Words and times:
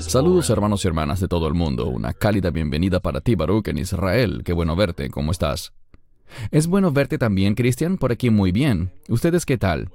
Saludos 0.00 0.50
hermanos 0.50 0.84
y 0.84 0.88
hermanas 0.88 1.20
de 1.20 1.28
todo 1.28 1.46
el 1.46 1.54
mundo. 1.54 1.86
Una 1.86 2.12
cálida 2.12 2.50
bienvenida 2.50 3.00
para 3.00 3.20
ti, 3.20 3.34
Baruch, 3.34 3.68
en 3.68 3.78
Israel. 3.78 4.42
Qué 4.44 4.52
bueno 4.52 4.74
verte. 4.76 5.08
¿Cómo 5.10 5.30
estás? 5.30 5.72
Es 6.50 6.66
bueno 6.66 6.90
verte 6.90 7.18
también, 7.18 7.54
Cristian. 7.54 7.96
Por 7.96 8.12
aquí 8.12 8.30
muy 8.30 8.50
bien. 8.50 8.90
¿Ustedes 9.08 9.46
qué 9.46 9.56
tal? 9.56 9.90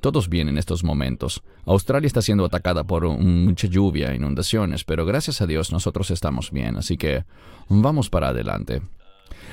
Todos 0.00 0.28
bien 0.28 0.48
en 0.48 0.58
estos 0.58 0.84
momentos. 0.84 1.42
Australia 1.64 2.06
está 2.06 2.22
siendo 2.22 2.44
atacada 2.44 2.84
por 2.84 3.08
mucha 3.08 3.66
lluvia, 3.66 4.14
inundaciones, 4.14 4.84
pero 4.84 5.06
gracias 5.06 5.40
a 5.40 5.46
Dios 5.46 5.72
nosotros 5.72 6.10
estamos 6.10 6.50
bien, 6.50 6.76
así 6.76 6.96
que 6.96 7.24
vamos 7.68 8.10
para 8.10 8.28
adelante. 8.28 8.82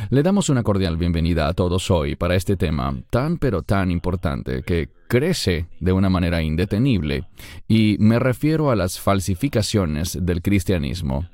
Le 0.09 0.23
damos 0.23 0.50
una 0.50 0.63
cordial 0.63 0.98
bienvenida 0.98 1.48
a 1.48 1.54
todos 1.54 1.90
hoy 1.90 2.16
para 2.16 2.36
este 2.36 2.58
tema 2.58 2.95
tan 3.09 3.38
pero 3.38 3.62
tan 3.62 3.91
importante 3.91 4.63
que 4.63 4.90
crece 5.08 5.68
de 5.80 5.91
una 5.91 6.09
manera 6.09 6.41
indetenible 6.41 7.26
y 7.68 7.98
me 7.99 8.20
refiero 8.20 8.72
a 8.72 8.76
las 8.76 8.99
falsificaciones 8.99 10.18
del 10.22 10.41
cristianismo. 10.41 11.27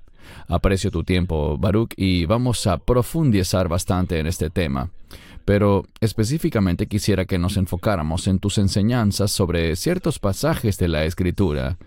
Aprecio 0.47 0.91
tu 0.91 1.03
tiempo, 1.03 1.57
Baruch, 1.57 1.93
y 1.95 2.25
vamos 2.25 2.67
a 2.67 2.77
profundizar 2.77 3.67
bastante 3.67 4.19
en 4.19 4.27
este 4.27 4.49
tema. 4.49 4.91
Pero 5.45 5.85
específicamente 5.99 6.87
quisiera 6.87 7.25
que 7.25 7.39
nos 7.39 7.57
enfocáramos 7.57 8.27
en 8.27 8.39
tus 8.39 8.57
enseñanzas 8.57 9.31
sobre 9.31 9.75
ciertos 9.75 10.19
pasajes 10.19 10.77
de 10.77 10.87
la 10.87 11.05
Escritura, 11.05 11.77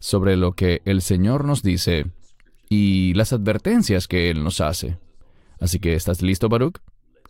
sobre 0.00 0.36
lo 0.36 0.52
que 0.52 0.82
el 0.84 1.00
Señor 1.00 1.44
nos 1.44 1.62
dice 1.62 2.06
y 2.68 3.14
las 3.14 3.32
advertencias 3.32 4.08
que 4.08 4.30
Él 4.30 4.42
nos 4.42 4.60
hace. 4.60 4.98
Así 5.64 5.78
que, 5.78 5.94
¿estás 5.94 6.20
listo, 6.20 6.50
Baruch? 6.50 6.76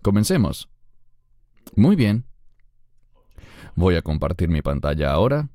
Comencemos. 0.02 0.68
Muy 1.76 1.94
bien. 1.94 2.24
Voy 3.76 3.94
a 3.94 4.02
compartir 4.02 4.48
mi 4.48 4.60
pantalla 4.60 5.12
ahora. 5.12 5.50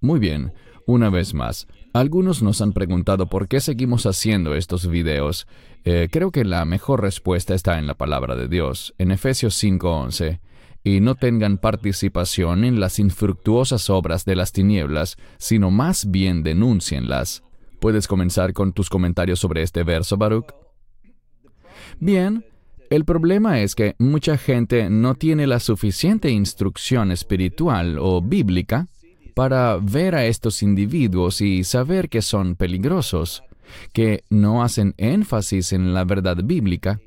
Muy 0.00 0.18
bien. 0.18 0.52
Una 0.86 1.08
vez 1.08 1.34
más, 1.34 1.68
algunos 1.92 2.42
nos 2.42 2.62
han 2.62 2.72
preguntado 2.72 3.28
por 3.28 3.46
qué 3.46 3.60
seguimos 3.60 4.06
haciendo 4.06 4.56
estos 4.56 4.88
videos. 4.88 5.46
Eh, 5.84 6.08
creo 6.10 6.32
que 6.32 6.44
la 6.44 6.64
mejor 6.64 7.00
respuesta 7.00 7.54
está 7.54 7.78
en 7.78 7.86
la 7.86 7.94
palabra 7.94 8.34
de 8.34 8.48
Dios, 8.48 8.92
en 8.98 9.12
Efesios 9.12 9.54
5:11. 9.54 10.40
Y 10.82 10.98
no 10.98 11.14
tengan 11.14 11.58
participación 11.58 12.64
en 12.64 12.80
las 12.80 12.98
infructuosas 12.98 13.88
obras 13.88 14.24
de 14.24 14.34
las 14.34 14.50
tinieblas, 14.50 15.16
sino 15.38 15.70
más 15.70 16.10
bien 16.10 16.42
denúncienlas. 16.42 17.44
¿Puedes 17.78 18.08
comenzar 18.08 18.52
con 18.52 18.72
tus 18.72 18.90
comentarios 18.90 19.38
sobre 19.38 19.62
este 19.62 19.84
verso, 19.84 20.16
Baruch? 20.16 20.69
Bien, 22.00 22.46
el 22.88 23.04
problema 23.04 23.60
es 23.60 23.74
que 23.74 23.94
mucha 23.98 24.38
gente 24.38 24.88
no 24.88 25.14
tiene 25.14 25.46
la 25.46 25.60
suficiente 25.60 26.30
instrucción 26.30 27.12
espiritual 27.12 27.98
o 28.00 28.22
bíblica 28.22 28.88
para 29.34 29.76
ver 29.76 30.14
a 30.14 30.24
estos 30.24 30.62
individuos 30.62 31.42
y 31.42 31.62
saber 31.62 32.08
que 32.08 32.22
son 32.22 32.56
peligrosos, 32.56 33.42
que 33.92 34.24
no 34.30 34.64
hacen 34.64 34.94
énfasis 34.96 35.74
en 35.74 35.92
la 35.92 36.04
verdad 36.04 36.38
bíblica. 36.42 37.00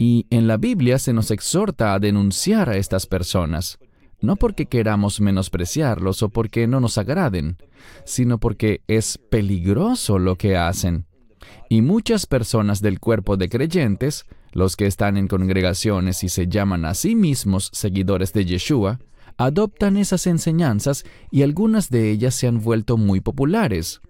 Y 0.00 0.26
en 0.30 0.46
la 0.46 0.56
Biblia 0.56 0.98
se 0.98 1.12
nos 1.12 1.30
exhorta 1.30 1.94
a 1.94 2.00
denunciar 2.00 2.68
a 2.68 2.76
estas 2.76 3.06
personas, 3.06 3.78
no 4.20 4.34
porque 4.34 4.66
queramos 4.66 5.20
menospreciarlos 5.20 6.24
o 6.24 6.28
porque 6.28 6.66
no 6.66 6.80
nos 6.80 6.98
agraden, 6.98 7.56
sino 8.04 8.38
porque 8.38 8.82
es 8.88 9.16
peligroso 9.16 10.18
lo 10.18 10.36
que 10.36 10.56
hacen. 10.56 11.07
Y 11.68 11.82
muchas 11.82 12.26
personas 12.26 12.80
del 12.80 13.00
cuerpo 13.00 13.36
de 13.36 13.48
creyentes, 13.48 14.24
los 14.52 14.76
que 14.76 14.86
están 14.86 15.16
en 15.16 15.28
congregaciones 15.28 16.24
y 16.24 16.28
se 16.28 16.48
llaman 16.48 16.84
a 16.84 16.94
sí 16.94 17.14
mismos 17.14 17.70
seguidores 17.72 18.32
de 18.32 18.44
Yeshua, 18.44 19.00
adoptan 19.36 19.96
esas 19.96 20.26
enseñanzas 20.26 21.04
y 21.30 21.42
algunas 21.42 21.90
de 21.90 22.10
ellas 22.10 22.34
se 22.34 22.48
han 22.48 22.60
vuelto 22.60 22.96
muy 22.96 23.20
populares. 23.20 24.00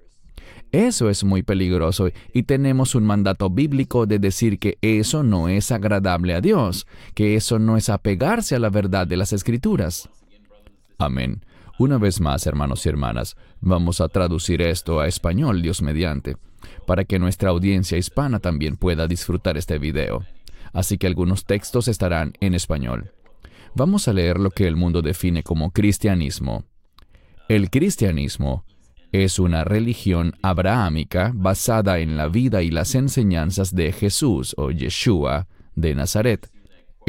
Eso 0.72 1.08
es 1.08 1.24
muy 1.24 1.42
peligroso 1.42 2.10
y 2.32 2.42
tenemos 2.42 2.94
un 2.94 3.04
mandato 3.04 3.48
bíblico 3.48 4.06
de 4.06 4.18
decir 4.18 4.58
que 4.58 4.76
eso 4.82 5.22
no 5.22 5.48
es 5.48 5.72
agradable 5.72 6.34
a 6.34 6.40
Dios, 6.40 6.86
que 7.14 7.36
eso 7.36 7.58
no 7.58 7.76
es 7.76 7.88
apegarse 7.88 8.54
a 8.54 8.58
la 8.58 8.68
verdad 8.68 9.06
de 9.06 9.16
las 9.16 9.32
escrituras. 9.32 10.10
Amén. 10.98 11.42
Una 11.78 11.96
vez 11.96 12.20
más, 12.20 12.46
hermanos 12.46 12.84
y 12.84 12.88
hermanas, 12.88 13.36
vamos 13.60 14.00
a 14.00 14.08
traducir 14.08 14.60
esto 14.62 15.00
a 15.00 15.06
español, 15.06 15.62
Dios 15.62 15.80
mediante, 15.80 16.36
para 16.86 17.04
que 17.04 17.18
nuestra 17.18 17.50
audiencia 17.50 17.98
hispana 17.98 18.40
también 18.40 18.76
pueda 18.76 19.06
disfrutar 19.06 19.56
este 19.56 19.78
video. 19.78 20.24
Así 20.72 20.98
que 20.98 21.06
algunos 21.06 21.44
textos 21.44 21.88
estarán 21.88 22.32
en 22.40 22.54
español. 22.54 23.12
Vamos 23.74 24.08
a 24.08 24.12
leer 24.12 24.38
lo 24.38 24.50
que 24.50 24.66
el 24.66 24.76
mundo 24.76 25.02
define 25.02 25.42
como 25.42 25.70
cristianismo. 25.70 26.64
El 27.48 27.70
cristianismo 27.70 28.64
es 29.12 29.38
una 29.38 29.64
religión 29.64 30.34
abrahámica 30.42 31.32
basada 31.34 31.98
en 31.98 32.16
la 32.16 32.28
vida 32.28 32.62
y 32.62 32.70
las 32.70 32.94
enseñanzas 32.94 33.74
de 33.74 33.92
Jesús 33.92 34.54
o 34.58 34.70
Yeshua 34.70 35.46
de 35.74 35.94
Nazaret 35.94 36.50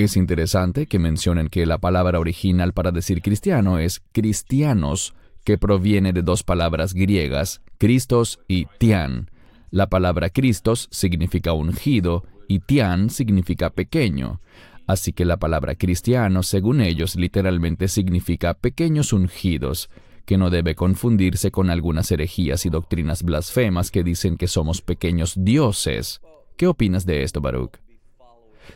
es 0.04 0.16
interesante 0.16 0.88
que 0.88 0.98
mencionen 1.00 1.50
que 1.50 1.66
la 1.66 1.78
palabra 1.78 2.20
original 2.20 2.74
para 2.74 2.92
decir 2.92 3.22
cristiano 3.22 3.80
es 3.80 4.02
cristianos, 4.14 5.14
que 5.44 5.58
proviene 5.58 6.14
de 6.14 6.22
dos 6.22 6.44
palabras 6.44 6.94
griegas, 6.94 7.62
Christos 7.78 8.40
y 8.48 8.68
Tian. 8.78 9.30
La 9.72 9.88
palabra 9.88 10.30
Christos 10.30 10.88
significa 10.92 11.54
ungido 11.54 12.24
y 12.48 12.60
Tian 12.60 13.10
significa 13.10 13.70
pequeño. 13.70 14.42
Así 14.88 15.14
que 15.14 15.26
la 15.26 15.38
palabra 15.38 15.76
cristiano, 15.76 16.42
según 16.42 16.82
ellos, 16.82 17.16
literalmente 17.16 17.88
significa 17.88 18.56
pequeños 18.56 19.14
ungidos, 19.14 19.90
que 20.26 20.38
no 20.38 20.50
debe 20.50 20.74
confundirse 20.74 21.52
con 21.52 21.70
algunas 21.70 22.12
herejías 22.12 22.66
y 22.66 22.70
doctrinas 22.70 23.22
blasfemas 23.22 23.92
que 23.92 24.04
dicen 24.04 24.38
que 24.38 24.48
somos 24.48 24.82
pequeños 24.82 25.36
dioses. 25.38 26.22
¿Qué 26.58 26.66
opinas 26.66 27.06
de 27.06 27.22
esto, 27.24 27.40
Baruch? 27.40 27.78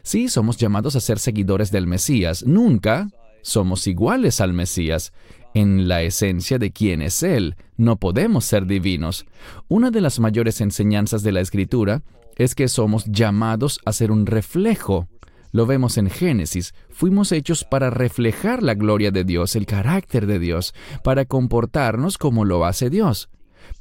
Sí, 0.04 0.30
somos 0.30 0.58
llamados 0.58 0.96
a 0.96 1.00
ser 1.00 1.18
seguidores 1.18 1.72
del 1.72 1.88
Mesías. 1.88 2.46
Nunca 2.46 3.10
somos 3.42 3.88
iguales 3.88 4.40
al 4.42 4.54
Mesías. 4.54 5.14
En 5.54 5.88
la 5.88 6.02
esencia 6.02 6.58
de 6.58 6.72
quién 6.72 7.02
es 7.02 7.22
Él, 7.22 7.56
no 7.78 7.98
podemos 7.98 8.46
ser 8.46 8.66
divinos. 8.66 9.26
Una 9.68 9.92
de 9.92 10.02
las 10.02 10.20
mayores 10.20 10.62
enseñanzas 10.62 11.22
de 11.22 11.32
la 11.32 11.42
Escritura 11.42 12.02
es 12.36 12.56
que 12.56 12.68
somos 12.68 13.06
llamados 13.06 13.80
a 13.86 13.94
ser 13.94 14.12
un 14.12 14.26
reflejo. 14.26 15.08
Lo 15.52 15.68
vemos 15.68 16.00
en 16.00 16.10
Génesis. 16.10 16.74
Fuimos 16.90 17.32
hechos 17.32 17.64
para 17.64 17.92
reflejar 17.92 18.64
la 18.64 18.74
gloria 18.74 19.12
de 19.12 19.24
Dios, 19.24 19.56
el 19.56 19.68
carácter 19.68 20.26
de 20.26 20.40
Dios, 20.40 20.74
para 21.04 21.26
comportarnos 21.26 22.18
como 22.18 22.46
lo 22.46 22.66
hace 22.66 22.90
Dios. 22.90 23.30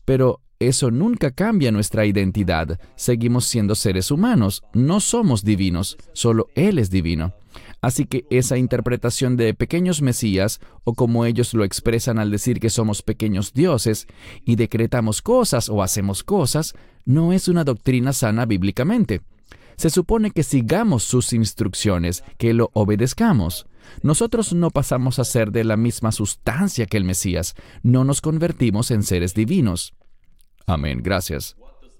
Pero 0.04 0.42
eso 0.68 0.90
nunca 0.90 1.30
cambia 1.30 1.72
nuestra 1.72 2.06
identidad. 2.06 2.78
Seguimos 2.96 3.46
siendo 3.46 3.74
seres 3.74 4.10
humanos, 4.10 4.62
no 4.72 5.00
somos 5.00 5.44
divinos, 5.44 5.96
solo 6.12 6.48
Él 6.54 6.78
es 6.78 6.90
divino. 6.90 7.34
Así 7.80 8.06
que 8.06 8.24
esa 8.30 8.56
interpretación 8.56 9.36
de 9.36 9.54
pequeños 9.54 10.02
mesías, 10.02 10.60
o 10.84 10.94
como 10.94 11.24
ellos 11.24 11.52
lo 11.52 11.64
expresan 11.64 12.18
al 12.18 12.30
decir 12.30 12.60
que 12.60 12.70
somos 12.70 13.02
pequeños 13.02 13.52
dioses, 13.52 14.06
y 14.44 14.56
decretamos 14.56 15.20
cosas 15.20 15.68
o 15.68 15.82
hacemos 15.82 16.22
cosas, 16.22 16.74
no 17.04 17.32
es 17.32 17.48
una 17.48 17.64
doctrina 17.64 18.12
sana 18.12 18.46
bíblicamente. 18.46 19.22
Se 19.76 19.90
supone 19.90 20.30
que 20.30 20.44
sigamos 20.44 21.02
sus 21.02 21.32
instrucciones, 21.32 22.22
que 22.38 22.54
lo 22.54 22.70
obedezcamos. 22.72 23.66
Nosotros 24.02 24.52
no 24.52 24.70
pasamos 24.70 25.18
a 25.18 25.24
ser 25.24 25.50
de 25.50 25.64
la 25.64 25.76
misma 25.76 26.12
sustancia 26.12 26.86
que 26.86 26.96
el 26.96 27.04
Mesías, 27.04 27.56
no 27.82 28.04
nos 28.04 28.20
convertimos 28.20 28.92
en 28.92 29.02
seres 29.02 29.34
divinos. 29.34 29.94
Amén, 30.66 31.00
gracias. 31.02 31.56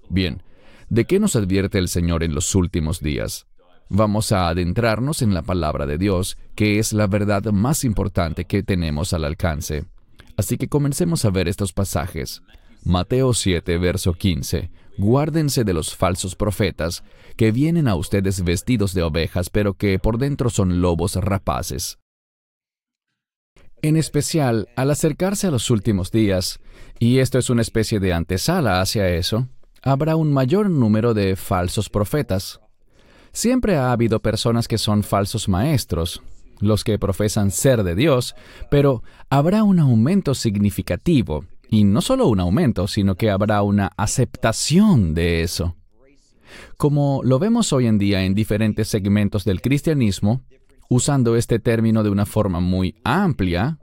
Bien, 0.09 0.43
¿de 0.89 1.05
qué 1.05 1.19
nos 1.19 1.35
advierte 1.35 1.77
el 1.79 1.87
Señor 1.87 2.23
en 2.23 2.33
los 2.33 2.55
últimos 2.55 2.99
días? 2.99 3.47
Vamos 3.89 4.31
a 4.31 4.47
adentrarnos 4.47 5.21
en 5.21 5.33
la 5.33 5.41
palabra 5.41 5.85
de 5.85 5.97
Dios, 5.97 6.37
que 6.55 6.79
es 6.79 6.93
la 6.93 7.07
verdad 7.07 7.43
más 7.51 7.83
importante 7.83 8.45
que 8.45 8.63
tenemos 8.63 9.13
al 9.13 9.25
alcance. 9.25 9.85
Así 10.37 10.57
que 10.57 10.67
comencemos 10.67 11.25
a 11.25 11.29
ver 11.29 11.47
estos 11.47 11.73
pasajes. 11.73 12.41
Mateo 12.83 13.33
7, 13.33 13.77
verso 13.77 14.13
15. 14.13 14.71
Guárdense 14.97 15.63
de 15.63 15.73
los 15.73 15.95
falsos 15.95 16.35
profetas, 16.35 17.03
que 17.35 17.51
vienen 17.51 17.87
a 17.87 17.95
ustedes 17.95 18.43
vestidos 18.43 18.93
de 18.93 19.03
ovejas, 19.03 19.49
pero 19.49 19.75
que 19.75 19.99
por 19.99 20.17
dentro 20.17 20.49
son 20.49 20.81
lobos 20.81 21.15
rapaces. 21.15 21.99
En 23.83 23.97
especial, 23.97 24.69
al 24.77 24.91
acercarse 24.91 25.47
a 25.47 25.51
los 25.51 25.69
últimos 25.69 26.09
días, 26.09 26.61
y 26.99 27.17
esto 27.17 27.37
es 27.37 27.49
una 27.49 27.61
especie 27.61 27.99
de 27.99 28.13
antesala 28.13 28.79
hacia 28.79 29.09
eso, 29.09 29.49
habrá 29.81 30.15
un 30.15 30.31
mayor 30.31 30.69
número 30.69 31.13
de 31.13 31.35
falsos 31.35 31.89
profetas. 31.89 32.61
Siempre 33.33 33.75
ha 33.75 33.91
habido 33.91 34.21
personas 34.21 34.69
que 34.69 34.77
son 34.77 35.03
falsos 35.03 35.49
maestros, 35.49 36.23
los 36.61 36.85
que 36.85 36.97
profesan 36.97 37.51
ser 37.51 37.83
de 37.83 37.93
Dios, 37.93 38.35
pero 38.71 39.03
habrá 39.29 39.65
un 39.65 39.79
aumento 39.79 40.33
significativo, 40.33 41.43
y 41.69 41.83
no 41.83 41.99
solo 41.99 42.27
un 42.27 42.39
aumento, 42.39 42.87
sino 42.87 43.15
que 43.15 43.31
habrá 43.31 43.63
una 43.63 43.91
aceptación 43.97 45.13
de 45.13 45.41
eso. 45.41 45.75
Como 46.77 47.19
lo 47.25 47.37
vemos 47.37 47.73
hoy 47.73 47.87
en 47.87 47.97
día 47.97 48.23
en 48.23 48.33
diferentes 48.33 48.87
segmentos 48.87 49.43
del 49.43 49.59
cristianismo, 49.59 50.41
usando 50.93 51.35
este 51.35 51.57
término 51.57 52.03
de 52.03 52.11
una 52.11 52.27
forma 52.27 52.59
muy 52.59 52.95
amplia, 53.03 53.79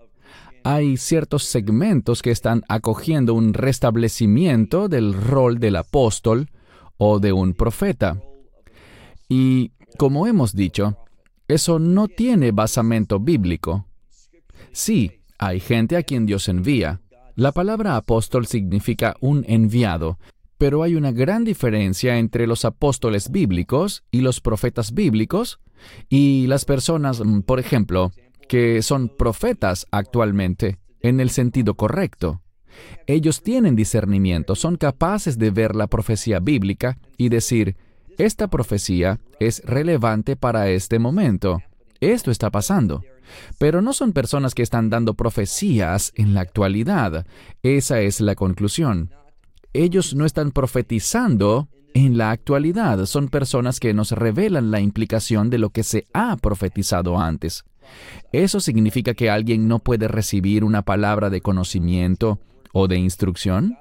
hay 0.62 0.96
ciertos 0.96 1.42
segmentos 1.42 2.22
que 2.22 2.30
están 2.30 2.62
acogiendo 2.68 3.34
un 3.34 3.52
restablecimiento 3.52 4.88
del 4.88 5.14
rol 5.14 5.58
del 5.58 5.74
apóstol 5.76 6.50
o 6.98 7.18
de 7.18 7.32
un 7.32 7.54
profeta. 7.54 8.22
Y, 9.28 9.72
como 9.98 10.28
hemos 10.28 10.54
dicho, 10.54 10.98
eso 11.48 11.80
no 11.80 12.06
tiene 12.06 12.52
basamento 12.52 13.18
bíblico. 13.18 13.86
Sí, 14.70 15.22
hay 15.36 15.58
gente 15.58 15.96
a 15.96 16.04
quien 16.04 16.26
Dios 16.26 16.48
envía. 16.48 17.00
La 17.34 17.50
palabra 17.50 17.96
apóstol 17.96 18.46
significa 18.46 19.16
un 19.20 19.44
enviado, 19.48 20.18
pero 20.60 20.82
hay 20.82 20.94
una 20.94 21.10
gran 21.10 21.42
diferencia 21.42 22.18
entre 22.18 22.46
los 22.46 22.66
apóstoles 22.66 23.30
bíblicos 23.30 24.04
y 24.10 24.20
los 24.20 24.42
profetas 24.42 24.92
bíblicos 24.92 25.58
y 26.10 26.46
las 26.48 26.66
personas, 26.66 27.24
mm, 27.24 27.40
por 27.40 27.60
ejemplo, 27.60 28.12
que 28.46 28.82
son 28.82 29.08
profetas 29.08 29.86
actualmente, 29.90 30.76
en 31.00 31.18
el 31.18 31.30
sentido 31.30 31.76
correcto. 31.76 32.42
Ellos 33.06 33.42
tienen 33.42 33.74
discernimiento, 33.74 34.54
son 34.54 34.76
capaces 34.76 35.38
de 35.38 35.50
ver 35.50 35.74
la 35.74 35.86
profecía 35.86 36.40
bíblica 36.40 36.98
y 37.16 37.30
decir, 37.30 37.78
esta 38.18 38.48
profecía 38.48 39.18
es 39.38 39.62
relevante 39.64 40.36
para 40.36 40.68
este 40.68 40.98
momento. 40.98 41.62
Esto 42.00 42.30
está 42.30 42.50
pasando. 42.50 43.02
Pero 43.58 43.80
no 43.80 43.94
son 43.94 44.12
personas 44.12 44.54
que 44.54 44.62
están 44.62 44.90
dando 44.90 45.14
profecías 45.14 46.12
en 46.16 46.34
la 46.34 46.42
actualidad. 46.42 47.24
Esa 47.62 48.02
es 48.02 48.20
la 48.20 48.34
conclusión. 48.34 49.10
Ellos 49.72 50.14
no 50.14 50.24
están 50.24 50.50
profetizando 50.50 51.68
en 51.94 52.18
la 52.18 52.30
actualidad. 52.30 53.04
Son 53.06 53.28
personas 53.28 53.80
que 53.80 53.94
nos 53.94 54.12
revelan 54.12 54.70
la 54.70 54.80
implicación 54.80 55.50
de 55.50 55.58
lo 55.58 55.70
que 55.70 55.82
se 55.82 56.06
ha 56.12 56.36
profetizado 56.36 57.18
antes. 57.18 57.64
¿Eso 58.32 58.60
significa 58.60 59.14
que 59.14 59.30
alguien 59.30 59.68
no 59.68 59.78
puede 59.78 60.08
recibir 60.08 60.64
una 60.64 60.82
palabra 60.82 61.30
de 61.30 61.40
conocimiento 61.40 62.40
o 62.72 62.88
de 62.88 62.96
instrucción? 62.96 63.76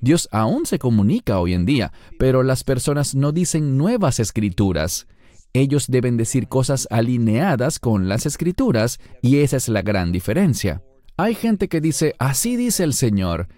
Dios 0.00 0.28
aún 0.30 0.66
se 0.66 0.78
comunica 0.78 1.40
hoy 1.40 1.54
en 1.54 1.66
día, 1.66 1.92
pero 2.18 2.42
las 2.42 2.64
personas 2.64 3.14
no 3.14 3.32
dicen 3.32 3.76
nuevas 3.76 4.20
escrituras. 4.20 5.06
Ellos 5.52 5.86
deben 5.88 6.16
decir 6.16 6.46
cosas 6.46 6.86
alineadas 6.90 7.80
con 7.80 8.08
las 8.08 8.24
escrituras, 8.24 9.00
y 9.20 9.38
esa 9.38 9.56
es 9.56 9.68
la 9.68 9.82
gran 9.82 10.12
diferencia. 10.12 10.82
Hay 11.16 11.34
gente 11.34 11.68
que 11.68 11.80
dice, 11.80 12.14
así 12.18 12.56
dice 12.56 12.84
el 12.84 12.94
Señor, 12.94 13.48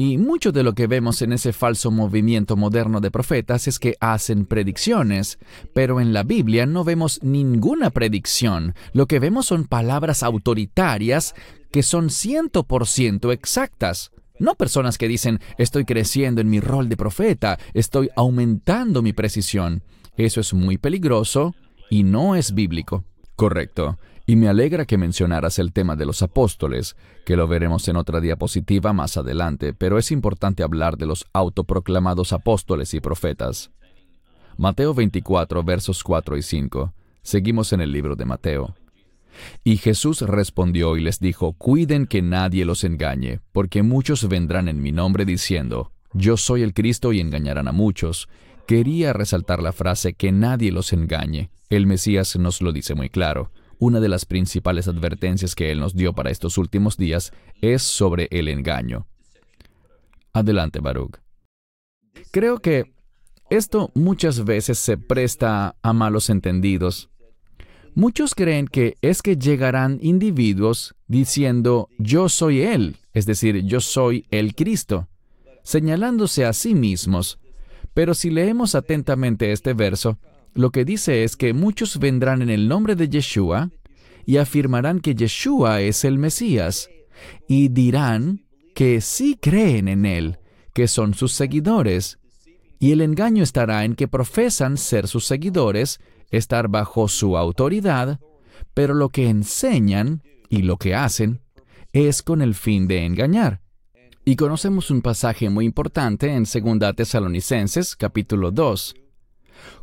y 0.00 0.16
mucho 0.16 0.50
de 0.50 0.62
lo 0.62 0.72
que 0.72 0.86
vemos 0.86 1.20
en 1.20 1.34
ese 1.34 1.52
falso 1.52 1.90
movimiento 1.90 2.56
moderno 2.56 3.02
de 3.02 3.10
profetas 3.10 3.68
es 3.68 3.78
que 3.78 3.96
hacen 4.00 4.46
predicciones, 4.46 5.38
pero 5.74 6.00
en 6.00 6.14
la 6.14 6.22
Biblia 6.22 6.64
no 6.64 6.84
vemos 6.84 7.22
ninguna 7.22 7.90
predicción. 7.90 8.74
Lo 8.94 9.04
que 9.04 9.18
vemos 9.18 9.44
son 9.44 9.66
palabras 9.66 10.22
autoritarias 10.22 11.34
que 11.70 11.82
son 11.82 12.08
100% 12.08 13.30
exactas. 13.30 14.10
No 14.38 14.54
personas 14.54 14.96
que 14.96 15.06
dicen, 15.06 15.38
estoy 15.58 15.84
creciendo 15.84 16.40
en 16.40 16.48
mi 16.48 16.60
rol 16.60 16.88
de 16.88 16.96
profeta, 16.96 17.58
estoy 17.74 18.08
aumentando 18.16 19.02
mi 19.02 19.12
precisión. 19.12 19.82
Eso 20.16 20.40
es 20.40 20.54
muy 20.54 20.78
peligroso 20.78 21.54
y 21.90 22.04
no 22.04 22.36
es 22.36 22.54
bíblico. 22.54 23.04
Correcto. 23.36 23.98
Y 24.30 24.36
me 24.36 24.46
alegra 24.46 24.84
que 24.84 24.96
mencionaras 24.96 25.58
el 25.58 25.72
tema 25.72 25.96
de 25.96 26.06
los 26.06 26.22
apóstoles, 26.22 26.94
que 27.26 27.34
lo 27.34 27.48
veremos 27.48 27.88
en 27.88 27.96
otra 27.96 28.20
diapositiva 28.20 28.92
más 28.92 29.16
adelante, 29.16 29.74
pero 29.74 29.98
es 29.98 30.12
importante 30.12 30.62
hablar 30.62 30.96
de 30.96 31.06
los 31.06 31.26
autoproclamados 31.32 32.32
apóstoles 32.32 32.94
y 32.94 33.00
profetas. 33.00 33.72
Mateo 34.56 34.94
24, 34.94 35.64
versos 35.64 36.04
4 36.04 36.36
y 36.36 36.42
5. 36.42 36.94
Seguimos 37.22 37.72
en 37.72 37.80
el 37.80 37.90
libro 37.90 38.14
de 38.14 38.24
Mateo. 38.24 38.76
Y 39.64 39.78
Jesús 39.78 40.20
respondió 40.20 40.96
y 40.96 41.00
les 41.00 41.18
dijo, 41.18 41.54
Cuiden 41.54 42.06
que 42.06 42.22
nadie 42.22 42.64
los 42.64 42.84
engañe, 42.84 43.40
porque 43.50 43.82
muchos 43.82 44.28
vendrán 44.28 44.68
en 44.68 44.80
mi 44.80 44.92
nombre 44.92 45.24
diciendo, 45.24 45.90
Yo 46.12 46.36
soy 46.36 46.62
el 46.62 46.72
Cristo 46.72 47.12
y 47.12 47.18
engañarán 47.18 47.66
a 47.66 47.72
muchos. 47.72 48.28
Quería 48.68 49.12
resaltar 49.12 49.60
la 49.60 49.72
frase 49.72 50.12
que 50.12 50.30
nadie 50.30 50.70
los 50.70 50.92
engañe. 50.92 51.50
El 51.68 51.88
Mesías 51.88 52.36
nos 52.36 52.62
lo 52.62 52.70
dice 52.70 52.94
muy 52.94 53.08
claro. 53.08 53.50
Una 53.80 53.98
de 53.98 54.10
las 54.10 54.26
principales 54.26 54.88
advertencias 54.88 55.54
que 55.54 55.72
Él 55.72 55.80
nos 55.80 55.94
dio 55.94 56.12
para 56.12 56.30
estos 56.30 56.58
últimos 56.58 56.98
días 56.98 57.32
es 57.62 57.82
sobre 57.82 58.28
el 58.30 58.48
engaño. 58.48 59.06
Adelante, 60.34 60.80
Baruch. 60.80 61.16
Creo 62.30 62.58
que 62.58 62.92
esto 63.48 63.90
muchas 63.94 64.44
veces 64.44 64.78
se 64.78 64.98
presta 64.98 65.76
a 65.80 65.92
malos 65.94 66.28
entendidos. 66.28 67.08
Muchos 67.94 68.34
creen 68.34 68.68
que 68.68 68.96
es 69.00 69.22
que 69.22 69.36
llegarán 69.36 69.98
individuos 70.02 70.94
diciendo 71.08 71.88
yo 71.98 72.28
soy 72.28 72.60
Él, 72.60 72.98
es 73.14 73.24
decir, 73.24 73.64
yo 73.64 73.80
soy 73.80 74.26
el 74.30 74.54
Cristo, 74.54 75.08
señalándose 75.62 76.44
a 76.44 76.52
sí 76.52 76.74
mismos. 76.74 77.38
Pero 77.94 78.12
si 78.12 78.28
leemos 78.28 78.74
atentamente 78.74 79.52
este 79.52 79.72
verso, 79.72 80.18
lo 80.54 80.70
que 80.70 80.84
dice 80.84 81.24
es 81.24 81.36
que 81.36 81.52
muchos 81.52 81.98
vendrán 81.98 82.42
en 82.42 82.50
el 82.50 82.68
nombre 82.68 82.96
de 82.96 83.08
Yeshua 83.08 83.70
y 84.26 84.36
afirmarán 84.36 85.00
que 85.00 85.14
Yeshua 85.14 85.80
es 85.80 86.04
el 86.04 86.18
Mesías 86.18 86.88
y 87.48 87.68
dirán 87.68 88.44
que 88.74 89.00
sí 89.00 89.38
creen 89.40 89.88
en 89.88 90.06
Él, 90.06 90.38
que 90.72 90.88
son 90.88 91.14
sus 91.14 91.32
seguidores. 91.32 92.18
Y 92.78 92.92
el 92.92 93.00
engaño 93.02 93.42
estará 93.42 93.84
en 93.84 93.94
que 93.94 94.08
profesan 94.08 94.76
ser 94.76 95.06
sus 95.06 95.26
seguidores, 95.26 96.00
estar 96.30 96.68
bajo 96.68 97.08
su 97.08 97.36
autoridad, 97.36 98.20
pero 98.74 98.94
lo 98.94 99.08
que 99.08 99.28
enseñan 99.28 100.22
y 100.48 100.62
lo 100.62 100.76
que 100.76 100.94
hacen 100.94 101.42
es 101.92 102.22
con 102.22 102.40
el 102.40 102.54
fin 102.54 102.86
de 102.88 103.04
engañar. 103.04 103.60
Y 104.24 104.36
conocemos 104.36 104.90
un 104.90 105.02
pasaje 105.02 105.50
muy 105.50 105.64
importante 105.64 106.32
en 106.32 106.44
2 106.44 106.94
Tesalonicenses 106.94 107.96
capítulo 107.96 108.50
2, 108.50 108.94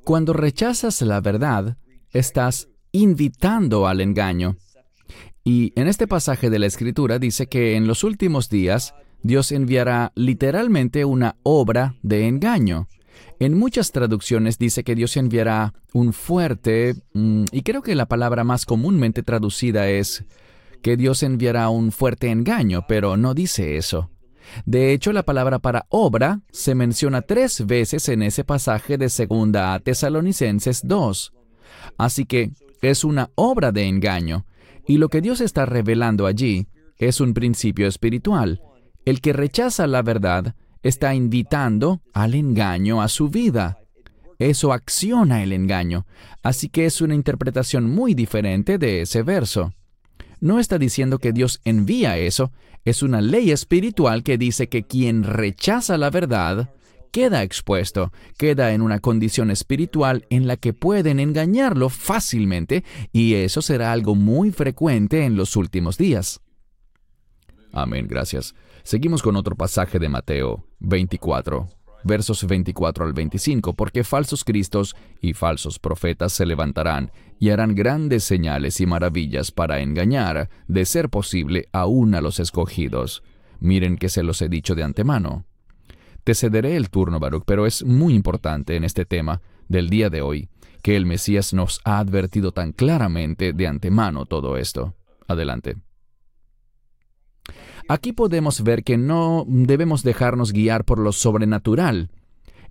cuando 0.04 0.34
rechazas 0.34 1.02
la 1.02 1.22
verdad, 1.22 1.78
estás 2.12 2.70
invitando 2.92 3.88
al 3.88 4.02
engaño. 4.02 4.58
Y 5.44 5.72
en 5.80 5.88
este 5.88 6.08
pasaje 6.08 6.50
de 6.50 6.60
la 6.60 6.66
Escritura 6.66 7.20
dice 7.20 7.48
que 7.48 7.76
en 7.76 7.88
los 7.88 8.04
últimos 8.04 8.50
días 8.50 8.94
Dios 9.24 9.52
enviará 9.52 10.12
literalmente 10.16 11.06
una 11.06 11.38
obra 11.44 11.96
de 12.02 12.28
engaño. 12.28 12.88
En 13.40 13.58
muchas 13.58 13.92
traducciones 13.92 14.58
dice 14.58 14.84
que 14.84 14.96
Dios 14.96 15.16
enviará 15.18 15.74
un 15.94 16.14
fuerte, 16.14 16.96
mm, 17.14 17.46
y 17.52 17.62
creo 17.62 17.82
que 17.82 17.96
la 17.96 18.08
palabra 18.08 18.44
más 18.44 18.66
comúnmente 18.66 19.24
traducida 19.24 19.90
es 19.90 20.26
que 20.82 20.98
Dios 20.98 21.24
enviará 21.24 21.70
un 21.70 21.92
fuerte 21.92 22.30
engaño, 22.30 22.86
pero 22.88 23.18
no 23.18 23.34
dice 23.34 23.78
eso. 23.78 24.10
De 24.66 24.94
hecho, 24.94 25.14
la 25.14 25.24
palabra 25.24 25.60
para 25.60 25.86
obra 25.90 26.42
se 26.52 26.76
menciona 26.76 27.22
tres 27.22 27.66
veces 27.66 28.10
en 28.10 28.22
ese 28.22 28.44
pasaje 28.44 28.98
de 28.98 29.10
segunda 29.10 29.74
a 29.74 29.80
Tesalonicenses 29.80 30.82
2. 30.84 31.34
Así 31.98 32.26
que 32.26 32.52
es 32.82 33.04
una 33.04 33.30
obra 33.36 33.72
de 33.72 33.88
engaño, 33.88 34.46
y 34.86 34.98
lo 34.98 35.10
que 35.10 35.22
Dios 35.22 35.42
está 35.42 35.66
revelando 35.66 36.26
allí 36.26 36.68
es 36.98 37.22
un 37.22 37.34
principio 37.34 37.88
espiritual. 37.88 38.62
El 39.06 39.22
que 39.22 39.34
rechaza 39.34 39.88
la 39.88 40.02
verdad 40.02 40.56
está 40.84 41.14
invitando 41.14 42.02
al 42.14 42.36
engaño 42.36 43.02
a 43.02 43.08
su 43.08 43.30
vida. 43.30 43.80
Eso 44.40 44.72
acciona 44.72 45.44
el 45.44 45.52
engaño, 45.52 46.06
así 46.44 46.70
que 46.70 46.86
es 46.86 47.02
una 47.02 47.16
interpretación 47.16 47.90
muy 47.90 48.14
diferente 48.14 48.78
de 48.78 49.02
ese 49.02 49.24
verso. 49.24 49.74
No 50.40 50.60
está 50.60 50.78
diciendo 50.78 51.20
que 51.20 51.34
Dios 51.34 51.62
envía 51.64 52.18
eso, 52.18 52.52
es 52.86 53.04
una 53.04 53.22
ley 53.22 53.52
espiritual 53.52 54.24
que 54.24 54.38
dice 54.38 54.70
que 54.70 54.84
quien 54.84 55.24
rechaza 55.24 55.98
la 55.98 56.10
verdad 56.10 56.70
queda 57.12 57.44
expuesto, 57.44 58.12
queda 58.38 58.74
en 58.74 58.82
una 58.82 59.00
condición 59.00 59.50
espiritual 59.50 60.26
en 60.30 60.48
la 60.48 60.58
que 60.58 60.74
pueden 60.74 61.20
engañarlo 61.20 61.90
fácilmente 61.90 62.84
y 63.12 63.34
eso 63.34 63.62
será 63.62 63.92
algo 63.92 64.16
muy 64.16 64.52
frecuente 64.52 65.26
en 65.26 65.36
los 65.36 65.56
últimos 65.56 65.98
días. 65.98 66.42
Amén, 67.72 68.08
gracias. 68.08 68.56
Seguimos 68.84 69.22
con 69.22 69.36
otro 69.36 69.56
pasaje 69.56 70.00
de 70.00 70.10
Mateo 70.10 70.66
24, 70.80 71.68
versos 72.08 72.48
24 72.48 73.06
al 73.06 73.14
25, 73.14 73.74
porque 73.74 74.04
falsos 74.04 74.44
cristos 74.44 74.96
y 75.22 75.34
falsos 75.34 75.78
profetas 75.78 76.34
se 76.34 76.46
levantarán 76.46 77.12
y 77.40 77.50
harán 77.50 77.76
grandes 77.76 78.24
señales 78.24 78.82
y 78.82 78.86
maravillas 78.86 79.52
para 79.52 79.82
engañar, 79.82 80.50
de 80.68 80.86
ser 80.86 81.10
posible, 81.10 81.68
aún 81.72 82.16
a 82.16 82.22
los 82.22 82.40
escogidos. 82.40 83.22
Miren 83.60 83.98
que 83.98 84.10
se 84.10 84.24
los 84.24 84.42
he 84.42 84.50
dicho 84.50 84.74
de 84.74 84.84
antemano. 84.84 85.46
Te 86.24 86.34
cederé 86.34 86.76
el 86.76 86.90
turno, 86.90 87.20
Baruch, 87.20 87.44
pero 87.46 87.66
es 87.66 87.84
muy 87.84 88.14
importante 88.14 88.76
en 88.76 88.84
este 88.84 89.06
tema 89.06 89.42
del 89.68 89.90
día 89.90 90.10
de 90.10 90.22
hoy 90.22 90.50
que 90.82 90.96
el 90.96 91.06
Mesías 91.06 91.54
nos 91.54 91.82
ha 91.84 92.00
advertido 92.00 92.52
tan 92.52 92.72
claramente 92.72 93.54
de 93.54 93.68
antemano 93.68 94.26
todo 94.26 94.58
esto. 94.58 94.96
Adelante. 95.28 95.76
Aquí 97.88 98.14
podemos 98.14 98.64
ver 98.64 98.84
que 98.84 98.98
no 98.98 99.46
debemos 99.48 100.04
dejarnos 100.04 100.52
guiar 100.52 100.84
por 100.84 101.00
lo 101.00 101.12
sobrenatural. 101.12 102.10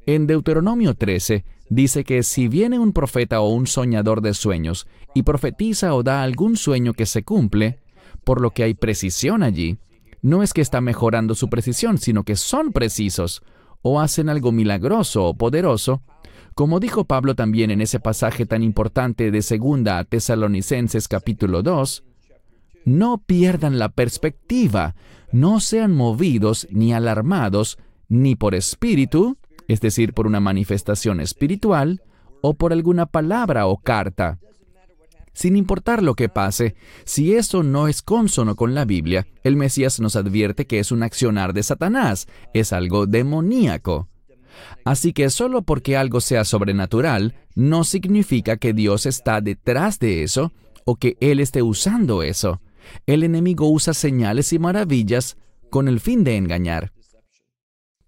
En 0.07 0.27
Deuteronomio 0.27 0.95
13 0.95 1.45
dice 1.69 2.05
que 2.05 2.23
si 2.23 2.49
viene 2.49 2.79
un 2.79 2.93
profeta 2.93 3.41
o 3.41 3.49
un 3.49 3.67
soñador 3.67 4.21
de 4.21 4.35
sueños 4.35 4.87
y 5.15 5.23
profetiza 5.23 5.95
o 5.95 6.03
da 6.03 6.23
algún 6.23 6.57
sueño 6.57 6.93
que 6.93 7.07
se 7.07 7.23
cumple, 7.23 7.79
por 8.27 8.41
lo 8.41 8.51
que 8.51 8.65
hay 8.65 8.75
precisión 8.75 9.45
allí. 9.45 9.79
No 10.21 10.43
es 10.43 10.53
que 10.53 10.61
está 10.61 10.81
mejorando 10.81 11.37
su 11.37 11.49
precisión, 11.49 11.99
sino 11.99 12.25
que 12.25 12.35
son 12.35 12.73
precisos, 12.73 13.43
o 13.83 14.01
hacen 14.01 14.29
algo 14.29 14.51
milagroso 14.51 15.25
o 15.25 15.35
poderoso, 15.35 16.03
como 16.57 16.81
dijo 16.81 17.05
Pablo 17.05 17.37
también 17.37 17.71
en 17.71 17.81
ese 17.81 18.01
pasaje 18.01 18.47
tan 18.47 18.65
importante 18.65 19.31
de 19.31 19.43
Segunda 19.43 19.99
a 19.99 20.05
Tesalonicenses 20.05 21.07
capítulo 21.07 21.63
2, 21.63 22.03
no 22.87 23.19
pierdan 23.19 23.79
la 23.79 23.91
perspectiva, 23.91 24.95
no 25.33 25.61
sean 25.61 25.93
movidos 25.93 26.67
ni 26.71 26.95
alarmados 26.95 27.79
ni 28.09 28.37
por 28.37 28.55
espíritu, 28.55 29.37
es 29.69 29.81
decir, 29.81 30.15
por 30.15 30.27
una 30.27 30.41
manifestación 30.41 31.21
espiritual, 31.21 32.01
o 32.41 32.55
por 32.55 32.73
alguna 32.73 33.07
palabra 33.07 33.67
o 33.67 33.77
carta. 33.79 34.39
Sin 35.33 35.57
importar 35.57 36.03
lo 36.03 36.15
que 36.15 36.29
pase, 36.29 36.77
si 37.05 37.35
eso 37.35 37.65
no 37.65 37.89
es 37.89 38.03
consono 38.03 38.55
con 38.55 38.75
la 38.75 38.85
Biblia, 38.85 39.27
el 39.43 39.57
Mesías 39.57 40.01
nos 40.01 40.15
advierte 40.15 40.67
que 40.67 40.79
es 40.79 40.93
un 40.93 41.03
accionar 41.03 41.53
de 41.53 41.65
Satanás, 41.65 42.29
es 42.55 42.73
algo 42.73 43.07
demoníaco. 43.07 44.09
Así 44.85 45.13
que 45.13 45.29
solo 45.29 45.63
porque 45.63 45.97
algo 45.97 46.21
sea 46.21 46.45
sobrenatural, 46.45 47.35
no 47.57 47.83
significa 47.83 48.57
que 48.57 48.73
Dios 48.73 49.07
está 49.07 49.41
detrás 49.41 49.99
de 49.99 50.23
eso 50.23 50.53
o 50.85 50.95
que 50.95 51.17
Él 51.21 51.41
esté 51.41 51.63
usando 51.63 52.23
eso. 52.23 52.61
El 53.07 53.23
enemigo 53.23 53.69
usa 53.71 53.95
señales 53.95 54.53
y 54.53 54.59
maravillas 54.59 55.37
con 55.71 55.89
el 55.89 56.01
fin 56.01 56.25
de 56.25 56.37
engañar. 56.37 56.93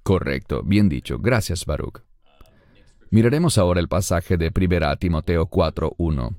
Correcto, 0.02 0.62
bien 0.64 0.88
dicho. 0.88 1.18
Gracias, 1.18 1.66
Baruch. 1.66 2.02
Miraremos 3.10 3.58
ahora 3.58 3.80
el 3.80 3.88
pasaje 3.88 4.36
de 4.36 4.52
1 4.54 4.96
Timoteo 4.96 5.48
4.1. 5.48 6.36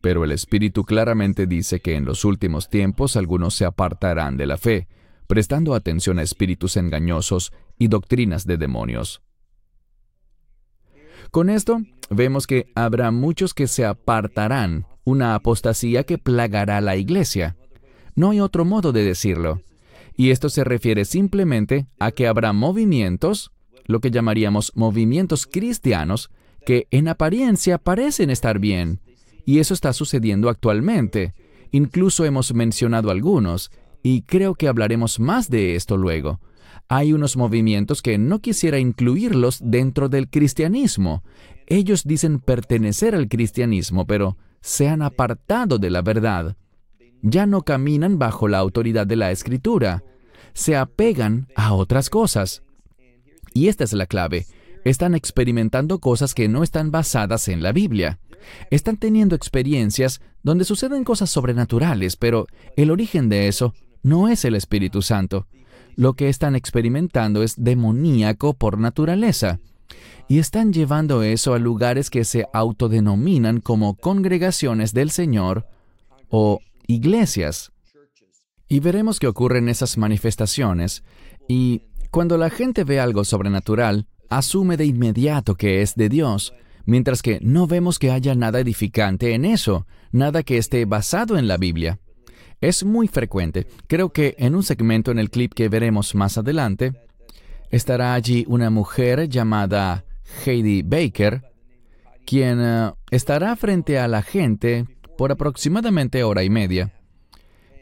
Pero 0.00 0.24
el 0.24 0.32
Espíritu 0.32 0.84
claramente 0.84 1.46
dice 1.46 1.80
que 1.80 1.94
en 1.94 2.04
los 2.04 2.24
últimos 2.24 2.68
tiempos 2.68 3.16
algunos 3.16 3.54
se 3.54 3.64
apartarán 3.66 4.36
de 4.36 4.46
la 4.46 4.56
fe, 4.56 4.88
prestando 5.26 5.74
atención 5.74 6.18
a 6.18 6.22
espíritus 6.22 6.76
engañosos 6.76 7.52
y 7.78 7.88
doctrinas 7.88 8.46
de 8.46 8.56
demonios. 8.56 9.22
Con 11.30 11.50
esto, 11.50 11.82
vemos 12.08 12.46
que 12.46 12.72
habrá 12.74 13.10
muchos 13.10 13.54
que 13.54 13.68
se 13.68 13.84
apartarán, 13.84 14.86
una 15.04 15.34
apostasía 15.34 16.04
que 16.04 16.18
plagará 16.18 16.80
la 16.80 16.96
iglesia. 16.96 17.56
No 18.14 18.30
hay 18.30 18.40
otro 18.40 18.64
modo 18.64 18.92
de 18.92 19.04
decirlo. 19.04 19.62
Y 20.16 20.30
esto 20.30 20.48
se 20.48 20.64
refiere 20.64 21.04
simplemente 21.04 21.86
a 21.98 22.10
que 22.10 22.26
habrá 22.26 22.52
movimientos, 22.52 23.52
lo 23.86 24.00
que 24.00 24.10
llamaríamos 24.10 24.72
movimientos 24.74 25.46
cristianos, 25.46 26.30
que 26.66 26.86
en 26.90 27.08
apariencia 27.08 27.78
parecen 27.78 28.30
estar 28.30 28.58
bien. 28.58 29.00
Y 29.46 29.58
eso 29.58 29.74
está 29.74 29.92
sucediendo 29.92 30.48
actualmente. 30.48 31.32
Incluso 31.72 32.24
hemos 32.24 32.52
mencionado 32.52 33.10
algunos, 33.10 33.70
y 34.02 34.22
creo 34.22 34.54
que 34.54 34.68
hablaremos 34.68 35.20
más 35.20 35.48
de 35.48 35.76
esto 35.76 35.96
luego. 35.96 36.40
Hay 36.88 37.12
unos 37.12 37.36
movimientos 37.36 38.02
que 38.02 38.18
no 38.18 38.40
quisiera 38.40 38.78
incluirlos 38.78 39.60
dentro 39.62 40.08
del 40.08 40.28
cristianismo. 40.28 41.22
Ellos 41.66 42.02
dicen 42.04 42.40
pertenecer 42.40 43.14
al 43.14 43.28
cristianismo, 43.28 44.06
pero 44.06 44.36
se 44.60 44.88
han 44.88 45.00
apartado 45.00 45.78
de 45.78 45.90
la 45.90 46.02
verdad 46.02 46.56
ya 47.22 47.46
no 47.46 47.62
caminan 47.62 48.18
bajo 48.18 48.48
la 48.48 48.58
autoridad 48.58 49.06
de 49.06 49.16
la 49.16 49.30
escritura, 49.30 50.02
se 50.52 50.76
apegan 50.76 51.48
a 51.54 51.74
otras 51.74 52.10
cosas. 52.10 52.62
Y 53.52 53.68
esta 53.68 53.84
es 53.84 53.92
la 53.92 54.06
clave. 54.06 54.46
Están 54.84 55.14
experimentando 55.14 55.98
cosas 55.98 56.34
que 56.34 56.48
no 56.48 56.62
están 56.62 56.90
basadas 56.90 57.48
en 57.48 57.62
la 57.62 57.72
Biblia. 57.72 58.18
Están 58.70 58.96
teniendo 58.96 59.34
experiencias 59.36 60.20
donde 60.42 60.64
suceden 60.64 61.04
cosas 61.04 61.30
sobrenaturales, 61.30 62.16
pero 62.16 62.46
el 62.76 62.90
origen 62.90 63.28
de 63.28 63.48
eso 63.48 63.74
no 64.02 64.28
es 64.28 64.44
el 64.44 64.54
Espíritu 64.54 65.02
Santo. 65.02 65.46
Lo 65.96 66.14
que 66.14 66.28
están 66.28 66.56
experimentando 66.56 67.42
es 67.42 67.54
demoníaco 67.58 68.54
por 68.54 68.78
naturaleza. 68.78 69.60
Y 70.28 70.38
están 70.38 70.72
llevando 70.72 71.22
eso 71.22 71.54
a 71.54 71.58
lugares 71.58 72.08
que 72.08 72.24
se 72.24 72.46
autodenominan 72.52 73.60
como 73.60 73.96
congregaciones 73.96 74.94
del 74.94 75.10
Señor 75.10 75.66
o 76.28 76.60
iglesias. 76.94 77.72
Y 78.68 78.80
veremos 78.80 79.18
qué 79.18 79.26
ocurre 79.26 79.58
en 79.58 79.68
esas 79.68 79.98
manifestaciones. 79.98 81.02
Y 81.48 81.82
cuando 82.10 82.36
la 82.36 82.50
gente 82.50 82.84
ve 82.84 83.00
algo 83.00 83.24
sobrenatural, 83.24 84.06
asume 84.28 84.76
de 84.76 84.86
inmediato 84.86 85.56
que 85.56 85.82
es 85.82 85.94
de 85.94 86.08
Dios, 86.08 86.54
mientras 86.86 87.22
que 87.22 87.38
no 87.42 87.66
vemos 87.66 87.98
que 87.98 88.10
haya 88.10 88.34
nada 88.34 88.60
edificante 88.60 89.34
en 89.34 89.44
eso, 89.44 89.86
nada 90.12 90.42
que 90.42 90.56
esté 90.56 90.84
basado 90.84 91.36
en 91.36 91.48
la 91.48 91.56
Biblia. 91.56 91.98
Es 92.60 92.84
muy 92.84 93.08
frecuente. 93.08 93.66
Creo 93.86 94.12
que 94.12 94.34
en 94.38 94.54
un 94.54 94.62
segmento 94.62 95.10
en 95.10 95.18
el 95.18 95.30
clip 95.30 95.54
que 95.54 95.68
veremos 95.68 96.14
más 96.14 96.38
adelante, 96.38 96.92
estará 97.70 98.14
allí 98.14 98.44
una 98.48 98.70
mujer 98.70 99.28
llamada 99.28 100.04
Heidi 100.44 100.82
Baker, 100.82 101.42
quien 102.26 102.58
eh, 102.60 102.92
estará 103.10 103.56
frente 103.56 103.98
a 103.98 104.06
la 104.06 104.22
gente 104.22 104.86
por 105.20 105.32
aproximadamente 105.32 106.24
hora 106.24 106.44
y 106.44 106.48
media. 106.48 106.94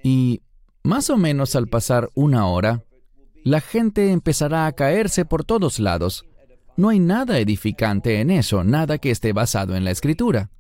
Y 0.03 0.43
más 0.83 1.09
o 1.09 1.17
menos 1.17 1.55
al 1.55 1.69
pasar 1.69 2.11
una 2.15 2.49
hora, 2.49 2.83
la 3.45 3.61
gente 3.61 4.11
empezará 4.11 4.67
a 4.67 4.73
caerse 4.73 5.25
por 5.25 5.45
todos 5.45 5.79
lados. 5.79 6.25
No 6.77 6.89
hay 6.89 6.99
nada 6.99 7.39
edificante 7.39 8.21
en 8.21 8.33
eso, 8.33 8.65
nada 8.65 8.99
que 8.99 9.13
esté 9.13 9.33
basado 9.33 9.77
en 9.77 9.85
la 9.85 9.93
escritura. 9.93 10.51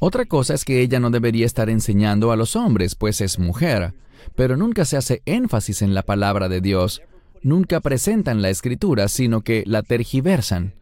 Otra 0.00 0.24
cosa 0.24 0.54
es 0.54 0.64
que 0.64 0.80
ella 0.80 0.98
no 0.98 1.10
debería 1.10 1.46
estar 1.46 1.70
enseñando 1.70 2.32
a 2.32 2.36
los 2.36 2.56
hombres, 2.56 2.96
pues 2.96 3.20
es 3.20 3.38
mujer, 3.38 3.94
pero 4.34 4.56
nunca 4.56 4.84
se 4.84 4.96
hace 4.96 5.22
énfasis 5.26 5.82
en 5.82 5.94
la 5.94 6.02
palabra 6.02 6.48
de 6.48 6.60
Dios, 6.60 7.00
nunca 7.42 7.78
presentan 7.78 8.42
la 8.42 8.50
escritura, 8.50 9.06
sino 9.06 9.42
que 9.42 9.62
la 9.66 9.84
tergiversan, 9.84 10.74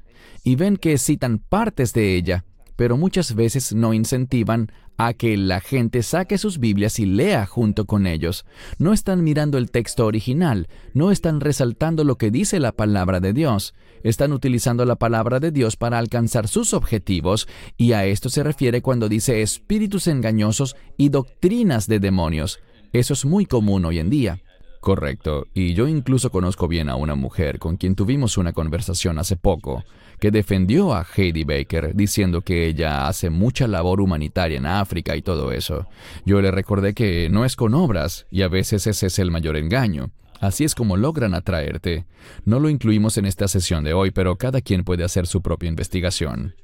y 0.45 0.57
ven 0.57 0.79
que 0.79 0.97
citan 0.97 1.37
partes 1.37 1.93
de 1.93 2.17
ella, 2.17 2.47
pero 2.83 2.97
muchas 2.97 3.37
veces 3.37 3.73
no 3.73 3.95
incentivan 3.95 4.73
a 4.97 5.15
que 5.15 5.37
la 5.37 5.61
gente 5.61 6.03
saque 6.03 6.37
sus 6.37 6.59
Biblias 6.59 6.99
y 6.99 7.07
lea 7.07 7.47
junto 7.47 7.85
con 7.85 8.09
ellos. 8.09 8.45
No 8.77 8.93
están 8.93 9.23
mirando 9.23 9.57
el 9.57 9.71
texto 9.71 10.05
original, 10.05 10.67
no 10.93 11.13
están 11.13 11.41
resaltando 11.41 12.03
lo 12.03 12.17
que 12.19 12.33
dice 12.33 12.59
la 12.59 12.73
palabra 12.73 13.21
de 13.21 13.33
Dios. 13.33 13.73
Están 14.03 14.33
utilizando 14.33 14.85
la 14.85 14.97
palabra 14.97 15.39
de 15.39 15.53
Dios 15.53 15.77
para 15.77 15.97
alcanzar 15.97 16.49
sus 16.49 16.75
objetivos, 16.75 17.47
y 17.77 17.93
a 17.93 18.05
esto 18.05 18.29
se 18.29 18.43
refiere 18.43 18.83
cuando 18.83 19.09
dice 19.09 19.43
espíritus 19.43 20.09
engañosos 20.09 20.75
y 20.97 21.11
doctrinas 21.11 21.87
de 21.87 22.01
demonios. 22.01 22.59
Eso 22.93 23.13
es 23.13 23.25
muy 23.25 23.47
común 23.47 23.85
hoy 23.85 24.01
en 24.01 24.11
día. 24.11 24.41
Correcto, 24.83 25.47
y 25.55 25.75
yo 25.75 25.87
incluso 25.87 26.31
conozco 26.33 26.67
bien 26.67 26.89
a 26.89 26.97
una 26.97 27.15
mujer 27.15 27.61
con 27.61 27.77
quien 27.77 27.95
tuvimos 27.95 28.37
una 28.37 28.53
conversación 28.53 29.21
hace 29.21 29.37
poco, 29.37 29.85
que 30.23 30.31
defendió 30.31 30.95
a 30.95 31.05
Heidi 31.17 31.43
Baker 31.43 31.97
diciendo 31.97 32.43
que 32.43 32.69
ella 32.69 33.09
hace 33.09 33.29
mucha 33.29 33.67
labor 33.67 34.01
humanitaria 34.01 34.57
en 34.57 34.67
África 34.67 35.17
y 35.17 35.23
todo 35.23 35.51
eso. 35.51 35.89
Yo 36.25 36.41
le 36.41 36.53
recordé 36.53 36.95
que 36.95 37.29
no 37.29 37.45
es 37.45 37.57
con 37.57 37.75
obras, 37.75 38.29
y 38.31 38.43
a 38.43 38.49
veces 38.49 38.87
ese 38.87 39.09
es 39.09 39.19
el 39.19 39.33
mayor 39.33 39.57
engaño. 39.57 40.13
Así 40.39 40.63
es 40.63 40.77
como 40.77 40.97
logran 40.97 41.35
atraerte. 41.35 42.07
No 42.45 42.61
lo 42.61 42.69
incluimos 42.69 43.19
en 43.19 43.27
esta 43.27 43.49
sesión 43.49 43.83
de 43.83 43.95
hoy, 43.95 44.13
pero 44.13 44.37
cada 44.37 44.61
quien 44.61 44.85
puede 44.85 45.03
hacer 45.03 45.27
su 45.27 45.43
propia 45.43 45.69
investigación. 45.69 46.55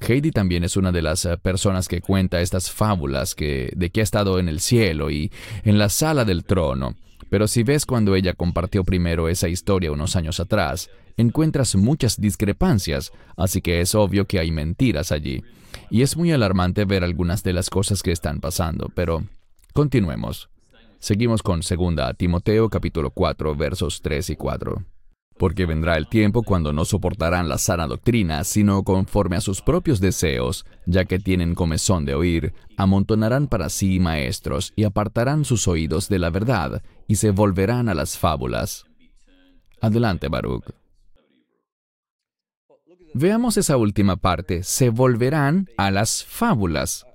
Heidi 0.00 0.32
también 0.32 0.64
es 0.64 0.76
una 0.76 0.90
de 0.90 1.02
las 1.02 1.24
eh, 1.24 1.38
personas 1.38 1.86
que 1.86 2.00
cuenta 2.00 2.40
estas 2.40 2.68
fábulas 2.68 3.36
que, 3.36 3.70
de 3.76 3.90
que 3.90 4.00
ha 4.00 4.02
estado 4.02 4.40
en 4.40 4.48
el 4.48 4.58
cielo 4.58 5.08
y 5.12 5.30
en 5.62 5.78
la 5.78 5.88
sala 5.88 6.24
del 6.24 6.42
trono. 6.42 6.96
Pero 7.30 7.46
si 7.46 7.62
ves 7.62 7.84
cuando 7.84 8.14
ella 8.14 8.34
compartió 8.34 8.84
primero 8.84 9.28
esa 9.28 9.48
historia 9.48 9.92
unos 9.92 10.16
años 10.16 10.40
atrás, 10.40 10.90
encuentras 11.16 11.76
muchas 11.76 12.20
discrepancias, 12.20 13.12
así 13.36 13.60
que 13.60 13.80
es 13.80 13.94
obvio 13.94 14.26
que 14.26 14.38
hay 14.38 14.50
mentiras 14.50 15.12
allí. 15.12 15.42
Y 15.90 16.02
es 16.02 16.16
muy 16.16 16.32
alarmante 16.32 16.84
ver 16.84 17.04
algunas 17.04 17.42
de 17.42 17.52
las 17.52 17.70
cosas 17.70 18.02
que 18.02 18.12
están 18.12 18.40
pasando, 18.40 18.90
pero 18.94 19.24
continuemos. 19.74 20.48
Seguimos 20.98 21.42
con 21.42 21.60
2 21.60 22.16
Timoteo 22.16 22.68
capítulo 22.68 23.10
4 23.10 23.54
versos 23.54 24.00
3 24.02 24.30
y 24.30 24.36
4 24.36 24.84
porque 25.38 25.66
vendrá 25.66 25.96
el 25.96 26.08
tiempo 26.08 26.42
cuando 26.42 26.72
no 26.72 26.84
soportarán 26.84 27.48
la 27.48 27.58
sana 27.58 27.86
doctrina, 27.86 28.44
sino 28.44 28.82
conforme 28.82 29.36
a 29.36 29.40
sus 29.40 29.62
propios 29.62 30.00
deseos, 30.00 30.66
ya 30.84 31.04
que 31.04 31.18
tienen 31.18 31.54
comezón 31.54 32.04
de 32.04 32.14
oír, 32.14 32.52
amontonarán 32.76 33.46
para 33.46 33.68
sí 33.68 34.00
maestros 34.00 34.72
y 34.76 34.84
apartarán 34.84 35.44
sus 35.44 35.68
oídos 35.68 36.08
de 36.08 36.18
la 36.18 36.30
verdad 36.30 36.82
y 37.08 37.16
se 37.16 37.32
volverán 37.32 37.88
a 37.88 37.94
las 37.94 38.16
fábulas. 38.16 38.84
Adelante, 39.80 40.28
Baruch. 40.28 40.64
Veamos 43.14 43.56
esa 43.56 43.76
última 43.76 44.16
parte, 44.16 44.62
se 44.62 44.90
volverán 44.90 45.68
a 45.76 45.90
las 45.90 46.24
fábulas. 46.24 47.06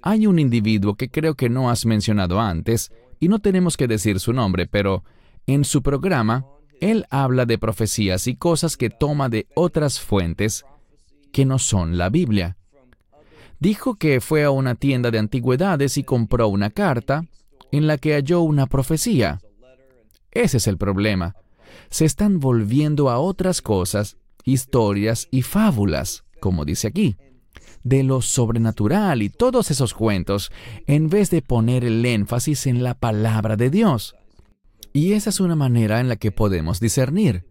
Hay 0.00 0.26
un 0.26 0.38
individuo 0.38 0.94
que 0.94 1.10
creo 1.10 1.34
que 1.34 1.50
no 1.50 1.68
has 1.68 1.84
mencionado 1.84 2.40
antes, 2.40 2.92
y 3.18 3.28
no 3.28 3.40
tenemos 3.40 3.76
que 3.76 3.88
decir 3.88 4.20
su 4.20 4.32
nombre, 4.32 4.66
pero 4.66 5.02
en 5.46 5.64
su 5.64 5.82
programa 5.82 6.46
él 6.80 7.06
habla 7.10 7.46
de 7.46 7.58
profecías 7.58 8.26
y 8.26 8.36
cosas 8.36 8.76
que 8.76 8.90
toma 8.90 9.28
de 9.28 9.48
otras 9.54 10.00
fuentes 10.00 10.64
que 11.32 11.44
no 11.44 11.58
son 11.58 11.98
la 11.98 12.08
Biblia. 12.08 12.56
Dijo 13.58 13.96
que 13.96 14.20
fue 14.20 14.44
a 14.44 14.50
una 14.50 14.74
tienda 14.74 15.10
de 15.10 15.18
antigüedades 15.18 15.96
y 15.96 16.04
compró 16.04 16.48
una 16.48 16.70
carta, 16.70 17.24
en 17.72 17.86
la 17.86 17.98
que 17.98 18.14
halló 18.14 18.40
una 18.40 18.66
profecía. 18.66 19.40
Ese 20.30 20.58
es 20.58 20.66
el 20.66 20.76
problema. 20.76 21.34
Se 21.90 22.04
están 22.04 22.40
volviendo 22.40 23.10
a 23.10 23.18
otras 23.18 23.62
cosas, 23.62 24.16
historias 24.44 25.28
y 25.30 25.42
fábulas, 25.42 26.24
como 26.40 26.64
dice 26.64 26.88
aquí, 26.88 27.16
de 27.82 28.02
lo 28.02 28.20
sobrenatural 28.20 29.22
y 29.22 29.28
todos 29.28 29.70
esos 29.70 29.94
cuentos, 29.94 30.50
en 30.86 31.08
vez 31.08 31.30
de 31.30 31.42
poner 31.42 31.84
el 31.84 32.04
énfasis 32.04 32.66
en 32.66 32.82
la 32.82 32.94
palabra 32.94 33.56
de 33.56 33.70
Dios. 33.70 34.14
Y 34.92 35.12
esa 35.12 35.30
es 35.30 35.40
una 35.40 35.56
manera 35.56 36.00
en 36.00 36.08
la 36.08 36.16
que 36.16 36.32
podemos 36.32 36.80
discernir. 36.80 37.46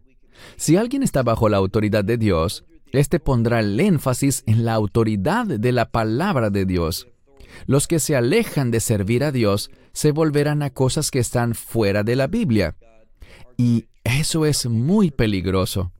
Si 0.57 0.77
alguien 0.77 1.03
está 1.03 1.23
bajo 1.23 1.47
la 1.47 1.57
autoridad 1.57 2.03
de 2.03 2.17
Dios, 2.17 2.65
éste 2.91 3.19
pondrá 3.19 3.59
el 3.59 3.79
énfasis 3.79 4.43
en 4.45 4.65
la 4.65 4.73
autoridad 4.73 5.45
de 5.45 5.71
la 5.71 5.91
palabra 5.91 6.49
de 6.49 6.65
Dios. 6.65 7.07
Los 7.65 7.87
que 7.87 7.99
se 7.99 8.15
alejan 8.15 8.71
de 8.71 8.79
servir 8.79 9.23
a 9.23 9.31
Dios 9.31 9.71
se 9.95 10.11
volverán 10.11 10.61
a 10.61 10.71
cosas 10.71 11.09
que 11.09 11.19
están 11.19 11.55
fuera 11.55 12.03
de 12.03 12.17
la 12.17 12.27
Biblia. 12.27 12.75
Y 13.55 13.85
eso 14.03 14.45
es 14.45 14.65
muy 14.65 15.09
peligroso. 15.09 15.93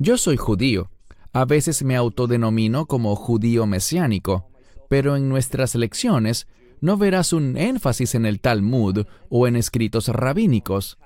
Yo 0.00 0.18
soy 0.18 0.36
judío. 0.36 0.90
A 1.32 1.44
veces 1.44 1.84
me 1.84 1.94
autodenomino 1.94 2.86
como 2.86 3.14
judío 3.14 3.66
mesiánico, 3.66 4.50
pero 4.90 5.16
en 5.16 5.28
nuestras 5.28 5.76
lecciones 5.76 6.48
no 6.80 6.96
verás 6.96 7.32
un 7.32 7.56
énfasis 7.56 8.16
en 8.16 8.26
el 8.26 8.40
Talmud 8.40 9.06
o 9.30 9.46
en 9.46 9.54
escritos 9.54 10.08
rabínicos. 10.08 10.98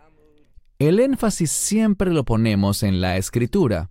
El 0.79 1.01
énfasis 1.01 1.51
siempre 1.51 2.11
lo 2.11 2.25
ponemos 2.25 2.83
en 2.83 3.03
la 3.03 3.19
escritura. 3.19 3.91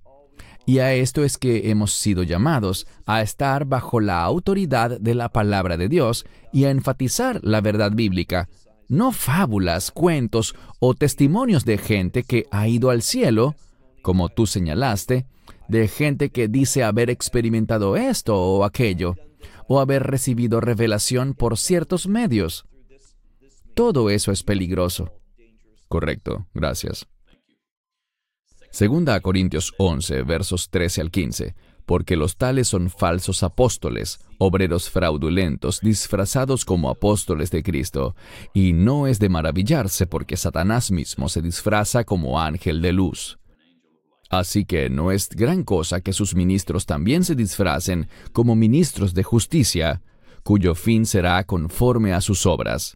Y 0.67 0.79
a 0.79 0.93
esto 0.93 1.23
es 1.23 1.37
que 1.37 1.71
hemos 1.71 1.93
sido 1.93 2.23
llamados, 2.23 2.87
a 3.05 3.21
estar 3.21 3.63
bajo 3.63 4.01
la 4.01 4.21
autoridad 4.23 4.99
de 4.99 5.15
la 5.15 5.29
palabra 5.29 5.77
de 5.77 5.87
Dios 5.87 6.25
y 6.51 6.65
a 6.65 6.71
enfatizar 6.71 7.39
la 7.41 7.61
verdad 7.61 7.93
bíblica, 7.93 8.49
no 8.89 9.13
fábulas, 9.13 9.91
cuentos 9.91 10.55
o 10.79 10.93
testimonios 10.93 11.63
de 11.63 11.77
gente 11.77 12.23
que 12.23 12.47
ha 12.51 12.67
ido 12.67 12.89
al 12.89 13.01
cielo, 13.01 13.55
como 14.01 14.27
tú 14.27 14.45
señalaste, 14.45 15.25
de 15.69 15.87
gente 15.87 16.31
que 16.31 16.49
dice 16.49 16.83
haber 16.83 17.09
experimentado 17.09 17.95
esto 17.95 18.35
o 18.35 18.65
aquello, 18.65 19.15
o 19.69 19.79
haber 19.79 20.03
recibido 20.03 20.59
revelación 20.59 21.33
por 21.33 21.57
ciertos 21.57 22.07
medios. 22.07 22.65
Todo 23.73 24.09
eso 24.09 24.33
es 24.33 24.43
peligroso. 24.43 25.13
Correcto, 25.87 26.45
gracias. 26.53 27.07
Segunda 28.77 29.15
a 29.15 29.21
Corintios 29.21 29.73
11, 29.79 30.21
versos 30.21 30.69
13 30.69 31.01
al 31.01 31.09
15, 31.09 31.55
porque 31.87 32.15
los 32.15 32.37
tales 32.37 32.67
son 32.67 32.91
falsos 32.91 33.41
apóstoles, 33.41 34.19
obreros 34.37 34.91
fraudulentos, 34.91 35.79
disfrazados 35.81 36.63
como 36.63 36.91
apóstoles 36.91 37.49
de 37.49 37.63
Cristo, 37.63 38.15
y 38.53 38.73
no 38.73 39.07
es 39.07 39.17
de 39.17 39.29
maravillarse 39.29 40.05
porque 40.05 40.37
Satanás 40.37 40.91
mismo 40.91 41.27
se 41.27 41.41
disfraza 41.41 42.03
como 42.03 42.39
ángel 42.39 42.83
de 42.83 42.93
luz. 42.93 43.39
Así 44.29 44.63
que 44.63 44.91
no 44.91 45.11
es 45.11 45.29
gran 45.29 45.63
cosa 45.63 46.01
que 46.01 46.13
sus 46.13 46.35
ministros 46.35 46.85
también 46.85 47.23
se 47.23 47.33
disfracen 47.33 48.07
como 48.31 48.55
ministros 48.55 49.15
de 49.15 49.23
justicia, 49.23 50.03
cuyo 50.43 50.75
fin 50.75 51.07
será 51.07 51.43
conforme 51.45 52.13
a 52.13 52.21
sus 52.21 52.45
obras. 52.45 52.95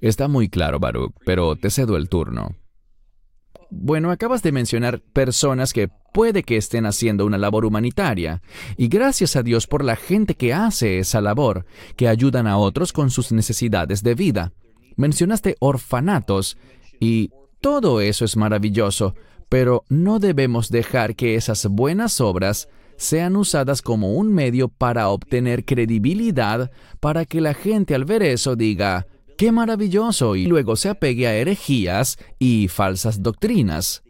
Está 0.00 0.26
muy 0.26 0.48
claro, 0.48 0.80
Baruch, 0.80 1.14
pero 1.24 1.54
te 1.54 1.70
cedo 1.70 1.96
el 1.96 2.08
turno. 2.08 2.56
Bueno, 3.70 4.10
acabas 4.10 4.42
de 4.42 4.50
mencionar 4.50 5.00
personas 5.00 5.72
que 5.72 5.88
puede 6.12 6.42
que 6.42 6.56
estén 6.56 6.86
haciendo 6.86 7.24
una 7.24 7.38
labor 7.38 7.64
humanitaria, 7.64 8.42
y 8.76 8.88
gracias 8.88 9.36
a 9.36 9.42
Dios 9.42 9.66
por 9.66 9.84
la 9.84 9.94
gente 9.96 10.34
que 10.34 10.52
hace 10.52 10.98
esa 10.98 11.20
labor, 11.20 11.66
que 11.96 12.08
ayudan 12.08 12.48
a 12.48 12.58
otros 12.58 12.92
con 12.92 13.10
sus 13.10 13.30
necesidades 13.30 14.02
de 14.02 14.14
vida. 14.14 14.52
Mencionaste 14.96 15.56
orfanatos, 15.60 16.58
y 16.98 17.30
todo 17.60 18.00
eso 18.00 18.24
es 18.24 18.36
maravilloso, 18.36 19.14
pero 19.48 19.84
no 19.88 20.18
debemos 20.18 20.70
dejar 20.70 21.14
que 21.14 21.36
esas 21.36 21.66
buenas 21.66 22.20
obras 22.20 22.68
sean 22.96 23.36
usadas 23.36 23.80
como 23.82 24.14
un 24.14 24.34
medio 24.34 24.68
para 24.68 25.08
obtener 25.08 25.64
credibilidad, 25.64 26.70
para 26.98 27.24
que 27.24 27.40
la 27.40 27.54
gente 27.54 27.94
al 27.94 28.04
ver 28.04 28.22
eso 28.22 28.56
diga, 28.56 29.06
¡Qué 29.40 29.52
maravilloso! 29.52 30.36
y 30.36 30.44
luego 30.44 30.76
se 30.76 30.90
apegue 30.90 31.26
a 31.26 31.34
herejías 31.34 32.18
y 32.38 32.68
falsas 32.68 33.22
doctrinas. 33.22 34.02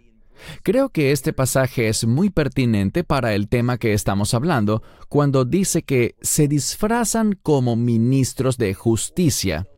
Creo 0.65 0.89
que 0.89 1.13
este 1.13 1.33
pasaje 1.33 1.87
es 1.87 2.05
muy 2.05 2.31
pertinente 2.31 3.05
para 3.05 3.33
el 3.37 3.49
tema 3.49 3.79
que 3.79 3.93
estamos 3.93 4.35
hablando 4.35 4.83
cuando 5.09 5.45
dice 5.45 5.85
que 5.85 6.17
se 6.21 6.49
disfrazan 6.49 7.39
como 7.45 7.77
ministros 7.77 8.59
de 8.59 8.75
justicia. 8.75 9.69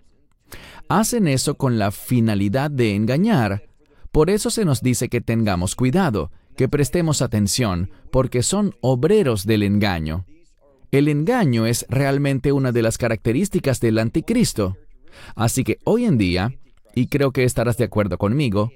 Hacen 0.89 1.29
eso 1.29 1.57
con 1.57 1.79
la 1.79 1.91
finalidad 1.91 2.71
de 2.71 2.95
engañar. 2.95 3.65
Por 4.11 4.31
eso 4.31 4.49
se 4.49 4.65
nos 4.65 4.81
dice 4.81 5.11
que 5.11 5.21
tengamos 5.21 5.77
cuidado, 5.77 6.31
que 6.57 6.71
prestemos 6.71 7.21
atención, 7.21 7.91
porque 8.11 8.43
son 8.43 8.75
obreros 8.81 9.45
del 9.45 9.65
engaño. 9.65 10.25
El 10.91 11.09
engaño 11.09 11.67
es 11.67 11.85
realmente 11.91 12.53
una 12.53 12.73
de 12.73 12.81
las 12.81 12.97
características 12.97 13.81
del 13.81 13.99
anticristo. 13.99 14.79
Así 15.35 15.65
que 15.65 15.79
hoy 15.85 16.05
en 16.05 16.19
día, 16.19 16.55
y 16.95 17.07
creo 17.07 17.33
que 17.33 17.45
estarás 17.45 17.77
de 17.77 17.85
acuerdo 17.85 18.19
conmigo, 18.19 18.73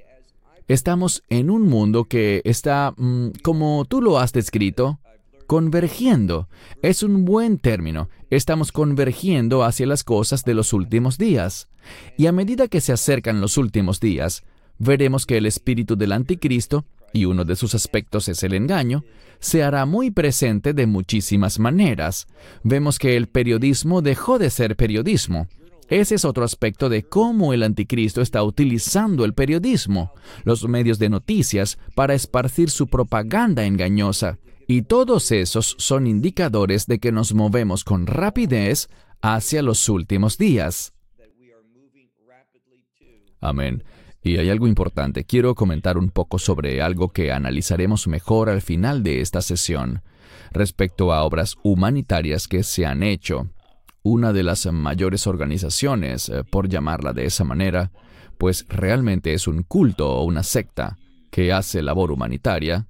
estamos 0.68 1.22
en 1.28 1.50
un 1.50 1.68
mundo 1.68 2.04
que 2.04 2.42
está, 2.44 2.94
mm, 2.96 3.28
como 3.42 3.84
tú 3.84 4.00
lo 4.00 4.18
has 4.18 4.32
descrito, 4.32 4.98
convergiendo. 5.46 6.48
Es 6.82 7.02
un 7.02 7.24
buen 7.24 7.58
término. 7.58 8.08
Estamos 8.30 8.72
convergiendo 8.72 9.64
hacia 9.64 9.86
las 9.86 10.04
cosas 10.04 10.44
de 10.44 10.54
los 10.54 10.72
últimos 10.72 11.18
días. 11.18 11.68
Y 12.16 12.26
a 12.26 12.32
medida 12.32 12.68
que 12.68 12.80
se 12.80 12.92
acercan 12.92 13.40
los 13.40 13.56
últimos 13.56 14.00
días, 14.00 14.42
veremos 14.78 15.26
que 15.26 15.36
el 15.36 15.46
espíritu 15.46 15.96
del 15.96 16.12
anticristo, 16.12 16.84
y 17.12 17.24
uno 17.24 17.44
de 17.44 17.56
sus 17.56 17.74
aspectos 17.74 18.28
es 18.28 18.42
el 18.42 18.54
engaño, 18.54 19.04
se 19.38 19.62
hará 19.62 19.86
muy 19.86 20.10
presente 20.10 20.72
de 20.72 20.86
muchísimas 20.86 21.58
maneras. 21.58 22.26
Vemos 22.62 22.98
que 22.98 23.16
el 23.16 23.28
periodismo 23.28 24.02
dejó 24.02 24.38
de 24.38 24.50
ser 24.50 24.76
periodismo. 24.76 25.48
Ese 25.88 26.16
es 26.16 26.24
otro 26.24 26.44
aspecto 26.44 26.88
de 26.88 27.04
cómo 27.04 27.52
el 27.52 27.62
anticristo 27.62 28.20
está 28.20 28.42
utilizando 28.42 29.24
el 29.24 29.34
periodismo, 29.34 30.12
los 30.44 30.66
medios 30.68 30.98
de 30.98 31.08
noticias, 31.08 31.78
para 31.94 32.14
esparcir 32.14 32.70
su 32.70 32.88
propaganda 32.88 33.64
engañosa. 33.64 34.38
Y 34.66 34.82
todos 34.82 35.30
esos 35.30 35.76
son 35.78 36.08
indicadores 36.08 36.86
de 36.86 36.98
que 36.98 37.12
nos 37.12 37.34
movemos 37.34 37.84
con 37.84 38.06
rapidez 38.06 38.88
hacia 39.22 39.62
los 39.62 39.88
últimos 39.88 40.38
días. 40.38 40.92
Amén. 43.40 43.84
Y 44.22 44.38
hay 44.38 44.50
algo 44.50 44.66
importante. 44.66 45.22
Quiero 45.22 45.54
comentar 45.54 45.98
un 45.98 46.10
poco 46.10 46.40
sobre 46.40 46.82
algo 46.82 47.10
que 47.10 47.30
analizaremos 47.30 48.08
mejor 48.08 48.50
al 48.50 48.60
final 48.60 49.04
de 49.04 49.20
esta 49.20 49.40
sesión, 49.40 50.02
respecto 50.50 51.12
a 51.12 51.22
obras 51.22 51.54
humanitarias 51.62 52.48
que 52.48 52.64
se 52.64 52.86
han 52.86 53.04
hecho 53.04 53.50
una 54.06 54.32
de 54.32 54.44
las 54.44 54.66
mayores 54.72 55.26
organizaciones, 55.26 56.28
eh, 56.28 56.44
por 56.44 56.68
llamarla 56.68 57.12
de 57.12 57.24
esa 57.24 57.42
manera, 57.42 57.90
pues 58.38 58.64
realmente 58.68 59.34
es 59.34 59.48
un 59.48 59.64
culto 59.64 60.08
o 60.08 60.22
una 60.22 60.44
secta 60.44 60.96
que 61.32 61.52
hace 61.52 61.82
labor 61.82 62.12
humanitaria, 62.12 62.86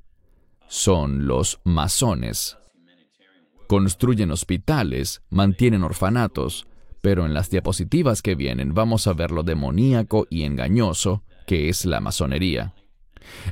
son 0.68 1.26
los 1.26 1.60
masones. 1.64 2.58
Construyen 3.66 4.30
hospitales, 4.30 5.22
mantienen 5.30 5.84
orfanatos, 5.84 6.66
pero 7.00 7.24
en 7.24 7.32
las 7.32 7.48
diapositivas 7.48 8.20
que 8.20 8.34
vienen 8.34 8.74
vamos 8.74 9.06
a 9.06 9.14
ver 9.14 9.30
lo 9.30 9.42
demoníaco 9.42 10.26
y 10.28 10.42
engañoso 10.42 11.22
que 11.46 11.70
es 11.70 11.86
la 11.86 12.00
masonería. 12.00 12.74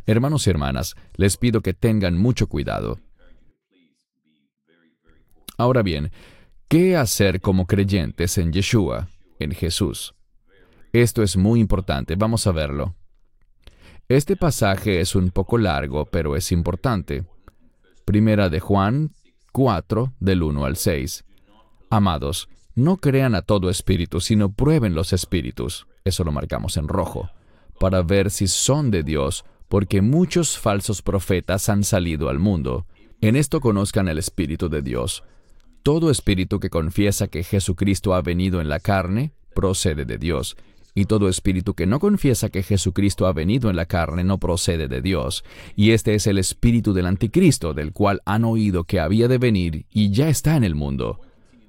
Hermanos 0.05 0.47
y 0.47 0.51
hermanas, 0.51 0.97
les 1.17 1.39
pido 1.39 1.63
que 1.63 1.73
tengan 1.73 2.19
mucho 2.19 2.47
cuidado. 2.47 2.99
Ahora 5.57 5.83
bien, 5.83 6.11
¿Qué 6.69 6.97
hacer 6.97 7.41
como 7.41 7.67
creyentes 7.67 8.39
en 8.39 8.53
Yeshua, 8.53 9.09
en 9.39 9.53
Jesús? 9.53 10.15
Esto 10.93 11.23
es 11.23 11.37
muy 11.37 11.61
importante, 11.61 12.17
vamos 12.17 12.47
a 12.47 12.53
verlo. 12.53 12.95
Este 14.09 14.35
pasaje 14.35 15.01
es 15.01 15.15
un 15.15 15.31
poco 15.31 15.59
largo, 15.59 16.07
pero 16.07 16.37
es 16.37 16.53
importante. 16.53 17.25
Primera 18.05 18.49
de 18.49 18.61
Juan 18.61 19.13
4, 19.53 20.15
del 20.21 20.43
1 20.43 20.65
al 20.65 20.77
6. 20.77 21.25
Amados, 21.91 22.49
no 22.75 22.97
crean 22.97 23.35
a 23.35 23.43
todo 23.43 23.69
espíritu, 23.71 24.21
sino 24.21 24.51
prueben 24.53 24.95
los 24.95 25.13
espíritus. 25.13 25.87
Eso 26.03 26.25
lo 26.25 26.33
marcamos 26.33 26.77
en 26.77 26.89
rojo, 26.89 27.31
para 27.79 28.03
ver 28.03 28.31
si 28.31 28.49
son 28.49 28.91
de 28.91 29.03
Dios, 29.03 29.45
porque 29.69 30.01
muchos 30.01 30.59
falsos 30.59 31.03
profetas 31.03 31.69
han 31.69 31.85
salido 31.85 32.31
al 32.31 32.39
mundo. 32.39 32.87
En 33.21 33.37
esto 33.37 33.61
conozcan 33.61 34.09
el 34.09 34.19
Espíritu 34.19 34.69
de 34.69 34.83
Dios 34.83 35.25
todo 35.85 36.11
espíritu 36.11 36.61
que 36.61 36.71
confiesa 36.71 37.29
que 37.29 37.45
Jesucristo 37.45 38.15
ha 38.15 38.23
venido 38.23 38.63
en 38.63 38.71
la 38.71 38.81
carne 38.81 39.33
procede 39.55 40.07
de 40.07 40.17
Dios, 40.17 40.57
y 40.95 41.05
todo 41.05 41.29
espíritu 41.29 41.75
que 41.75 41.87
no 41.87 42.01
confiesa 42.01 42.49
que 42.49 42.63
Jesucristo 42.63 43.27
ha 43.27 43.35
venido 43.35 43.69
en 43.69 43.77
la 43.77 43.85
carne 43.85 44.25
no 44.25 44.39
procede 44.39 44.89
de 44.89 45.03
Dios. 45.03 45.45
Y 45.77 45.91
este 45.91 46.15
es 46.15 46.27
el 46.27 46.39
espíritu 46.39 46.95
del 46.95 47.07
anticristo, 47.07 47.75
del 47.75 47.93
cual 47.93 48.23
han 48.25 48.45
oído 48.45 48.85
que 48.85 48.99
había 48.99 49.29
de 49.29 49.37
venir 49.37 49.85
y 49.91 50.11
ya 50.11 50.31
está 50.31 50.57
en 50.57 50.65
el 50.65 50.75
mundo. 50.75 51.21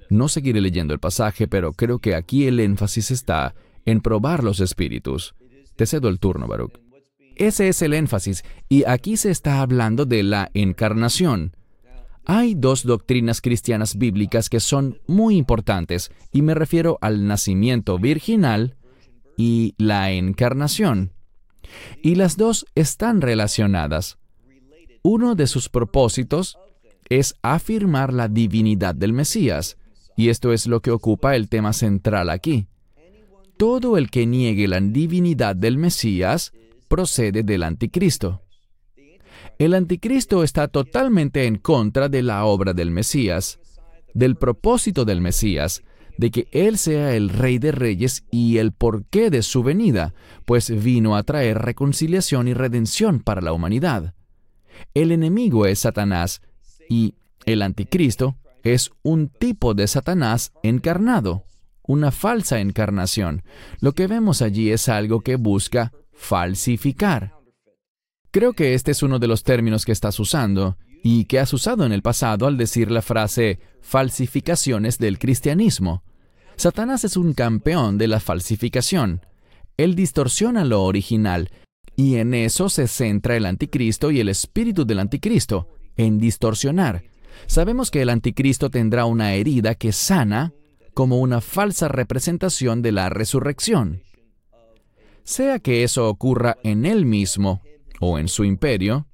No 0.09 0.29
seguiré 0.29 0.61
leyendo 0.61 0.93
el 0.93 0.99
pasaje, 0.99 1.47
pero 1.47 1.73
creo 1.73 1.99
que 1.99 2.15
aquí 2.15 2.47
el 2.47 2.59
énfasis 2.59 3.11
está 3.11 3.53
en 3.85 3.99
probar 3.99 4.43
los 4.43 4.61
espíritus. 4.61 5.35
Te 5.75 5.87
cedo 5.87 6.07
el 6.07 6.19
turno, 6.19 6.47
Baruch. 6.47 6.79
Ese 7.35 7.67
es 7.67 7.81
el 7.81 7.93
énfasis, 7.93 8.45
y 8.69 8.85
aquí 8.85 9.17
se 9.17 9.29
está 9.29 9.59
hablando 9.59 10.05
de 10.05 10.23
la 10.23 10.51
encarnación. 10.53 11.51
Hay 12.27 12.55
dos 12.55 12.83
doctrinas 12.83 13.39
cristianas 13.39 13.97
bíblicas 13.97 14.49
que 14.49 14.59
son 14.59 14.99
muy 15.07 15.37
importantes, 15.37 16.11
y 16.31 16.41
me 16.41 16.55
refiero 16.55 16.97
al 17.01 17.27
nacimiento 17.27 17.99
virginal 17.99 18.77
y 19.37 19.75
la 19.77 20.11
encarnación. 20.11 21.13
Y 22.01 22.15
las 22.15 22.35
dos 22.37 22.65
están 22.73 23.21
relacionadas. 23.21 24.17
Uno 25.03 25.35
de 25.35 25.45
sus 25.45 25.69
propósitos 25.69 26.57
es 27.09 27.35
afirmar 27.43 28.11
la 28.11 28.27
divinidad 28.27 28.95
del 28.95 29.13
Mesías, 29.13 29.77
y 30.17 30.29
esto 30.29 30.51
es 30.51 30.65
lo 30.65 30.81
que 30.81 30.91
ocupa 30.91 31.35
el 31.35 31.47
tema 31.47 31.73
central 31.73 32.31
aquí. 32.31 32.67
Todo 33.57 33.97
el 33.97 34.09
que 34.09 34.25
niegue 34.25 34.67
la 34.67 34.79
divinidad 34.79 35.55
del 35.55 35.77
Mesías 35.77 36.53
procede 36.87 37.43
del 37.43 37.63
anticristo. 37.63 38.44
El 39.57 39.73
anticristo 39.73 40.43
está 40.43 40.67
totalmente 40.67 41.45
en 41.45 41.57
contra 41.57 42.09
de 42.09 42.21
la 42.21 42.43
obra 42.45 42.73
del 42.73 42.91
Mesías, 42.91 43.59
del 44.13 44.35
propósito 44.35 45.05
del 45.05 45.21
Mesías, 45.21 45.83
de 46.17 46.31
que 46.31 46.47
Él 46.51 46.77
sea 46.77 47.15
el 47.15 47.29
Rey 47.29 47.57
de 47.57 47.71
Reyes 47.71 48.25
y 48.31 48.57
el 48.57 48.73
porqué 48.73 49.29
de 49.29 49.41
su 49.43 49.63
venida, 49.63 50.13
pues 50.45 50.83
vino 50.83 51.15
a 51.15 51.23
traer 51.23 51.59
reconciliación 51.59 52.47
y 52.47 52.53
redención 52.53 53.19
para 53.19 53.41
la 53.41 53.53
humanidad. 53.53 54.13
El 54.93 55.11
enemigo 55.11 55.65
es 55.65 55.79
Satanás 55.79 56.41
y 56.89 57.15
el 57.45 57.61
anticristo 57.61 58.37
es 58.63 58.91
un 59.03 59.29
tipo 59.29 59.73
de 59.73 59.87
Satanás 59.87 60.51
encarnado, 60.63 61.45
una 61.83 62.11
falsa 62.11 62.59
encarnación. 62.59 63.43
Lo 63.79 63.93
que 63.93 64.07
vemos 64.07 64.41
allí 64.41 64.71
es 64.71 64.89
algo 64.89 65.21
que 65.21 65.35
busca 65.35 65.93
falsificar. 66.13 67.34
Creo 68.35 68.51
que 68.51 68.73
este 68.73 68.91
es 68.91 69.01
uno 69.01 69.17
de 69.17 69.29
los 69.29 69.43
términos 69.43 69.85
que 69.85 69.93
estás 69.93 70.19
usando 70.19 70.75
y 71.01 71.23
que 71.23 71.39
has 71.39 71.53
usado 71.53 71.85
en 71.85 71.93
el 71.93 72.01
pasado 72.01 72.47
al 72.47 72.57
decir 72.57 72.91
la 72.91 73.01
frase 73.01 73.59
falsificaciones 73.79 74.97
del 74.97 75.19
cristianismo. 75.19 76.03
Satanás 76.57 77.05
es 77.05 77.15
un 77.15 77.33
campeón 77.33 77.97
de 77.97 78.09
la 78.09 78.19
falsificación. 78.19 79.21
Él 79.77 79.95
distorsiona 79.95 80.65
lo 80.65 80.83
original 80.83 81.49
y 81.95 82.15
en 82.15 82.33
eso 82.33 82.67
se 82.67 82.89
centra 82.89 83.37
el 83.37 83.45
anticristo 83.45 84.11
y 84.11 84.19
el 84.19 84.27
espíritu 84.27 84.83
del 84.83 84.99
anticristo, 84.99 85.69
en 85.95 86.17
distorsionar. 86.17 87.03
Sabemos 87.47 87.89
que 87.89 88.01
el 88.01 88.09
anticristo 88.09 88.69
tendrá 88.69 89.05
una 89.05 89.33
herida 89.33 89.75
que 89.75 89.93
sana 89.93 90.51
como 90.93 91.19
una 91.19 91.39
falsa 91.39 91.87
representación 91.87 92.81
de 92.81 92.91
la 92.91 93.07
resurrección. 93.07 94.01
Sea 95.23 95.59
que 95.59 95.85
eso 95.85 96.09
ocurra 96.09 96.57
en 96.63 96.85
él 96.85 97.05
mismo 97.05 97.61
o 97.99 98.19
en 98.19 98.27
su 98.27 98.43
imperio, 98.43 99.07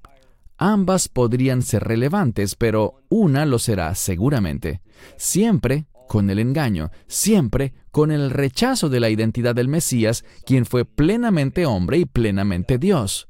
ambas 0.56 1.08
podrían 1.08 1.62
ser 1.62 1.84
relevantes, 1.84 2.54
pero 2.54 3.02
una 3.08 3.46
lo 3.46 3.58
será 3.58 3.94
seguramente, 3.94 4.80
siempre 5.16 5.86
con 6.08 6.30
el 6.30 6.38
engaño, 6.38 6.90
siempre 7.06 7.72
con 7.90 8.10
el 8.10 8.30
rechazo 8.30 8.88
de 8.88 9.00
la 9.00 9.10
identidad 9.10 9.54
del 9.54 9.68
Mesías, 9.68 10.24
quien 10.44 10.66
fue 10.66 10.84
plenamente 10.84 11.64
hombre 11.66 11.98
y 11.98 12.04
plenamente 12.04 12.78
Dios. 12.78 13.28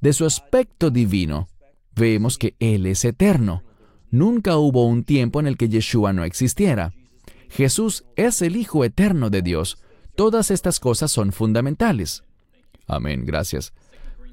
De 0.00 0.12
su 0.14 0.24
aspecto 0.24 0.90
divino, 0.90 1.48
vemos 1.94 2.38
que 2.38 2.56
Él 2.58 2.86
es 2.86 3.04
eterno. 3.04 3.62
Nunca 4.10 4.56
hubo 4.56 4.86
un 4.86 5.04
tiempo 5.04 5.40
en 5.40 5.46
el 5.46 5.56
que 5.56 5.68
Yeshua 5.68 6.12
no 6.12 6.24
existiera. 6.24 6.94
Jesús 7.50 8.04
es 8.16 8.40
el 8.40 8.56
Hijo 8.56 8.84
eterno 8.84 9.28
de 9.28 9.42
Dios. 9.42 9.78
Todas 10.16 10.50
estas 10.50 10.80
cosas 10.80 11.10
son 11.10 11.32
fundamentales. 11.32 12.24
Amén, 12.86 13.26
gracias. 13.26 13.74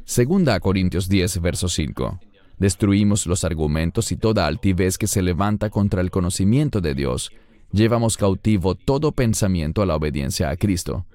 Segunda 0.08 0.58
Corintios 0.62 1.10
10, 1.10 1.42
verso 1.42 1.68
5. 1.68 2.22
Destruimos 2.58 3.28
los 3.28 3.44
argumentos 3.44 4.14
y 4.14 4.16
toda 4.16 4.48
altivez 4.48 4.98
que 4.98 5.06
se 5.06 5.22
levanta 5.22 5.70
contra 5.70 6.00
el 6.00 6.12
conocimiento 6.12 6.80
de 6.80 6.96
Dios. 6.96 7.30
Llevamos 7.74 8.16
cautivo 8.16 8.76
todo 8.76 9.12
pensamiento 9.12 9.82
a 9.82 9.86
la 9.86 9.98
obediencia 9.98 10.50
a 10.50 10.56
Cristo. 10.56 11.06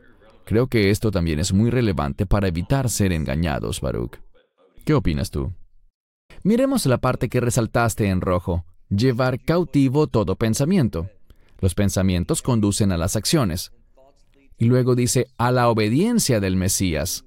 Creo 0.45 0.67
que 0.67 0.91
esto 0.91 1.11
también 1.11 1.39
es 1.39 1.55
muy 1.55 1.71
relevante 1.71 2.27
para 2.27 2.49
evitar 2.49 2.91
ser 2.91 3.13
engañados, 3.13 3.81
Baruch. 3.81 4.19
¿Qué 4.85 4.93
opinas 4.93 5.31
tú? 5.31 5.55
Miremos 6.43 6.85
la 6.85 6.99
parte 6.99 7.31
que 7.31 7.41
resaltaste 7.41 8.11
en 8.11 8.21
rojo. 8.21 8.67
Llevar 8.91 9.41
cautivo 9.41 10.07
todo 10.07 10.37
pensamiento. 10.37 11.09
Los 11.61 11.75
pensamientos 11.75 12.43
conducen 12.43 12.93
a 12.93 12.99
las 12.99 13.17
acciones. 13.17 13.73
Y 14.59 14.67
luego 14.67 14.95
dice, 14.95 15.29
a 15.39 15.51
la 15.51 15.71
obediencia 15.71 16.41
del 16.41 16.57
Mesías. 16.57 17.25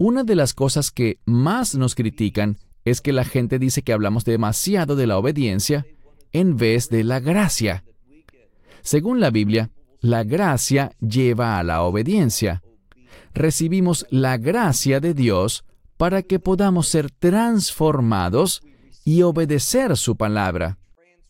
Una 0.00 0.22
de 0.22 0.36
las 0.36 0.54
cosas 0.54 0.92
que 0.92 1.18
más 1.24 1.74
nos 1.74 1.96
critican 1.96 2.58
es 2.84 3.00
que 3.00 3.12
la 3.12 3.24
gente 3.24 3.58
dice 3.58 3.82
que 3.82 3.92
hablamos 3.92 4.24
demasiado 4.24 4.94
de 4.94 5.08
la 5.08 5.18
obediencia 5.18 5.86
en 6.32 6.56
vez 6.56 6.88
de 6.88 7.02
la 7.02 7.18
gracia. 7.18 7.84
Según 8.82 9.18
la 9.18 9.30
Biblia, 9.30 9.70
la 10.00 10.22
gracia 10.22 10.92
lleva 11.00 11.58
a 11.58 11.64
la 11.64 11.82
obediencia. 11.82 12.62
Recibimos 13.34 14.06
la 14.10 14.36
gracia 14.36 15.00
de 15.00 15.14
Dios 15.14 15.64
para 15.96 16.22
que 16.22 16.38
podamos 16.38 16.86
ser 16.86 17.10
transformados 17.10 18.62
y 19.04 19.22
obedecer 19.22 19.96
su 19.96 20.16
palabra. 20.16 20.78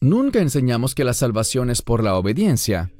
Nunca 0.01 0.41
enseñamos 0.41 0.95
que 0.95 1.05
la 1.05 1.15
salvación 1.15 1.71
es 1.71 1.81
por 1.81 2.05
la 2.05 2.17
obediencia 2.17 2.93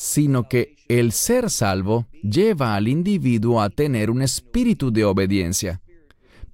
sino 0.00 0.48
que 0.48 0.76
el 0.88 1.12
ser 1.12 1.50
salvo 1.50 2.06
lleva 2.22 2.74
al 2.74 2.88
individuo 2.88 3.60
a 3.60 3.68
tener 3.68 4.10
un 4.10 4.22
espíritu 4.22 4.90
de 4.90 5.04
obediencia. 5.04 5.82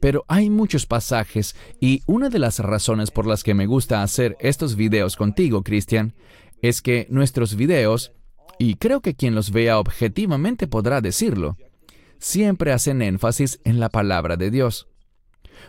Pero 0.00 0.24
hay 0.26 0.50
muchos 0.50 0.84
pasajes 0.84 1.54
y 1.78 2.02
una 2.06 2.28
de 2.28 2.40
las 2.40 2.58
razones 2.58 3.12
por 3.12 3.24
las 3.24 3.44
que 3.44 3.54
me 3.54 3.66
gusta 3.66 4.02
hacer 4.02 4.36
estos 4.40 4.74
videos 4.74 5.14
contigo, 5.14 5.62
Cristian, 5.62 6.12
es 6.60 6.82
que 6.82 7.06
nuestros 7.08 7.54
videos, 7.54 8.10
y 8.58 8.74
creo 8.74 9.00
que 9.00 9.14
quien 9.14 9.36
los 9.36 9.52
vea 9.52 9.78
objetivamente 9.78 10.66
podrá 10.66 11.00
decirlo, 11.00 11.56
siempre 12.18 12.72
hacen 12.72 13.00
énfasis 13.00 13.60
en 13.62 13.78
la 13.78 13.90
palabra 13.90 14.36
de 14.36 14.50
Dios. 14.50 14.88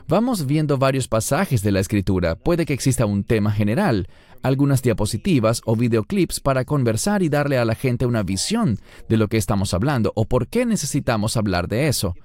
Vamos 0.07 0.45
viendo 0.45 0.77
varios 0.77 1.07
pasajes 1.07 1.63
de 1.63 1.71
la 1.71 1.79
Escritura. 1.79 2.35
Puede 2.35 2.65
que 2.65 2.73
exista 2.73 3.05
un 3.05 3.23
tema 3.23 3.51
general, 3.51 4.07
algunas 4.41 4.81
diapositivas 4.81 5.61
o 5.65 5.75
videoclips 5.75 6.39
para 6.39 6.65
conversar 6.65 7.23
y 7.23 7.29
darle 7.29 7.57
a 7.57 7.65
la 7.65 7.75
gente 7.75 8.05
una 8.05 8.23
visión 8.23 8.77
de 9.09 9.17
lo 9.17 9.27
que 9.27 9.37
estamos 9.37 9.73
hablando 9.73 10.11
o 10.15 10.25
por 10.25 10.47
qué 10.47 10.65
necesitamos 10.65 11.37
hablar 11.37 11.67
de 11.67 11.87
eso. 11.87 12.15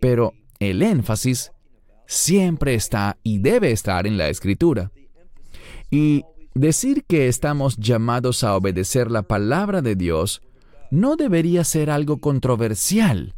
Pero 0.00 0.32
el 0.58 0.82
énfasis 0.82 1.52
siempre 2.06 2.74
está 2.74 3.18
y 3.22 3.38
debe 3.38 3.70
estar 3.70 4.06
en 4.06 4.16
la 4.16 4.28
escritura. 4.28 4.90
Y 5.90 6.24
decir 6.54 7.04
que 7.04 7.28
estamos 7.28 7.76
llamados 7.76 8.42
a 8.44 8.56
obedecer 8.56 9.10
la 9.10 9.22
palabra 9.22 9.82
de 9.82 9.94
Dios 9.94 10.42
no 10.90 11.16
debería 11.16 11.64
ser 11.64 11.90
algo 11.90 12.18
controversial. 12.18 13.34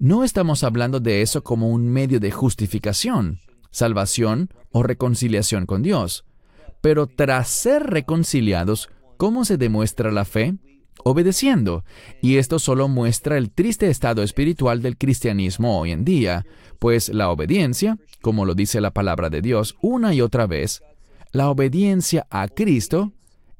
No 0.00 0.22
estamos 0.22 0.62
hablando 0.62 1.00
de 1.00 1.22
eso 1.22 1.42
como 1.42 1.70
un 1.70 1.88
medio 1.88 2.20
de 2.20 2.30
justificación, 2.30 3.40
salvación 3.72 4.48
o 4.70 4.84
reconciliación 4.84 5.66
con 5.66 5.82
Dios. 5.82 6.24
Pero 6.80 7.08
tras 7.08 7.48
ser 7.48 7.82
reconciliados, 7.82 8.90
¿cómo 9.16 9.44
se 9.44 9.56
demuestra 9.56 10.12
la 10.12 10.24
fe? 10.24 10.54
Obedeciendo. 11.02 11.84
Y 12.22 12.36
esto 12.36 12.60
solo 12.60 12.86
muestra 12.86 13.38
el 13.38 13.50
triste 13.50 13.90
estado 13.90 14.22
espiritual 14.22 14.82
del 14.82 14.96
cristianismo 14.96 15.80
hoy 15.80 15.90
en 15.90 16.04
día, 16.04 16.46
pues 16.78 17.08
la 17.08 17.30
obediencia, 17.30 17.98
como 18.20 18.44
lo 18.44 18.54
dice 18.54 18.80
la 18.80 18.92
palabra 18.92 19.30
de 19.30 19.42
Dios 19.42 19.74
una 19.80 20.14
y 20.14 20.20
otra 20.20 20.46
vez, 20.46 20.80
la 21.32 21.50
obediencia 21.50 22.24
a 22.30 22.46
Cristo, 22.46 23.14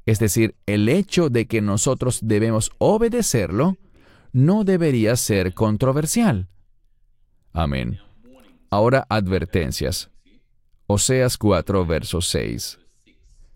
es 0.05 0.19
decir, 0.19 0.55
el 0.67 0.87
hecho 0.87 1.29
de 1.29 1.47
que 1.47 1.59
nosotros 1.59 2.19
debemos 2.23 2.71
obedecerlo, 2.77 3.75
no 4.31 4.63
debería 4.63 5.15
ser 5.15 5.53
controversial. 5.53 6.47
Amén. 7.53 7.99
Ahora 8.69 9.05
advertencias. 9.09 10.11
Oseas 10.87 11.37
4, 11.37 11.85
verso 11.85 12.21
6. 12.21 12.79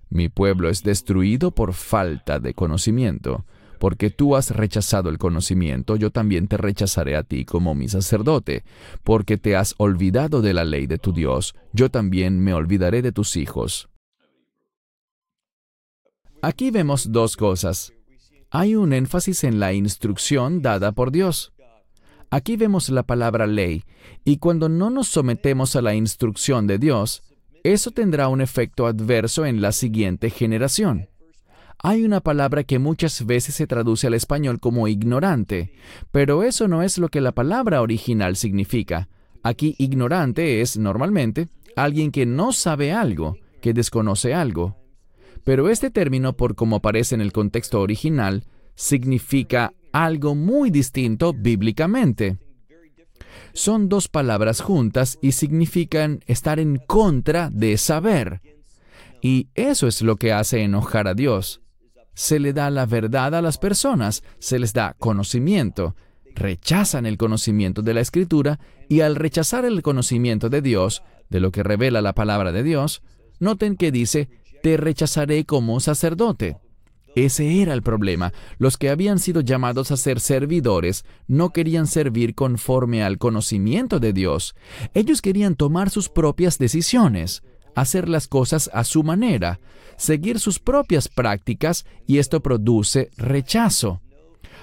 Mi 0.10 0.30
pueblo 0.30 0.70
es 0.70 0.84
destruido 0.84 1.52
por 1.52 1.74
falta 1.74 2.40
de 2.40 2.54
conocimiento. 2.54 3.46
Porque 3.80 4.10
tú 4.10 4.36
has 4.36 4.52
rechazado 4.52 5.10
el 5.10 5.18
conocimiento, 5.18 5.98
yo 5.98 6.10
también 6.10 6.48
te 6.48 6.56
rechazaré 6.56 7.18
a 7.18 7.24
ti 7.24 7.44
como 7.44 7.76
mi 7.76 7.90
sacerdote. 7.90 8.64
Porque 9.04 9.38
te 9.38 9.56
has 9.56 9.76
olvidado 9.78 10.42
de 10.42 10.54
la 10.54 10.64
ley 10.64 10.88
de 10.88 11.00
tu 11.00 11.12
Dios, 11.12 11.56
yo 11.74 11.90
también 11.90 12.40
me 12.40 12.54
olvidaré 12.54 13.02
de 13.02 13.12
tus 13.12 13.36
hijos. 13.36 13.90
Aquí 16.42 16.72
vemos 16.72 17.12
dos 17.12 17.36
cosas. 17.36 17.94
Hay 18.56 18.76
un 18.76 18.94
énfasis 18.94 19.46
en 19.46 19.60
la 19.60 19.74
instrucción 19.74 20.62
dada 20.62 20.92
por 20.92 21.12
Dios. 21.12 21.54
Aquí 22.30 22.56
vemos 22.56 22.90
la 22.90 23.02
palabra 23.02 23.48
ley, 23.48 23.84
y 24.26 24.38
cuando 24.38 24.70
no 24.70 24.92
nos 24.92 25.08
sometemos 25.08 25.76
a 25.76 25.82
la 25.82 25.96
instrucción 25.96 26.68
de 26.68 26.78
Dios, 26.78 27.24
eso 27.64 27.90
tendrá 27.90 28.28
un 28.28 28.42
efecto 28.42 28.86
adverso 28.86 29.48
en 29.48 29.60
la 29.60 29.72
siguiente 29.72 30.30
generación. 30.30 31.10
Hay 31.80 32.04
una 32.04 32.20
palabra 32.20 32.64
que 32.64 32.78
muchas 32.78 33.26
veces 33.26 33.56
se 33.56 33.66
traduce 33.66 34.06
al 34.06 34.14
español 34.14 34.60
como 34.60 34.88
ignorante, 34.88 35.74
pero 36.12 36.44
eso 36.44 36.68
no 36.68 36.84
es 36.84 37.00
lo 37.00 37.10
que 37.10 37.22
la 37.22 37.32
palabra 37.32 37.82
original 37.82 38.36
significa. 38.36 39.10
Aquí 39.42 39.74
ignorante 39.80 40.62
es, 40.62 40.78
normalmente, 40.78 41.48
alguien 41.76 42.12
que 42.12 42.28
no 42.28 42.52
sabe 42.52 42.92
algo, 42.92 43.36
que 43.62 43.74
desconoce 43.74 44.36
algo. 44.36 44.83
Pero 45.44 45.70
este 45.70 45.90
término, 45.90 46.34
por 46.34 46.56
como 46.56 46.78
aparece 46.78 47.16
en 47.16 47.22
el 47.22 47.32
contexto 47.32 47.82
original, 47.82 48.46
significa 48.76 49.74
algo 49.92 50.36
muy 50.36 50.70
distinto 50.70 51.34
bíblicamente. 51.34 52.38
Son 53.54 53.90
dos 53.90 54.08
palabras 54.08 54.62
juntas 54.62 55.20
y 55.22 55.34
significan 55.34 56.22
estar 56.28 56.60
en 56.60 56.78
contra 56.78 57.50
de 57.52 57.78
saber. 57.78 58.42
Y 59.22 59.50
eso 59.54 59.88
es 59.88 60.02
lo 60.02 60.16
que 60.16 60.34
hace 60.34 60.64
enojar 60.64 61.08
a 61.08 61.14
Dios 61.14 61.64
se 62.14 62.40
le 62.40 62.54
da 62.54 62.70
la 62.70 62.86
verdad 62.86 63.36
a 63.36 63.42
las 63.42 63.58
personas, 63.58 64.24
se 64.40 64.60
les 64.60 64.74
da 64.74 64.96
conocimiento. 65.00 65.96
Rechazan 66.36 67.06
el 67.06 67.18
conocimiento 67.18 67.82
de 67.82 67.94
la 67.94 68.02
Escritura 68.02 68.60
y 68.90 69.02
al 69.02 69.16
rechazar 69.16 69.66
el 69.66 69.82
conocimiento 69.82 70.50
de 70.50 70.62
Dios, 70.62 71.04
de 71.30 71.40
lo 71.40 71.52
que 71.52 71.64
revela 71.64 72.02
la 72.02 72.14
palabra 72.14 72.52
de 72.52 72.64
Dios, 72.64 73.02
noten 73.40 73.76
que 73.76 73.92
dice, 73.92 74.30
te 74.64 74.78
rechazaré 74.78 75.44
como 75.44 75.80
sacerdote. 75.82 76.58
Ese 77.16 77.62
era 77.62 77.74
el 77.74 77.84
problema. 77.84 78.34
Los 78.58 78.78
que 78.78 78.90
habían 78.90 79.20
sido 79.20 79.42
llamados 79.42 79.92
a 79.92 79.98
ser 79.98 80.22
servidores 80.22 81.04
no 81.28 81.52
querían 81.52 81.86
servir 81.86 82.34
conforme 82.34 83.04
al 83.04 83.18
conocimiento 83.18 84.00
de 84.00 84.14
Dios. 84.14 84.56
Ellos 84.94 85.22
querían 85.22 85.56
tomar 85.56 85.90
sus 85.90 86.10
propias 86.10 86.58
decisiones 86.58 87.44
hacer 87.76 88.08
las 88.08 88.28
cosas 88.28 88.70
a 88.72 88.84
su 88.84 89.04
manera, 89.04 89.60
seguir 89.98 90.40
sus 90.40 90.60
propias 90.60 91.08
prácticas 91.08 91.86
y 92.06 92.20
esto 92.20 92.42
produce 92.42 93.10
rechazo. 93.18 94.02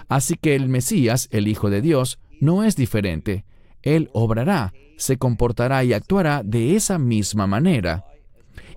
Así 0.09 0.37
que 0.37 0.55
el 0.55 0.69
Mesías, 0.69 1.29
el 1.33 1.49
Hijo 1.49 1.71
de 1.71 1.83
Dios, 1.83 2.21
no 2.41 2.63
es 2.63 2.77
diferente. 2.77 3.45
Él 3.83 4.11
obrará, 4.13 4.73
se 4.97 5.17
comportará 5.19 5.83
y 5.83 5.93
actuará 5.93 6.43
de 6.45 6.77
esa 6.77 6.99
misma 6.99 7.49
manera. 7.49 8.05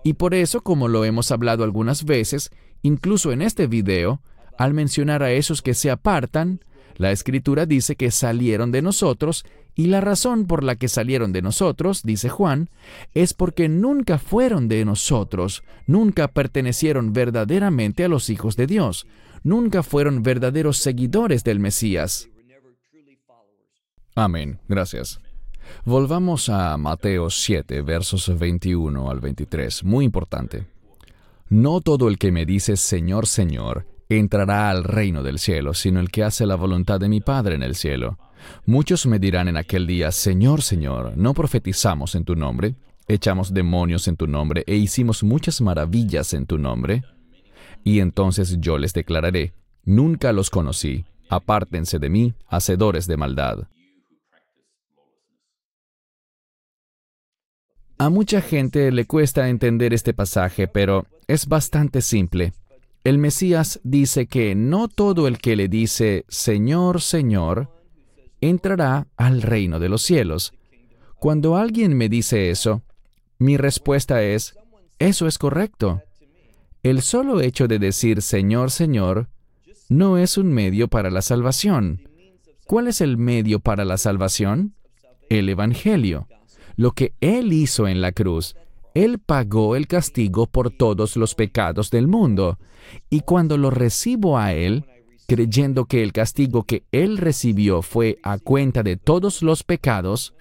Y 0.04 0.13
por 0.13 0.34
eso, 0.34 0.62
como 0.62 0.88
lo 0.88 1.06
hemos 1.06 1.32
hablado 1.32 1.63
algunas 1.63 2.04
veces, 2.06 2.52
incluso 2.82 3.32
en 3.32 3.42
este 3.42 3.68
video, 3.68 4.22
al 4.58 4.74
mencionar 4.74 5.24
a 5.24 5.32
esos 5.32 5.62
que 5.62 5.74
se 5.74 5.89
apartan, 5.89 6.60
la 6.96 7.12
escritura 7.12 7.66
dice 7.66 7.96
que 7.96 8.12
salieron 8.12 8.72
de 8.72 8.82
nosotros 8.82 9.46
y 9.76 9.88
la 9.88 10.02
razón 10.02 10.46
por 10.46 10.63
la 10.63 10.76
que 10.76 10.88
salieron 10.88 11.32
de 11.34 11.42
nosotros, 11.42 12.04
dice 12.04 12.30
Juan, 12.30 12.70
es 13.13 13.34
porque 13.34 13.68
nunca 13.70 14.20
fueron 14.20 14.68
de 14.68 14.86
nosotros, 14.86 15.63
nunca 15.88 16.28
pertenecieron 16.28 17.13
verdaderamente 17.13 18.04
a 18.04 18.08
los 18.08 18.30
hijos 18.30 18.56
de 18.56 18.68
Dios, 18.68 19.08
nunca 19.44 19.82
fueron 19.82 20.22
verdaderos 20.22 20.78
seguidores 20.78 21.44
del 21.44 21.60
Mesías. 21.60 22.30
Amén. 24.16 24.60
Gracias. 24.68 25.23
Volvamos 25.86 26.49
a 26.49 26.78
Mateo 26.78 27.30
7, 27.30 27.82
versos 27.82 28.38
21 28.38 29.10
al 29.10 29.19
23. 29.19 29.84
Muy 29.84 30.06
importante. 30.06 30.65
No 31.49 31.82
todo 31.82 32.08
el 32.08 32.17
que 32.17 32.32
me 32.32 32.45
dice 32.45 32.78
Señor, 32.78 33.28
Señor, 33.28 33.86
entrará 34.10 34.69
al 34.69 34.84
reino 34.84 35.23
del 35.23 35.39
cielo, 35.39 35.73
sino 35.73 35.99
el 35.99 36.10
que 36.10 36.23
hace 36.23 36.45
la 36.45 36.56
voluntad 36.56 36.99
de 36.99 37.10
mi 37.10 37.21
Padre 37.21 37.56
en 37.56 37.63
el 37.63 37.76
cielo. 37.76 38.17
Muchos 38.65 39.06
me 39.06 39.19
dirán 39.19 39.47
en 39.47 39.58
aquel 39.58 39.88
día, 39.88 40.12
Señor, 40.12 40.62
Señor, 40.62 41.17
¿no 41.17 41.34
profetizamos 41.34 42.15
en 42.15 42.26
tu 42.26 42.36
nombre? 42.36 42.76
¿Echamos 43.08 43.54
demonios 43.54 44.08
en 44.08 44.15
tu 44.15 44.28
nombre 44.28 44.63
e 44.65 44.76
hicimos 44.76 45.23
muchas 45.23 45.62
maravillas 45.62 46.34
en 46.34 46.45
tu 46.45 46.58
nombre? 46.58 47.04
Y 47.84 47.99
entonces 47.99 48.58
yo 48.60 48.78
les 48.78 48.93
declararé, 48.93 49.54
nunca 49.84 50.32
los 50.32 50.49
conocí, 50.49 51.06
apártense 51.30 51.99
de 51.99 52.10
mí, 52.10 52.34
hacedores 52.47 53.08
de 53.08 53.17
maldad. 53.17 53.67
A 58.04 58.10
mucha 58.10 58.42
gente 58.42 58.92
le 58.92 59.06
cuesta 59.06 59.48
entender 59.48 59.94
este 59.94 60.13
pasaje, 60.13 60.68
pero 60.68 61.08
es 61.26 61.48
bastante 61.48 62.02
simple. 62.02 62.52
El 63.06 63.18
Mesías 63.18 63.80
dice 63.86 64.28
que 64.28 64.56
no 64.56 64.89
todo 64.89 65.26
el 65.26 65.38
que 65.38 65.56
le 65.56 65.70
dice 65.70 66.26
Señor, 66.28 67.00
Señor, 67.00 67.72
entrará 68.42 69.08
al 69.16 69.42
reino 69.42 69.80
de 69.80 69.88
los 69.88 70.02
cielos. 70.02 70.52
Cuando 71.18 71.56
alguien 71.56 71.96
me 71.96 72.10
dice 72.10 72.50
eso, 72.50 72.82
mi 73.39 73.56
respuesta 73.56 74.22
es, 74.22 74.54
eso 75.00 75.26
es 75.26 75.38
correcto. 75.38 76.02
El 76.84 77.04
solo 77.04 77.39
hecho 77.39 77.70
de 77.70 77.80
decir 77.80 78.22
Señor, 78.22 78.72
Señor, 78.72 79.30
no 79.88 80.18
es 80.18 80.38
un 80.38 80.52
medio 80.52 80.89
para 80.89 81.10
la 81.10 81.22
salvación. 81.22 82.02
¿Cuál 82.66 82.89
es 82.89 83.00
el 83.00 83.16
medio 83.16 83.62
para 83.62 83.86
la 83.86 83.98
salvación? 83.98 84.74
El 85.30 85.48
Evangelio. 85.48 86.28
Lo 86.76 86.92
que 86.92 87.14
Él 87.22 87.54
hizo 87.54 87.88
en 87.88 88.02
la 88.02 88.12
cruz. 88.12 88.56
Él 88.94 89.20
pagó 89.20 89.76
el 89.76 89.88
castigo 89.88 90.46
por 90.46 90.70
todos 90.70 91.18
los 91.18 91.36
pecados 91.36 91.90
del 91.90 92.08
mundo. 92.08 92.60
Y 93.10 93.22
cuando 93.22 93.58
lo 93.58 93.70
recibo 93.70 94.38
a 94.38 94.54
Él, 94.54 94.86
creyendo 95.28 95.86
que 95.86 96.04
el 96.04 96.14
castigo 96.14 96.64
que 96.64 96.84
Él 96.92 97.18
recibió 97.18 97.82
fue 97.82 98.20
a 98.24 98.38
cuenta 98.38 98.84
de 98.84 98.98
todos 98.98 99.42
los 99.42 99.64
pecados, 99.64 100.34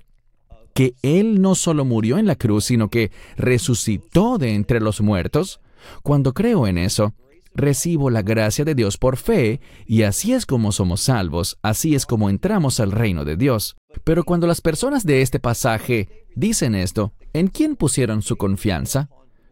que 0.75 0.95
Él 1.03 1.41
no 1.41 1.55
solo 1.55 1.85
murió 1.85 2.19
en 2.19 2.27
la 2.27 2.37
cruz, 2.37 2.67
sino 2.67 2.89
que 2.89 3.11
resucitó 3.37 4.39
de 4.39 4.55
entre 4.55 4.81
los 4.81 5.01
muertos, 5.01 5.61
cuando 6.03 6.33
creo 6.33 6.67
en 6.67 6.79
eso, 6.79 7.15
recibo 7.55 8.11
la 8.11 8.23
gracia 8.23 8.65
de 8.65 8.75
Dios 8.75 8.97
por 8.97 9.17
fe, 9.17 9.61
y 9.87 10.03
así 10.03 10.33
es 10.33 10.47
como 10.47 10.73
somos 10.73 11.03
salvos, 11.03 11.59
así 11.63 11.95
es 11.95 12.07
como 12.07 12.31
entramos 12.31 12.81
al 12.81 12.93
reino 12.93 13.25
de 13.25 13.37
Dios. 13.37 13.77
Pero 14.05 14.25
cuando 14.25 14.47
las 14.47 14.61
personas 14.61 15.05
de 15.05 15.23
este 15.23 15.39
pasaje 15.39 16.27
dicen 16.35 16.75
esto, 16.75 17.13
¿en 17.33 17.49
quién 17.49 17.77
pusieron 17.77 18.23
su 18.23 18.37
confianza? 18.37 19.09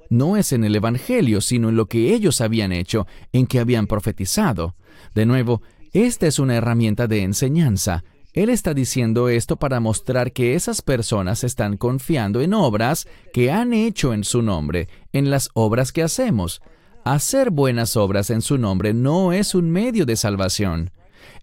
No 0.08 0.36
es 0.36 0.52
en 0.52 0.64
el 0.64 0.74
Evangelio, 0.74 1.40
sino 1.40 1.68
en 1.68 1.76
lo 1.76 1.86
que 1.86 2.12
ellos 2.14 2.40
habían 2.40 2.72
hecho, 2.72 3.06
en 3.32 3.46
que 3.46 3.60
habían 3.60 3.86
profetizado. 3.86 4.74
De 5.14 5.24
nuevo, 5.24 5.62
esta 5.92 6.26
es 6.26 6.38
una 6.38 6.56
herramienta 6.56 7.06
de 7.06 7.22
enseñanza. 7.22 8.04
Él 8.32 8.48
está 8.48 8.74
diciendo 8.74 9.28
esto 9.28 9.56
para 9.56 9.80
mostrar 9.80 10.32
que 10.32 10.54
esas 10.54 10.82
personas 10.82 11.42
están 11.42 11.76
confiando 11.76 12.40
en 12.40 12.54
obras 12.54 13.08
que 13.32 13.50
han 13.50 13.72
hecho 13.72 14.14
en 14.14 14.22
su 14.22 14.42
nombre, 14.42 14.88
en 15.12 15.30
las 15.30 15.50
obras 15.54 15.90
que 15.90 16.02
hacemos. 16.02 16.62
Hacer 17.04 17.50
buenas 17.50 17.96
obras 17.96 18.28
en 18.28 18.42
su 18.42 18.58
nombre 18.58 18.92
no 18.92 19.32
es 19.32 19.54
un 19.54 19.70
medio 19.70 20.04
de 20.04 20.16
salvación. 20.16 20.90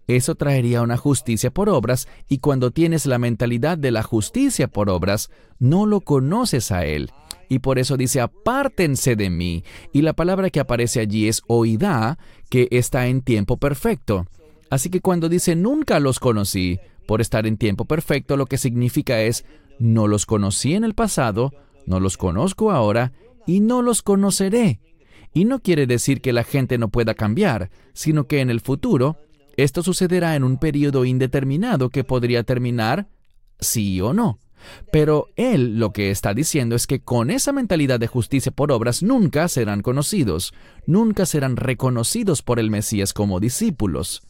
Eso 0.06 0.36
traería 0.36 0.82
una 0.82 0.96
justicia 0.96 1.50
por 1.50 1.68
obras 1.68 2.08
y 2.28 2.38
cuando 2.38 2.70
tienes 2.70 3.06
la 3.06 3.18
mentalidad 3.18 3.76
de 3.76 3.90
la 3.90 4.02
justicia 4.02 4.68
por 4.68 4.88
obras, 4.88 5.30
no 5.58 5.84
lo 5.84 6.00
conoces 6.00 6.70
a 6.70 6.86
Él. 6.86 7.10
Y 7.48 7.58
por 7.58 7.78
eso 7.78 7.96
dice, 7.96 8.20
apártense 8.20 9.16
de 9.16 9.30
mí. 9.30 9.64
Y 9.92 10.02
la 10.02 10.12
palabra 10.12 10.50
que 10.50 10.60
aparece 10.60 11.00
allí 11.00 11.28
es 11.28 11.42
oidá, 11.48 12.18
que 12.48 12.68
está 12.70 13.08
en 13.08 13.20
tiempo 13.20 13.56
perfecto. 13.56 14.26
Así 14.70 14.90
que 14.90 15.00
cuando 15.00 15.28
dice 15.28 15.56
nunca 15.56 15.98
los 15.98 16.20
conocí, 16.20 16.78
por 17.06 17.20
estar 17.20 17.46
en 17.46 17.56
tiempo 17.56 17.84
perfecto, 17.84 18.36
lo 18.36 18.46
que 18.46 18.58
significa 18.58 19.22
es 19.22 19.44
no 19.78 20.06
los 20.06 20.24
conocí 20.24 20.74
en 20.74 20.84
el 20.84 20.94
pasado, 20.94 21.52
no 21.86 22.00
los 22.00 22.16
conozco 22.16 22.70
ahora 22.70 23.12
y 23.46 23.60
no 23.60 23.82
los 23.82 24.02
conoceré. 24.02 24.80
Y 25.38 25.44
no 25.44 25.60
quiere 25.60 25.86
decir 25.86 26.20
que 26.20 26.32
la 26.32 26.42
gente 26.42 26.78
no 26.78 26.88
pueda 26.88 27.14
cambiar, 27.14 27.70
sino 27.92 28.26
que 28.26 28.40
en 28.40 28.50
el 28.50 28.60
futuro 28.60 29.18
esto 29.56 29.84
sucederá 29.84 30.34
en 30.34 30.42
un 30.42 30.58
periodo 30.58 31.04
indeterminado 31.04 31.90
que 31.90 32.02
podría 32.02 32.42
terminar 32.42 33.06
sí 33.60 34.00
o 34.00 34.12
no. 34.12 34.40
Pero 34.90 35.28
él 35.36 35.78
lo 35.78 35.92
que 35.92 36.10
está 36.10 36.34
diciendo 36.34 36.74
es 36.74 36.88
que 36.88 37.02
con 37.02 37.30
esa 37.30 37.52
mentalidad 37.52 38.00
de 38.00 38.08
justicia 38.08 38.50
por 38.50 38.72
obras 38.72 39.04
nunca 39.04 39.46
serán 39.46 39.80
conocidos, 39.80 40.52
nunca 40.86 41.24
serán 41.24 41.54
reconocidos 41.54 42.42
por 42.42 42.58
el 42.58 42.72
Mesías 42.72 43.12
como 43.12 43.38
discípulos. 43.38 44.22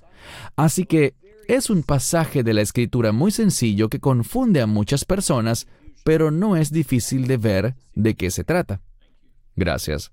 Así 0.56 0.84
que 0.84 1.14
es 1.48 1.70
un 1.70 1.84
pasaje 1.84 2.42
de 2.42 2.52
la 2.52 2.60
escritura 2.60 3.12
muy 3.12 3.30
sencillo 3.30 3.88
que 3.88 3.98
confunde 3.98 4.60
a 4.60 4.66
muchas 4.66 5.06
personas, 5.06 5.68
pero 6.04 6.30
no 6.30 6.54
es 6.54 6.70
difícil 6.70 7.26
de 7.26 7.38
ver 7.38 7.76
de 7.94 8.14
qué 8.14 8.30
se 8.30 8.44
trata. 8.44 8.82
Gracias. 9.56 10.12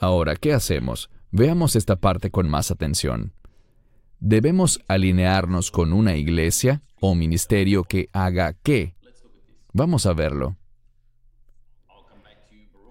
Ahora, 0.00 0.36
¿qué 0.36 0.52
hacemos? 0.52 1.10
Veamos 1.30 1.76
esta 1.76 1.96
parte 1.96 2.30
con 2.30 2.48
más 2.48 2.70
atención. 2.70 3.32
¿Debemos 4.20 4.80
alinearnos 4.88 5.70
con 5.70 5.92
una 5.92 6.16
iglesia 6.16 6.82
o 7.00 7.14
ministerio 7.14 7.84
que 7.84 8.08
haga 8.12 8.54
qué? 8.62 8.94
Vamos 9.72 10.06
a 10.06 10.12
verlo. 10.12 10.56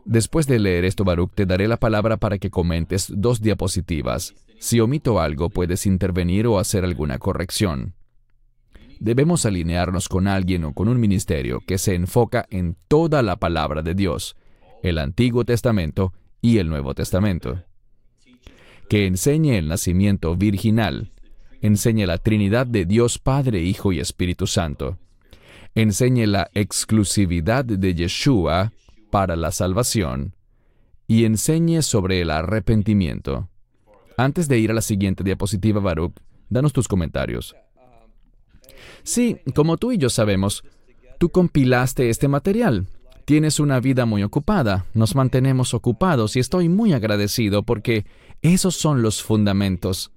Después 0.05 0.45
de 0.45 0.59
leer 0.59 0.85
esto, 0.85 1.03
Baruch, 1.03 1.33
te 1.33 1.47
daré 1.47 1.67
la 1.67 1.77
palabra 1.77 2.17
para 2.17 2.37
que 2.37 2.51
comentes 2.51 3.11
dos 3.15 3.41
diapositivas. 3.41 4.35
Si 4.59 4.79
omito 4.79 5.19
algo, 5.19 5.49
puedes 5.49 5.87
intervenir 5.87 6.45
o 6.45 6.59
hacer 6.59 6.85
alguna 6.85 7.17
corrección. 7.17 7.95
Debemos 8.99 9.45
alinearnos 9.45 10.07
con 10.07 10.27
alguien 10.27 10.63
o 10.63 10.73
con 10.73 10.87
un 10.87 10.99
ministerio 10.99 11.59
que 11.65 11.79
se 11.79 11.95
enfoca 11.95 12.45
en 12.51 12.77
toda 12.87 13.23
la 13.23 13.37
palabra 13.37 13.81
de 13.81 13.95
Dios, 13.95 14.35
el 14.83 14.99
Antiguo 14.99 15.43
Testamento 15.43 16.13
y 16.41 16.57
el 16.57 16.69
Nuevo 16.69 16.93
Testamento. 16.93 17.63
que 18.87 19.07
enseñe 19.07 19.57
el 19.57 19.67
nacimiento 19.67 20.35
virginal, 20.35 21.11
enseñe 21.61 22.05
la 22.05 22.19
Trinidad 22.19 22.67
de 22.67 22.85
Dios 22.85 23.17
Padre, 23.17 23.63
Hijo 23.63 23.91
y 23.91 23.99
Espíritu 23.99 24.45
Santo, 24.45 24.99
enseñe 25.73 26.27
la 26.27 26.49
exclusividad 26.53 27.65
de 27.65 27.95
Yeshua 27.95 28.73
para 29.09 29.35
la 29.35 29.51
salvación 29.51 30.35
y 31.07 31.25
enseñe 31.25 31.81
sobre 31.81 32.21
el 32.21 32.29
arrepentimiento. 32.29 33.49
Antes 34.17 34.47
de 34.47 34.59
ir 34.59 34.71
a 34.71 34.73
la 34.73 34.81
siguiente 34.81 35.23
diapositiva, 35.23 35.79
Baruch, 35.79 36.13
danos 36.49 36.73
tus 36.73 36.87
comentarios. 36.87 37.55
Sí, 39.03 39.37
como 39.53 39.77
tú 39.77 39.91
y 39.91 39.97
yo 39.97 40.09
sabemos, 40.09 40.63
tú 41.19 41.29
compilaste 41.29 42.09
este 42.09 42.27
material. 42.27 42.87
Tienes 43.25 43.59
una 43.59 43.79
vida 43.79 44.05
muy 44.05 44.21
ocupada, 44.21 44.85
nos 44.93 45.15
mantenemos 45.15 45.73
ocupados 45.73 46.35
y 46.35 46.39
estoy 46.39 46.69
muy 46.69 46.93
agradecido 46.93 47.63
porque 47.63 48.05
esos 48.43 48.75
son 48.75 49.01
los 49.01 49.23
fundamentos. 49.23 50.11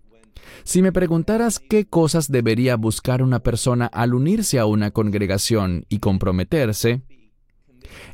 Si 0.62 0.83
me 0.83 0.92
preguntaras 0.92 1.59
qué 1.59 1.87
cosas 1.87 2.31
debería 2.31 2.77
buscar 2.77 3.23
una 3.23 3.38
persona 3.38 3.87
al 3.87 4.12
unirse 4.12 4.59
a 4.59 4.66
una 4.66 4.90
congregación 4.90 5.87
y 5.88 6.01
comprometerse, 6.01 7.01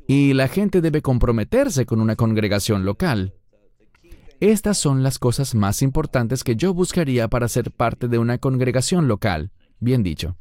y 0.07 0.33
la 0.33 0.47
gente 0.47 0.81
debe 0.81 1.03
comprometerse 1.03 1.87
con 1.87 2.01
una 2.01 2.15
congregación 2.15 2.85
local. 2.85 3.35
Estas 4.39 4.79
son 4.79 5.03
las 5.03 5.19
cosas 5.19 5.57
más 5.57 5.83
importantes 5.83 6.45
que 6.45 6.55
yo 6.55 6.73
buscaría 6.73 7.27
para 7.27 7.49
ser 7.49 7.73
parte 7.73 8.07
de 8.07 8.19
una 8.19 8.39
congregación 8.39 9.09
local. 9.09 9.51
Bien 9.81 10.05
dicho. 10.05 10.37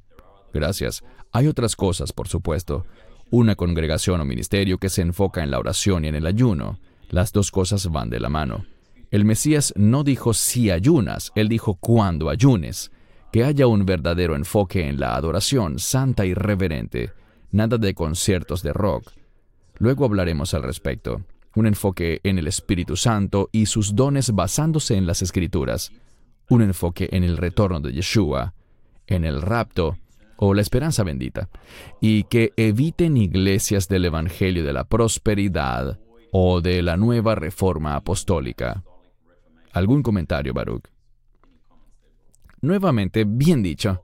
Gracias. 0.54 1.04
Hay 1.32 1.48
otras 1.48 1.76
cosas, 1.76 2.14
por 2.14 2.28
supuesto 2.28 2.86
una 3.34 3.56
congregación 3.56 4.22
o 4.22 4.26
ministerio 4.26 4.78
que 4.78 4.90
se 4.90 5.02
enfoca 5.02 5.42
en 5.42 5.50
la 5.50 5.58
oración 5.58 6.06
y 6.06 6.08
en 6.08 6.14
el 6.14 6.28
ayuno. 6.28 6.78
Las 7.10 7.34
dos 7.34 7.50
cosas 7.50 7.90
van 7.90 8.12
de 8.12 8.20
la 8.20 8.30
mano. 8.30 8.68
El 9.10 9.26
Mesías 9.26 9.74
no 9.76 10.04
dijo 10.04 10.36
si 10.36 10.70
ayunas, 10.70 11.32
él 11.34 11.50
dijo 11.50 11.74
cuando 11.74 12.30
ayunes. 12.30 12.92
Que 13.32 13.44
haya 13.44 13.66
un 13.66 13.88
verdadero 13.88 14.36
enfoque 14.36 14.88
en 14.88 15.00
la 15.00 15.16
adoración 15.16 15.80
santa 15.80 16.28
y 16.28 16.36
reverente. 16.36 17.10
Nada 17.50 17.80
de 17.80 17.96
conciertos 17.96 18.62
de 18.62 18.72
rock. 18.72 19.12
Luego 19.80 20.06
hablaremos 20.06 20.54
al 20.54 20.62
respecto. 20.62 21.24
Un 21.56 21.66
enfoque 21.66 22.22
en 22.24 22.38
el 22.38 22.46
Espíritu 22.46 22.96
Santo 22.96 23.50
y 23.52 23.66
sus 23.66 23.96
dones 23.96 24.30
basándose 24.36 24.96
en 24.96 25.08
las 25.08 25.24
Escrituras. 25.24 25.92
Un 26.50 26.62
enfoque 26.62 27.10
en 27.12 27.24
el 27.24 27.38
retorno 27.38 27.80
de 27.80 27.94
Yeshua, 27.94 28.54
en 29.08 29.26
el 29.26 29.42
rapto 29.42 29.98
o 30.46 30.54
la 30.54 30.62
esperanza 30.62 31.04
bendita, 31.04 31.50
y 32.02 32.26
que 32.26 32.52
eviten 32.58 33.16
iglesias 33.16 33.88
del 33.88 34.04
Evangelio 34.04 34.66
de 34.66 34.74
la 34.74 34.84
Prosperidad 34.84 36.02
o 36.34 36.60
de 36.60 36.82
la 36.82 36.98
nueva 36.98 37.34
Reforma 37.34 37.96
Apostólica. 37.96 38.84
¿Algún 39.72 40.04
comentario, 40.04 40.54
Baruch? 40.54 40.90
Nuevamente, 42.60 43.24
bien 43.26 43.64
dicho. 43.64 44.04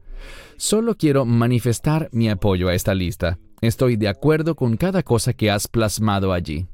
Solo 0.55 0.95
quiero 0.95 1.25
manifestar 1.25 2.07
mi 2.13 2.29
apoyo 2.29 2.69
a 2.69 2.73
esta 2.73 2.93
lista. 2.95 3.37
Estoy 3.59 3.97
de 3.97 4.07
acuerdo 4.07 4.55
con 4.55 4.77
cada 4.77 5.03
cosa 5.03 5.33
que 5.33 5.51
has 5.51 5.67
plasmado 5.67 6.31
allí. 6.31 6.67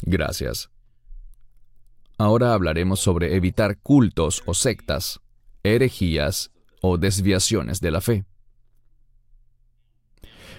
Gracias. 0.00 0.68
Ahora 2.18 2.54
hablaremos 2.54 2.98
sobre 2.98 3.36
evitar 3.36 3.78
cultos 3.78 4.42
o 4.46 4.54
sectas, 4.54 5.20
herejías 5.62 6.50
o 6.82 6.98
desviaciones 6.98 7.80
de 7.80 7.90
la 7.90 8.02
fe. 8.02 8.24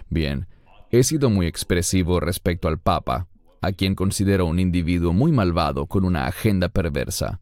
Bien, 0.09 0.47
he 0.89 1.03
sido 1.03 1.29
muy 1.29 1.45
expresivo 1.45 2.19
respecto 2.19 2.67
al 2.67 2.79
Papa, 2.79 3.27
a 3.62 3.71
quien 3.71 3.93
considero 3.95 4.45
un 4.45 4.59
individuo 4.59 5.13
muy 5.13 5.31
malvado 5.31 5.86
con 5.86 6.05
una 6.05 6.25
agenda 6.25 6.69
perversa. 6.69 7.41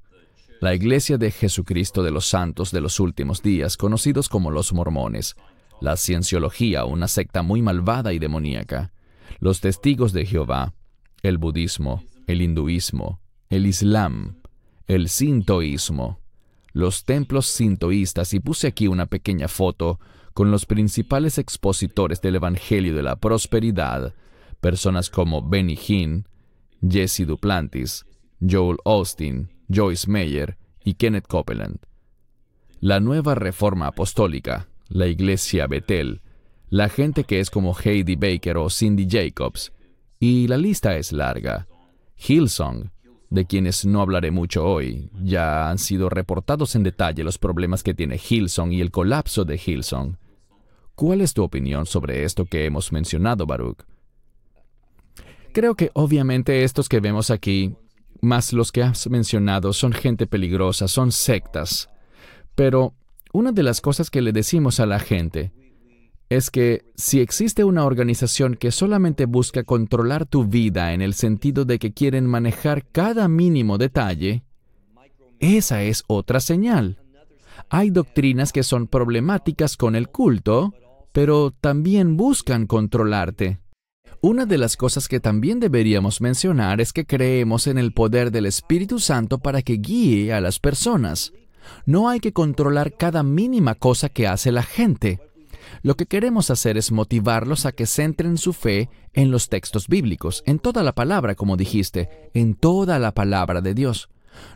La 0.59 0.75
Iglesia 0.75 1.17
de 1.17 1.31
Jesucristo 1.31 2.03
de 2.03 2.11
los 2.11 2.27
Santos 2.27 2.71
de 2.71 2.81
los 2.81 2.99
Últimos 2.99 3.41
Días, 3.41 3.77
conocidos 3.77 4.29
como 4.29 4.51
los 4.51 4.73
mormones, 4.73 5.35
la 5.79 5.97
cienciología, 5.97 6.85
una 6.85 7.07
secta 7.07 7.41
muy 7.41 7.61
malvada 7.61 8.13
y 8.13 8.19
demoníaca, 8.19 8.93
los 9.39 9.59
testigos 9.59 10.13
de 10.13 10.25
Jehová, 10.25 10.75
el 11.23 11.37
budismo, 11.37 12.03
el 12.27 12.41
hinduismo, 12.41 13.19
el 13.49 13.65
islam, 13.65 14.41
el 14.87 15.09
sintoísmo, 15.09 16.20
los 16.73 17.03
templos 17.05 17.47
sintoístas 17.47 18.33
y 18.33 18.39
puse 18.39 18.67
aquí 18.67 18.87
una 18.87 19.05
pequeña 19.05 19.47
foto 19.47 19.99
con 20.33 20.51
los 20.51 20.65
principales 20.65 21.37
expositores 21.37 22.21
del 22.21 22.35
Evangelio 22.35 22.95
de 22.95 23.03
la 23.03 23.17
Prosperidad, 23.17 24.13
personas 24.61 25.09
como 25.09 25.47
Benny 25.47 25.77
Hinn, 25.87 26.27
Jesse 26.87 27.25
Duplantis, 27.25 28.05
Joel 28.39 28.77
Austin, 28.85 29.49
Joyce 29.69 30.09
Meyer 30.09 30.57
y 30.83 30.93
Kenneth 30.93 31.27
Copeland. 31.27 31.79
La 32.79 32.99
nueva 32.99 33.35
reforma 33.35 33.87
apostólica, 33.87 34.67
la 34.87 35.07
iglesia 35.07 35.67
Betel, 35.67 36.21
la 36.69 36.89
gente 36.89 37.25
que 37.25 37.39
es 37.39 37.49
como 37.49 37.75
Heidi 37.75 38.15
Baker 38.15 38.57
o 38.57 38.69
Cindy 38.69 39.07
Jacobs, 39.09 39.73
y 40.19 40.47
la 40.47 40.57
lista 40.57 40.95
es 40.97 41.11
larga. 41.11 41.67
Hillsong, 42.15 42.91
de 43.31 43.45
quienes 43.45 43.85
no 43.85 44.01
hablaré 44.01 44.29
mucho 44.29 44.65
hoy. 44.65 45.09
Ya 45.23 45.69
han 45.69 45.79
sido 45.79 46.09
reportados 46.09 46.75
en 46.75 46.83
detalle 46.83 47.23
los 47.23 47.37
problemas 47.37 47.81
que 47.81 47.93
tiene 47.93 48.19
Hilson 48.29 48.73
y 48.73 48.81
el 48.81 48.91
colapso 48.91 49.45
de 49.45 49.59
Hilson. 49.65 50.17
¿Cuál 50.95 51.21
es 51.21 51.33
tu 51.33 51.41
opinión 51.41 51.85
sobre 51.85 52.25
esto 52.25 52.45
que 52.45 52.65
hemos 52.65 52.91
mencionado, 52.91 53.47
Baruch? 53.47 53.79
Creo 55.53 55.75
que 55.75 55.91
obviamente 55.93 56.63
estos 56.63 56.89
que 56.89 56.99
vemos 56.99 57.31
aquí, 57.31 57.73
más 58.19 58.51
los 58.51 58.71
que 58.71 58.83
has 58.83 59.09
mencionado, 59.09 59.71
son 59.71 59.93
gente 59.93 60.27
peligrosa, 60.27 60.89
son 60.89 61.13
sectas. 61.13 61.89
Pero 62.53 62.93
una 63.31 63.53
de 63.53 63.63
las 63.63 63.79
cosas 63.79 64.09
que 64.09 64.21
le 64.21 64.33
decimos 64.33 64.81
a 64.81 64.85
la 64.85 64.99
gente 64.99 65.53
es 66.31 66.49
que 66.49 66.85
si 66.95 67.19
existe 67.19 67.65
una 67.65 67.83
organización 67.83 68.55
que 68.55 68.71
solamente 68.71 69.25
busca 69.25 69.65
controlar 69.65 70.25
tu 70.25 70.45
vida 70.45 70.93
en 70.93 71.01
el 71.01 71.13
sentido 71.13 71.65
de 71.65 71.77
que 71.77 71.91
quieren 71.91 72.25
manejar 72.25 72.85
cada 72.85 73.27
mínimo 73.27 73.77
detalle, 73.77 74.41
esa 75.41 75.83
es 75.83 76.05
otra 76.07 76.39
señal. 76.39 76.99
Hay 77.69 77.89
doctrinas 77.89 78.53
que 78.53 78.63
son 78.63 78.87
problemáticas 78.87 79.75
con 79.75 79.93
el 79.93 80.07
culto, 80.07 80.73
pero 81.11 81.51
también 81.51 82.15
buscan 82.15 82.65
controlarte. 82.65 83.59
Una 84.21 84.45
de 84.45 84.57
las 84.57 84.77
cosas 84.77 85.09
que 85.09 85.19
también 85.19 85.59
deberíamos 85.59 86.21
mencionar 86.21 86.79
es 86.79 86.93
que 86.93 87.05
creemos 87.05 87.67
en 87.67 87.77
el 87.77 87.91
poder 87.91 88.31
del 88.31 88.45
Espíritu 88.45 88.99
Santo 88.99 89.39
para 89.39 89.61
que 89.61 89.73
guíe 89.73 90.31
a 90.31 90.39
las 90.39 90.59
personas. 90.59 91.33
No 91.85 92.07
hay 92.07 92.21
que 92.21 92.31
controlar 92.31 92.93
cada 92.95 93.21
mínima 93.21 93.75
cosa 93.75 94.07
que 94.07 94.27
hace 94.27 94.53
la 94.53 94.63
gente. 94.63 95.19
Lo 95.83 95.95
que 95.95 96.05
queremos 96.05 96.51
hacer 96.51 96.77
es 96.77 96.91
motivarlos 96.91 97.65
a 97.65 97.71
que 97.71 97.87
centren 97.87 98.37
su 98.37 98.53
fe 98.53 98.89
en 99.13 99.31
los 99.31 99.49
textos 99.49 99.87
bíblicos, 99.87 100.43
en 100.45 100.59
toda 100.59 100.83
la 100.83 100.93
palabra, 100.93 101.33
como 101.33 101.57
dijiste, 101.57 102.29
en 102.35 102.53
toda 102.53 102.99
la 102.99 103.13
palabra 103.13 103.61
de 103.61 103.73
Dios. 103.73 104.09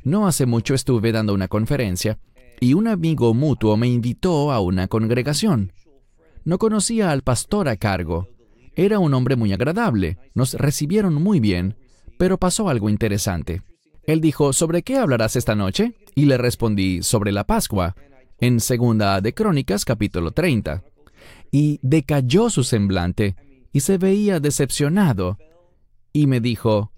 No 0.04 0.28
hace 0.28 0.46
mucho 0.46 0.76
estuve 0.76 1.12
dando 1.12 1.34
una 1.34 1.48
conferencia 1.48 2.20
y 2.60 2.76
un 2.76 2.88
amigo 2.88 3.34
mutuo 3.34 3.76
me 3.76 3.88
invitó 3.88 4.52
a 4.52 4.60
una 4.60 4.88
congregación. 4.88 5.74
No 6.44 6.60
conocía 6.60 7.10
al 7.10 7.24
pastor 7.24 7.70
a 7.70 7.76
cargo. 7.76 8.30
Era 8.76 9.00
un 9.00 9.14
hombre 9.16 9.36
muy 9.36 9.52
agradable, 9.52 10.20
nos 10.36 10.54
recibieron 10.54 11.16
muy 11.16 11.40
bien, 11.40 11.76
pero 12.20 12.38
pasó 12.38 12.70
algo 12.70 12.88
interesante. 12.88 13.64
Él 14.04 14.22
dijo, 14.22 14.54
¿sobre 14.54 14.84
qué 14.84 14.98
hablarás 14.98 15.36
esta 15.36 15.56
noche? 15.56 15.96
Y 16.14 16.26
le 16.26 16.38
respondí, 16.38 17.02
sobre 17.02 17.32
la 17.32 17.46
Pascua, 17.46 17.96
en 18.40 18.60
Segunda 18.60 19.22
de 19.22 19.34
Crónicas 19.34 19.86
capítulo 19.86 20.32
30 20.32 20.84
y 21.56 21.80
decayó 21.82 22.50
su 22.50 22.66
semblante 22.66 23.38
y 23.72 23.80
se 23.80 23.98
veía 23.98 24.42
decepcionado. 24.42 25.38
Y 26.12 26.28
me 26.28 26.42
dijo, 26.42 26.92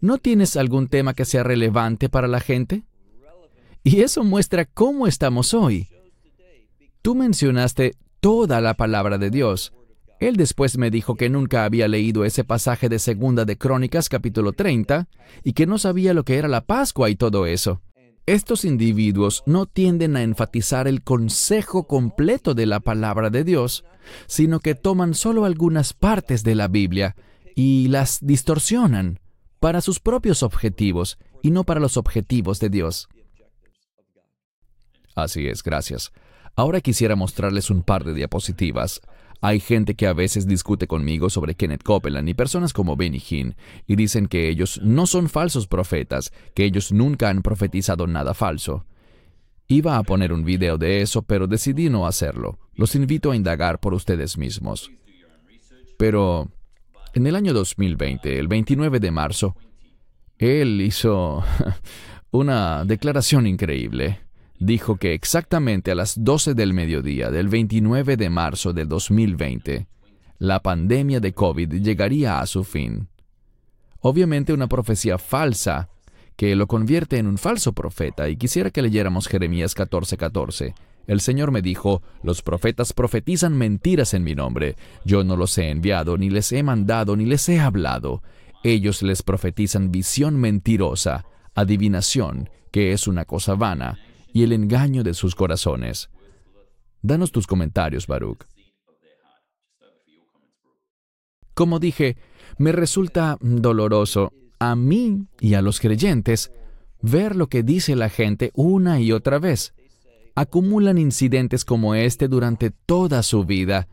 ¿no 0.00 0.18
tienes 0.18 0.56
algún 0.56 0.88
tema 0.88 1.14
que 1.14 1.24
sea 1.24 1.44
relevante 1.44 2.08
para 2.08 2.26
la 2.26 2.40
gente? 2.40 2.82
Y 3.84 4.00
eso 4.00 4.24
muestra 4.24 4.64
cómo 4.64 5.06
estamos 5.06 5.54
hoy. 5.54 5.88
Tú 7.00 7.14
mencionaste 7.14 7.94
toda 8.18 8.60
la 8.60 8.74
palabra 8.74 9.18
de 9.18 9.30
Dios. 9.30 9.72
Él 10.18 10.34
después 10.34 10.78
me 10.78 10.90
dijo 10.90 11.14
que 11.14 11.30
nunca 11.30 11.64
había 11.64 11.86
leído 11.86 12.24
ese 12.24 12.42
pasaje 12.42 12.88
de 12.88 12.98
Segunda 12.98 13.44
de 13.44 13.56
Crónicas 13.56 14.08
capítulo 14.08 14.52
30 14.52 15.06
y 15.44 15.52
que 15.52 15.66
no 15.66 15.78
sabía 15.78 16.12
lo 16.12 16.24
que 16.24 16.38
era 16.38 16.48
la 16.48 16.62
Pascua 16.62 17.08
y 17.08 17.14
todo 17.14 17.46
eso. 17.46 17.82
Estos 18.26 18.64
individuos 18.64 19.44
no 19.46 19.66
tienden 19.66 20.16
a 20.16 20.22
enfatizar 20.22 20.88
el 20.88 21.02
consejo 21.02 21.86
completo 21.86 22.54
de 22.54 22.66
la 22.66 22.80
palabra 22.80 23.30
de 23.30 23.44
Dios, 23.44 23.84
sino 24.26 24.58
que 24.58 24.74
toman 24.74 25.14
solo 25.14 25.44
algunas 25.44 25.92
partes 25.92 26.42
de 26.42 26.56
la 26.56 26.66
Biblia 26.66 27.14
y 27.54 27.86
las 27.86 28.18
distorsionan 28.20 29.20
para 29.60 29.80
sus 29.80 30.00
propios 30.00 30.42
objetivos 30.42 31.18
y 31.40 31.52
no 31.52 31.62
para 31.62 31.78
los 31.78 31.96
objetivos 31.96 32.58
de 32.58 32.68
Dios. 32.68 33.08
Así 35.14 35.46
es, 35.46 35.62
gracias. 35.62 36.12
Ahora 36.56 36.80
quisiera 36.80 37.14
mostrarles 37.14 37.70
un 37.70 37.82
par 37.82 38.02
de 38.04 38.12
diapositivas. 38.12 39.00
Hay 39.40 39.60
gente 39.60 39.94
que 39.94 40.06
a 40.06 40.12
veces 40.12 40.46
discute 40.46 40.86
conmigo 40.86 41.30
sobre 41.30 41.54
Kenneth 41.54 41.82
Copeland 41.82 42.28
y 42.28 42.34
personas 42.34 42.72
como 42.72 42.96
Benny 42.96 43.22
Hinn 43.28 43.54
y 43.86 43.96
dicen 43.96 44.26
que 44.28 44.48
ellos 44.48 44.80
no 44.82 45.06
son 45.06 45.28
falsos 45.28 45.66
profetas, 45.66 46.32
que 46.54 46.64
ellos 46.64 46.92
nunca 46.92 47.28
han 47.28 47.42
profetizado 47.42 48.06
nada 48.06 48.34
falso. 48.34 48.84
Iba 49.68 49.98
a 49.98 50.02
poner 50.04 50.32
un 50.32 50.44
video 50.44 50.78
de 50.78 51.02
eso, 51.02 51.22
pero 51.22 51.46
decidí 51.46 51.90
no 51.90 52.06
hacerlo. 52.06 52.58
Los 52.74 52.94
invito 52.94 53.30
a 53.30 53.36
indagar 53.36 53.80
por 53.80 53.94
ustedes 53.94 54.38
mismos. 54.38 54.90
Pero 55.98 56.50
en 57.14 57.26
el 57.26 57.34
año 57.34 57.52
2020, 57.52 58.38
el 58.38 58.48
29 58.48 59.00
de 59.00 59.10
marzo, 59.10 59.56
él 60.38 60.80
hizo 60.80 61.42
una 62.30 62.84
declaración 62.84 63.46
increíble. 63.46 64.20
Dijo 64.58 64.96
que 64.96 65.12
exactamente 65.12 65.90
a 65.90 65.94
las 65.94 66.22
12 66.22 66.54
del 66.54 66.72
mediodía 66.72 67.30
del 67.30 67.48
29 67.48 68.16
de 68.16 68.30
marzo 68.30 68.72
del 68.72 68.88
2020, 68.88 69.86
la 70.38 70.60
pandemia 70.60 71.20
de 71.20 71.32
COVID 71.32 71.74
llegaría 71.82 72.40
a 72.40 72.46
su 72.46 72.64
fin. 72.64 73.08
Obviamente 74.00 74.52
una 74.52 74.68
profecía 74.68 75.18
falsa 75.18 75.88
que 76.36 76.54
lo 76.54 76.66
convierte 76.66 77.18
en 77.18 77.26
un 77.26 77.38
falso 77.38 77.72
profeta 77.72 78.28
y 78.28 78.36
quisiera 78.36 78.70
que 78.70 78.82
leyéramos 78.82 79.26
Jeremías 79.26 79.74
14:14. 79.74 80.74
El 81.06 81.20
Señor 81.20 81.52
me 81.52 81.62
dijo, 81.62 82.02
los 82.22 82.42
profetas 82.42 82.92
profetizan 82.92 83.56
mentiras 83.56 84.12
en 84.12 84.24
mi 84.24 84.34
nombre. 84.34 84.76
Yo 85.04 85.22
no 85.22 85.36
los 85.36 85.56
he 85.56 85.70
enviado, 85.70 86.18
ni 86.18 86.30
les 86.30 86.50
he 86.52 86.62
mandado, 86.62 87.16
ni 87.16 87.26
les 87.26 87.48
he 87.48 87.60
hablado. 87.60 88.22
Ellos 88.64 89.02
les 89.02 89.22
profetizan 89.22 89.92
visión 89.92 90.36
mentirosa, 90.36 91.24
adivinación, 91.54 92.50
que 92.72 92.92
es 92.92 93.06
una 93.06 93.24
cosa 93.24 93.54
vana, 93.54 93.98
y 94.36 94.42
el 94.42 94.52
engaño 94.52 95.02
de 95.02 95.14
sus 95.14 95.34
corazones. 95.34 96.10
Danos 97.00 97.32
tus 97.32 97.46
comentarios, 97.46 98.06
Baruch. 98.06 98.44
Como 101.54 101.78
dije, 101.78 102.18
me 102.58 102.72
resulta 102.72 103.38
doloroso 103.40 104.34
a 104.58 104.76
mí 104.76 105.26
y 105.40 105.54
a 105.54 105.62
los 105.62 105.80
creyentes 105.80 106.52
ver 107.00 107.34
lo 107.34 107.46
que 107.46 107.62
dice 107.62 107.96
la 107.96 108.10
gente 108.10 108.50
una 108.52 109.00
y 109.00 109.10
otra 109.10 109.38
vez. 109.38 109.72
Acumulan 110.34 110.98
incidentes 110.98 111.64
como 111.64 111.94
este 111.94 112.28
durante 112.28 112.70
toda 112.70 113.22
su 113.22 113.46
vida 113.46 113.88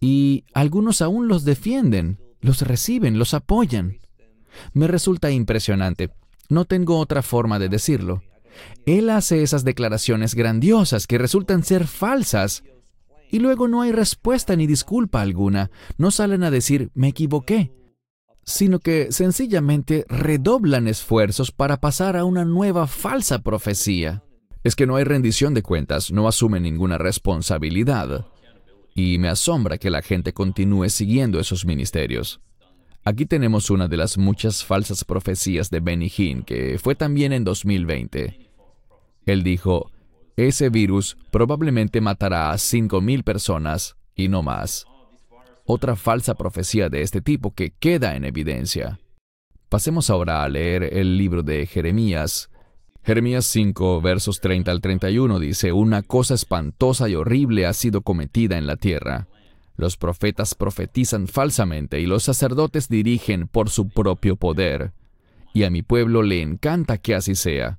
y 0.00 0.44
algunos 0.52 1.00
aún 1.00 1.28
los 1.28 1.44
defienden, 1.46 2.18
los 2.42 2.60
reciben, 2.60 3.18
los 3.18 3.32
apoyan. 3.32 4.00
Me 4.74 4.86
resulta 4.86 5.30
impresionante. 5.30 6.10
No 6.50 6.66
tengo 6.66 6.98
otra 6.98 7.22
forma 7.22 7.58
de 7.58 7.70
decirlo. 7.70 8.22
Él 8.86 9.10
hace 9.10 9.42
esas 9.42 9.64
declaraciones 9.64 10.34
grandiosas 10.34 11.06
que 11.06 11.18
resultan 11.18 11.64
ser 11.64 11.86
falsas 11.86 12.64
y 13.30 13.38
luego 13.38 13.68
no 13.68 13.82
hay 13.82 13.92
respuesta 13.92 14.56
ni 14.56 14.66
disculpa 14.66 15.22
alguna. 15.22 15.70
No 15.98 16.10
salen 16.10 16.44
a 16.44 16.50
decir, 16.50 16.90
me 16.94 17.08
equivoqué 17.08 17.72
sino 18.44 18.80
que 18.80 19.12
sencillamente 19.12 20.04
redoblan 20.08 20.88
esfuerzos 20.88 21.52
para 21.52 21.80
pasar 21.80 22.16
a 22.16 22.24
una 22.24 22.44
nueva 22.44 22.86
falsa 22.86 23.42
profecía. 23.42 24.24
Es 24.64 24.76
que 24.76 24.86
no 24.86 24.96
hay 24.96 25.04
rendición 25.04 25.54
de 25.54 25.62
cuentas, 25.62 26.12
no 26.12 26.28
asumen 26.28 26.62
ninguna 26.62 26.98
responsabilidad. 26.98 28.26
Y 28.94 29.18
me 29.18 29.28
asombra 29.28 29.78
que 29.78 29.90
la 29.90 30.02
gente 30.02 30.32
continúe 30.32 30.88
siguiendo 30.88 31.40
esos 31.40 31.64
ministerios. 31.64 32.40
Aquí 33.04 33.26
tenemos 33.26 33.70
una 33.70 33.88
de 33.88 33.96
las 33.96 34.16
muchas 34.16 34.64
falsas 34.64 35.04
profecías 35.04 35.70
de 35.70 35.80
Benny 35.80 36.12
Hinn, 36.16 36.42
que 36.42 36.78
fue 36.78 36.94
también 36.94 37.32
en 37.32 37.44
2020. 37.44 38.48
Él 39.26 39.42
dijo, 39.42 39.90
ese 40.36 40.68
virus 40.68 41.16
probablemente 41.30 42.00
matará 42.00 42.52
a 42.52 42.54
5.000 42.54 43.24
personas 43.24 43.96
y 44.14 44.28
no 44.28 44.42
más 44.42 44.86
otra 45.64 45.96
falsa 45.96 46.34
profecía 46.34 46.88
de 46.88 47.02
este 47.02 47.20
tipo 47.20 47.54
que 47.54 47.70
queda 47.70 48.16
en 48.16 48.24
evidencia. 48.24 48.98
Pasemos 49.68 50.10
ahora 50.10 50.42
a 50.42 50.48
leer 50.48 50.82
el 50.82 51.16
libro 51.16 51.42
de 51.42 51.66
Jeremías. 51.66 52.50
Jeremías 53.04 53.46
5, 53.46 54.00
versos 54.00 54.40
30 54.40 54.70
al 54.70 54.80
31 54.80 55.38
dice, 55.38 55.72
Una 55.72 56.02
cosa 56.02 56.34
espantosa 56.34 57.08
y 57.08 57.14
horrible 57.14 57.66
ha 57.66 57.72
sido 57.72 58.02
cometida 58.02 58.58
en 58.58 58.66
la 58.66 58.76
tierra. 58.76 59.28
Los 59.76 59.96
profetas 59.96 60.54
profetizan 60.54 61.26
falsamente 61.26 62.00
y 62.00 62.06
los 62.06 62.22
sacerdotes 62.22 62.88
dirigen 62.88 63.48
por 63.48 63.70
su 63.70 63.88
propio 63.88 64.36
poder. 64.36 64.92
Y 65.54 65.64
a 65.64 65.70
mi 65.70 65.82
pueblo 65.82 66.22
le 66.22 66.42
encanta 66.42 66.98
que 66.98 67.14
así 67.14 67.34
sea. 67.34 67.78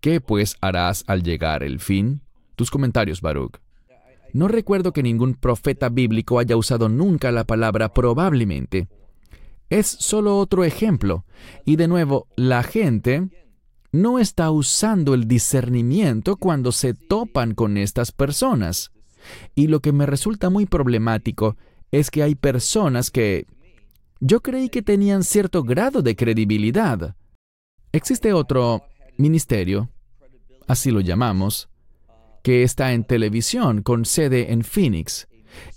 ¿Qué 0.00 0.20
pues 0.20 0.56
harás 0.60 1.04
al 1.06 1.22
llegar 1.22 1.62
el 1.62 1.80
fin? 1.80 2.22
Tus 2.54 2.70
comentarios, 2.70 3.20
Baruch. 3.20 3.58
No 4.32 4.48
recuerdo 4.48 4.92
que 4.92 5.02
ningún 5.02 5.34
profeta 5.34 5.88
bíblico 5.88 6.38
haya 6.38 6.56
usado 6.56 6.88
nunca 6.88 7.32
la 7.32 7.44
palabra 7.44 7.92
probablemente. 7.92 8.88
Es 9.70 9.86
solo 9.86 10.38
otro 10.38 10.64
ejemplo. 10.64 11.24
Y 11.64 11.76
de 11.76 11.88
nuevo, 11.88 12.26
la 12.36 12.62
gente 12.62 13.28
no 13.90 14.18
está 14.18 14.50
usando 14.50 15.14
el 15.14 15.26
discernimiento 15.26 16.36
cuando 16.36 16.72
se 16.72 16.94
topan 16.94 17.54
con 17.54 17.76
estas 17.76 18.12
personas. 18.12 18.92
Y 19.54 19.66
lo 19.66 19.80
que 19.80 19.92
me 19.92 20.06
resulta 20.06 20.50
muy 20.50 20.66
problemático 20.66 21.56
es 21.90 22.10
que 22.10 22.22
hay 22.22 22.34
personas 22.34 23.10
que 23.10 23.46
yo 24.20 24.40
creí 24.40 24.68
que 24.68 24.82
tenían 24.82 25.22
cierto 25.22 25.62
grado 25.62 26.02
de 26.02 26.16
credibilidad. 26.16 27.16
Existe 27.92 28.32
otro 28.32 28.82
ministerio, 29.16 29.90
así 30.66 30.90
lo 30.90 31.00
llamamos, 31.00 31.68
que 32.42 32.62
está 32.62 32.92
en 32.92 33.04
televisión 33.04 33.82
con 33.82 34.04
sede 34.04 34.52
en 34.52 34.64
Phoenix. 34.64 35.28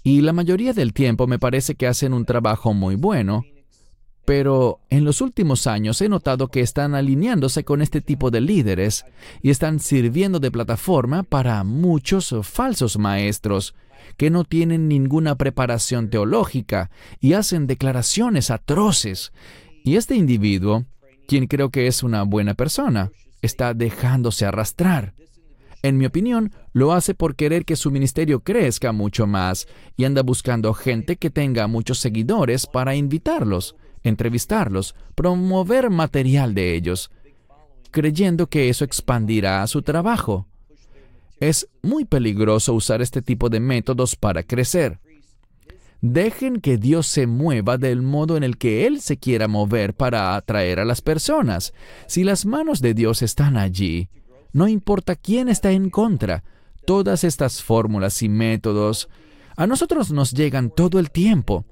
Y 0.04 0.22
la 0.22 0.34
mayoría 0.34 0.74
del 0.74 0.94
tiempo 0.94 1.28
me 1.28 1.40
parece 1.40 1.76
que 1.76 1.88
hacen 1.88 2.14
un 2.14 2.26
trabajo 2.26 2.74
muy 2.74 2.96
bueno, 2.96 3.44
pero 4.26 4.80
en 4.90 5.04
los 5.04 5.22
últimos 5.22 5.68
años 5.68 6.02
he 6.02 6.10
notado 6.10 6.48
que 6.48 6.62
están 6.62 6.96
alineándose 6.96 7.64
con 7.64 7.82
este 7.82 8.02
tipo 8.02 8.32
de 8.32 8.42
líderes 8.42 9.06
y 9.42 9.50
están 9.50 9.80
sirviendo 9.80 10.40
de 10.40 10.52
plataforma 10.52 11.24
para 11.24 11.64
muchos 11.64 12.36
falsos 12.44 12.98
maestros 12.98 13.76
que 14.18 14.30
no 14.30 14.44
tienen 14.44 14.88
ninguna 14.88 15.36
preparación 15.36 16.10
teológica 16.10 16.92
y 17.20 17.34
hacen 17.34 17.68
declaraciones 17.68 18.52
atroces. 18.52 19.32
Y 19.84 19.96
este 19.96 20.16
individuo, 20.16 20.86
quien 21.28 21.48
creo 21.48 21.70
que 21.70 21.88
es 21.88 22.04
una 22.04 22.24
buena 22.24 22.54
persona, 22.54 23.12
está 23.42 23.74
dejándose 23.74 24.46
arrastrar. 24.46 25.14
En 25.84 25.98
mi 25.98 26.06
opinión, 26.06 26.52
lo 26.74 26.94
hace 26.94 27.16
por 27.16 27.36
querer 27.36 27.66
que 27.66 27.76
su 27.76 27.90
ministerio 27.90 28.42
crezca 28.42 28.92
mucho 28.92 29.26
más 29.26 29.68
y 29.98 30.06
anda 30.06 30.22
buscando 30.22 30.74
gente 30.76 31.16
que 31.16 31.32
tenga 31.32 31.66
muchos 31.66 31.98
seguidores 31.98 32.68
para 32.68 32.96
invitarlos, 32.96 33.76
entrevistarlos, 34.04 34.96
promover 35.16 35.90
material 35.90 36.54
de 36.54 36.76
ellos, 36.76 37.12
creyendo 37.92 38.48
que 38.48 38.70
eso 38.70 38.86
expandirá 38.86 39.66
su 39.68 39.82
trabajo. 39.82 40.48
Es 41.40 41.68
muy 41.82 42.06
peligroso 42.06 42.74
usar 42.74 43.02
este 43.02 43.22
tipo 43.22 43.50
de 43.50 43.60
métodos 43.60 44.16
para 44.16 44.44
crecer. 44.44 45.00
Dejen 46.02 46.62
que 46.62 46.78
Dios 46.78 47.06
se 47.06 47.28
mueva 47.28 47.78
del 47.78 48.02
modo 48.02 48.38
en 48.38 48.44
el 48.44 48.58
que 48.58 48.88
Él 48.88 49.02
se 49.02 49.18
quiera 49.18 49.48
mover 49.48 49.94
para 49.94 50.36
atraer 50.36 50.80
a 50.80 50.86
las 50.86 51.02
personas. 51.02 51.74
Si 52.08 52.24
las 52.24 52.46
manos 52.46 52.82
de 52.82 52.94
Dios 52.94 53.22
están 53.22 53.56
allí, 53.56 54.10
no 54.52 54.68
importa 54.68 55.16
quién 55.16 55.48
está 55.48 55.72
en 55.72 55.90
contra, 55.92 56.44
todas 56.86 57.24
estas 57.24 57.62
fórmulas 57.62 58.22
y 58.24 58.30
métodos 58.30 59.10
a 59.56 59.68
nosotros 59.68 60.12
nos 60.12 60.32
llegan 60.32 60.70
todo 60.72 61.00
el 61.00 61.12
tiempo. 61.12 61.66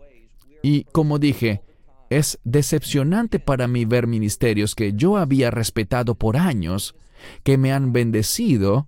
Y 0.61 0.83
como 0.85 1.17
dije, 1.17 1.61
es 2.09 2.39
decepcionante 2.43 3.39
para 3.39 3.67
mí 3.67 3.85
ver 3.85 4.07
ministerios 4.07 4.75
que 4.75 4.93
yo 4.93 5.17
había 5.17 5.51
respetado 5.51 6.15
por 6.15 6.37
años, 6.37 6.95
que 7.43 7.57
me 7.57 7.71
han 7.71 7.93
bendecido 7.93 8.87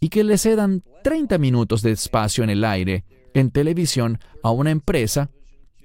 y 0.00 0.08
que 0.08 0.24
le 0.24 0.38
cedan 0.38 0.82
30 1.04 1.38
minutos 1.38 1.82
de 1.82 1.92
espacio 1.92 2.44
en 2.44 2.50
el 2.50 2.64
aire, 2.64 3.04
en 3.34 3.50
televisión, 3.50 4.18
a 4.42 4.50
una 4.50 4.70
empresa 4.70 5.30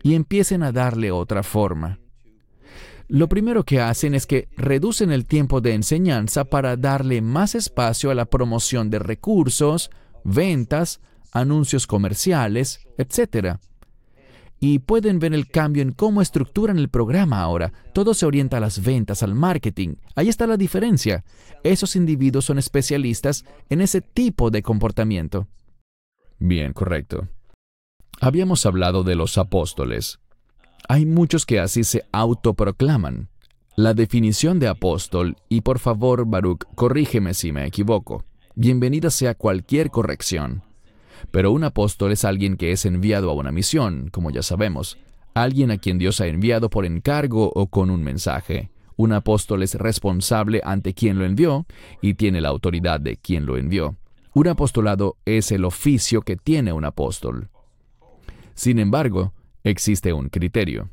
y 0.03 0.15
empiecen 0.15 0.63
a 0.63 0.71
darle 0.71 1.11
otra 1.11 1.43
forma 1.43 1.99
lo 3.07 3.29
primero 3.29 3.63
que 3.63 3.81
hacen 3.81 4.15
es 4.15 4.25
que 4.25 4.47
reducen 4.57 5.11
el 5.11 5.25
tiempo 5.25 5.61
de 5.61 5.73
enseñanza 5.73 6.45
para 6.45 6.75
darle 6.75 7.21
más 7.21 7.53
espacio 7.53 8.09
a 8.09 8.15
la 8.15 8.25
promoción 8.25 8.89
de 8.89 8.99
recursos, 8.99 9.91
ventas, 10.23 11.01
anuncios 11.31 11.85
comerciales, 11.85 12.87
etc. 12.97 13.57
Y 14.59 14.79
pueden 14.79 15.19
ver 15.19 15.33
el 15.33 15.47
cambio 15.47 15.83
en 15.83 15.91
cómo 15.91 16.21
estructuran 16.21 16.77
el 16.77 16.89
programa 16.89 17.41
ahora. 17.41 17.73
Todo 17.93 18.13
se 18.13 18.25
orienta 18.25 18.57
a 18.57 18.59
las 18.61 18.83
ventas, 18.83 19.21
al 19.21 19.35
marketing. 19.35 19.95
Ahí 20.15 20.29
está 20.29 20.47
la 20.47 20.57
diferencia. 20.57 21.23
Esos 21.63 21.95
individuos 21.95 22.45
son 22.45 22.57
especialistas 22.57 23.45
en 23.69 23.81
ese 23.81 24.01
tipo 24.01 24.49
de 24.49 24.63
comportamiento. 24.63 25.47
Bien, 26.39 26.73
correcto. 26.73 27.27
Habíamos 28.21 28.65
hablado 28.65 29.03
de 29.03 29.15
los 29.15 29.37
apóstoles. 29.37 30.19
Hay 30.87 31.05
muchos 31.05 31.45
que 31.45 31.59
así 31.59 31.83
se 31.83 32.03
autoproclaman. 32.11 33.29
La 33.75 33.93
definición 33.93 34.59
de 34.59 34.69
apóstol, 34.69 35.35
y 35.49 35.61
por 35.61 35.79
favor, 35.79 36.25
Baruch, 36.25 36.63
corrígeme 36.75 37.33
si 37.33 37.51
me 37.51 37.65
equivoco. 37.65 38.23
Bienvenida 38.55 39.09
sea 39.09 39.35
cualquier 39.35 39.91
corrección. 39.91 40.63
Pero 41.31 41.51
un 41.51 41.63
apóstol 41.63 42.11
es 42.11 42.25
alguien 42.25 42.57
que 42.57 42.71
es 42.71 42.85
enviado 42.85 43.29
a 43.29 43.33
una 43.33 43.51
misión, 43.51 44.09
como 44.11 44.31
ya 44.31 44.41
sabemos, 44.41 44.97
alguien 45.33 45.71
a 45.71 45.77
quien 45.77 45.97
Dios 45.97 46.21
ha 46.21 46.27
enviado 46.27 46.69
por 46.69 46.85
encargo 46.85 47.51
o 47.53 47.67
con 47.67 47.89
un 47.89 48.03
mensaje. 48.03 48.69
Un 48.97 49.11
apóstol 49.11 49.63
es 49.63 49.75
responsable 49.75 50.61
ante 50.63 50.93
quien 50.93 51.19
lo 51.19 51.25
envió 51.25 51.65
y 52.01 52.13
tiene 52.13 52.39
la 52.39 52.49
autoridad 52.49 52.99
de 53.01 53.17
quien 53.17 53.45
lo 53.45 53.57
envió. 53.57 53.97
Un 54.33 54.47
apostolado 54.47 55.17
es 55.25 55.51
el 55.51 55.65
oficio 55.65 56.21
que 56.21 56.37
tiene 56.37 56.71
un 56.73 56.85
apóstol. 56.85 57.49
Sin 58.53 58.79
embargo, 58.79 59.33
existe 59.63 60.13
un 60.13 60.29
criterio. 60.29 60.89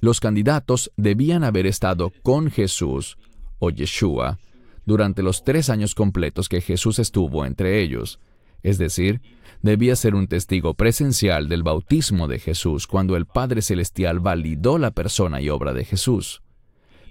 Los 0.00 0.20
candidatos 0.20 0.90
debían 0.96 1.44
haber 1.44 1.66
estado 1.66 2.12
con 2.22 2.50
Jesús 2.50 3.16
o 3.58 3.70
Yeshua 3.70 4.38
durante 4.86 5.22
los 5.22 5.44
tres 5.44 5.70
años 5.70 5.94
completos 5.94 6.48
que 6.48 6.60
Jesús 6.60 6.98
estuvo 6.98 7.46
entre 7.46 7.80
ellos. 7.80 8.20
Es 8.64 8.78
decir, 8.78 9.20
debía 9.62 9.94
ser 9.94 10.14
un 10.14 10.26
testigo 10.26 10.72
presencial 10.72 11.48
del 11.50 11.62
bautismo 11.62 12.26
de 12.26 12.38
Jesús 12.38 12.86
cuando 12.86 13.14
el 13.14 13.26
Padre 13.26 13.60
Celestial 13.60 14.20
validó 14.20 14.78
la 14.78 14.90
persona 14.90 15.42
y 15.42 15.50
obra 15.50 15.74
de 15.74 15.84
Jesús. 15.84 16.42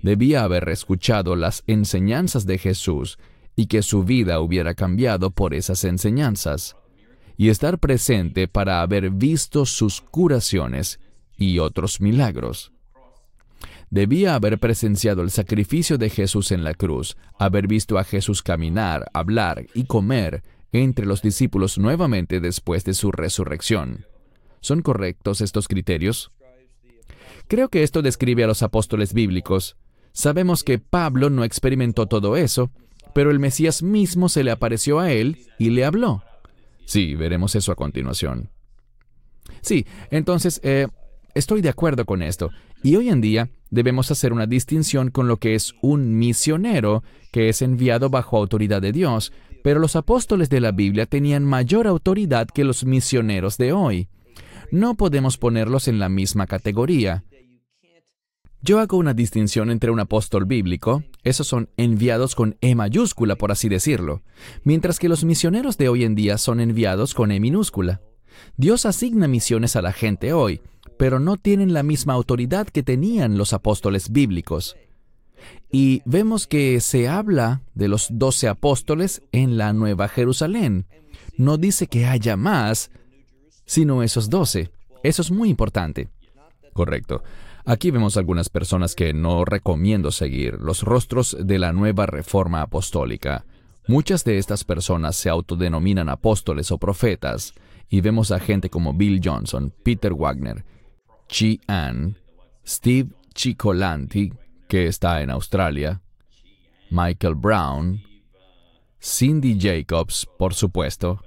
Debía 0.02 0.44
haber 0.44 0.68
escuchado 0.68 1.36
las 1.36 1.64
enseñanzas 1.68 2.48
de 2.48 2.58
Jesús 2.58 3.20
y 3.56 3.68
que 3.68 3.84
su 3.84 4.04
vida 4.04 4.40
hubiera 4.40 4.74
cambiado 4.74 5.30
por 5.30 5.54
esas 5.54 5.84
enseñanzas, 5.84 6.76
y 7.38 7.50
estar 7.50 7.78
presente 7.78 8.48
para 8.48 8.82
haber 8.82 9.12
visto 9.12 9.66
sus 9.68 10.02
curaciones 10.02 11.00
y 11.38 11.60
otros 11.60 12.02
milagros. 12.02 12.72
Debía 13.92 14.34
haber 14.34 14.58
presenciado 14.58 15.22
el 15.22 15.30
sacrificio 15.30 16.00
de 16.00 16.10
Jesús 16.10 16.52
en 16.52 16.64
la 16.64 16.74
cruz, 16.74 17.16
haber 17.38 17.68
visto 17.68 18.00
a 18.00 18.04
Jesús 18.04 18.42
caminar, 18.42 19.06
hablar 19.14 19.68
y 19.76 19.84
comer 19.84 20.42
entre 20.74 21.06
los 21.06 21.22
discípulos 21.22 21.78
nuevamente 21.78 22.42
después 22.42 22.84
de 22.84 22.94
su 22.94 23.12
resurrección. 23.12 24.06
¿Son 24.60 24.82
correctos 24.82 25.40
estos 25.42 25.68
criterios? 25.68 26.32
Creo 27.48 27.70
que 27.70 27.84
esto 27.84 28.02
describe 28.02 28.44
a 28.44 28.48
los 28.48 28.64
apóstoles 28.64 29.14
bíblicos. 29.14 29.78
Sabemos 30.12 30.64
que 30.64 30.80
Pablo 30.80 31.30
no 31.30 31.44
experimentó 31.44 32.08
todo 32.08 32.36
eso, 32.36 32.72
pero 33.14 33.32
el 33.32 33.40
Mesías 33.40 33.84
mismo 33.84 34.30
se 34.30 34.44
le 34.44 34.52
apareció 34.52 35.00
a 35.00 35.12
él 35.12 35.46
y 35.60 35.70
le 35.70 35.86
habló. 35.86 36.24
Sí, 36.86 37.16
veremos 37.16 37.56
eso 37.56 37.72
a 37.72 37.76
continuación. 37.76 38.50
Sí, 39.62 39.86
entonces, 40.10 40.60
eh, 40.64 40.88
estoy 41.34 41.62
de 41.62 41.70
acuerdo 41.70 42.06
con 42.06 42.22
esto. 42.22 42.50
Y 42.84 42.96
hoy 42.96 43.10
en 43.10 43.22
día 43.22 43.50
debemos 43.70 44.12
hacer 44.12 44.34
una 44.34 44.46
distinción 44.46 45.10
con 45.10 45.28
lo 45.28 45.38
que 45.38 45.56
es 45.56 45.74
un 45.82 46.18
misionero 46.18 47.04
que 47.32 47.50
es 47.50 47.62
enviado 47.62 48.10
bajo 48.10 48.38
autoridad 48.38 48.82
de 48.82 48.92
Dios, 48.92 49.32
pero 49.64 49.80
los 49.80 49.96
apóstoles 49.96 50.50
de 50.50 50.60
la 50.60 50.72
Biblia 50.72 51.08
tenían 51.08 51.44
mayor 51.44 51.88
autoridad 51.88 52.48
que 52.48 52.64
los 52.64 52.86
misioneros 52.86 53.58
de 53.58 53.74
hoy. 53.74 54.10
No 54.72 54.96
podemos 54.96 55.38
ponerlos 55.38 55.88
en 55.88 55.98
la 55.98 56.10
misma 56.10 56.46
categoría. 56.46 57.24
Yo 58.62 58.80
hago 58.80 58.98
una 58.98 59.14
distinción 59.14 59.72
entre 59.72 59.92
un 59.92 60.00
apóstol 60.00 60.46
bíblico, 60.46 61.04
esos 61.24 61.48
son 61.48 61.70
enviados 61.76 62.36
con 62.36 62.56
E 62.62 62.76
mayúscula, 62.76 63.36
por 63.36 63.52
así 63.52 63.68
decirlo, 63.68 64.22
mientras 64.64 65.00
que 65.00 65.10
los 65.10 65.26
misioneros 65.26 65.78
de 65.78 65.90
hoy 65.90 66.04
en 66.06 66.16
día 66.16 66.38
son 66.38 66.60
enviados 66.60 67.14
con 67.14 67.32
E 67.32 67.40
minúscula. 67.40 68.02
Dios 68.56 68.86
asigna 68.86 69.28
misiones 69.28 69.76
a 69.76 69.82
la 69.82 69.92
gente 69.92 70.32
hoy, 70.32 70.62
pero 70.98 71.20
no 71.20 71.38
tienen 71.38 71.74
la 71.74 71.84
misma 71.84 72.14
autoridad 72.14 72.68
que 72.68 72.84
tenían 72.84 73.38
los 73.38 73.54
apóstoles 73.54 74.12
bíblicos. 74.12 74.78
Y 75.76 76.04
vemos 76.06 76.46
que 76.46 76.80
se 76.82 77.08
habla 77.08 77.64
de 77.74 77.88
los 77.88 78.08
doce 78.12 78.48
apóstoles 78.48 79.24
en 79.32 79.58
la 79.58 79.74
Nueva 79.74 80.08
Jerusalén. 80.08 80.86
No 81.36 81.58
dice 81.58 81.88
que 81.88 82.06
haya 82.06 82.38
más, 82.38 82.92
sino 83.66 84.04
esos 84.04 84.30
doce. 84.30 84.70
Eso 85.02 85.24
es 85.24 85.32
muy 85.32 85.50
importante. 85.50 86.10
Correcto. 86.74 87.24
Aquí 87.66 87.90
vemos 87.90 88.18
algunas 88.18 88.50
personas 88.50 88.94
que 88.94 89.16
no 89.16 89.46
recomiendo 89.46 90.12
seguir, 90.12 90.60
los 90.62 90.84
rostros 90.84 91.36
de 91.40 91.58
la 91.58 91.74
nueva 91.74 92.06
reforma 92.06 92.62
apostólica. 92.62 93.44
Muchas 93.88 94.24
de 94.24 94.38
estas 94.38 94.64
personas 94.64 95.16
se 95.16 95.30
autodenominan 95.30 96.08
apóstoles 96.08 96.72
o 96.72 96.78
profetas, 96.78 97.56
y 97.90 98.02
vemos 98.02 98.32
a 98.32 98.40
gente 98.40 98.70
como 98.70 98.94
Bill 98.94 99.20
Johnson, 99.24 99.74
Peter 99.82 100.14
Wagner, 100.14 100.64
Chi 101.28 101.60
Ann, 101.66 102.16
Steve 102.64 103.10
Chicolanti, 103.34 104.34
que 104.74 104.88
está 104.88 105.22
en 105.22 105.30
Australia, 105.30 106.02
Michael 106.90 107.36
Brown, 107.36 108.02
Cindy 109.00 109.56
Jacobs, 109.60 110.28
por 110.40 110.56
supuesto, 110.56 111.24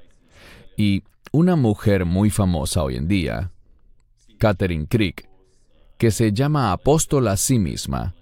y 0.76 1.04
una 1.30 1.54
mujer 1.54 2.06
muy 2.06 2.28
famosa 2.28 2.82
hoy 2.82 2.96
en 2.96 3.06
día, 3.06 3.52
Catherine 4.38 4.88
Crick, 4.88 5.28
que 5.96 6.10
se 6.10 6.32
llama 6.32 6.72
apóstol 6.72 7.28
a 7.28 7.36
sí 7.36 7.60
misma. 7.60 8.16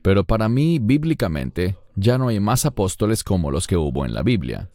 Pero 0.00 0.24
para 0.24 0.48
mí, 0.48 0.78
bíblicamente, 0.78 1.76
ya 1.94 2.16
no 2.16 2.28
hay 2.28 2.40
más 2.40 2.64
apóstoles 2.64 3.22
como 3.22 3.50
los 3.50 3.66
que 3.66 3.76
hubo 3.76 4.06
en 4.06 4.14
la 4.14 4.22
Biblia. 4.22 4.70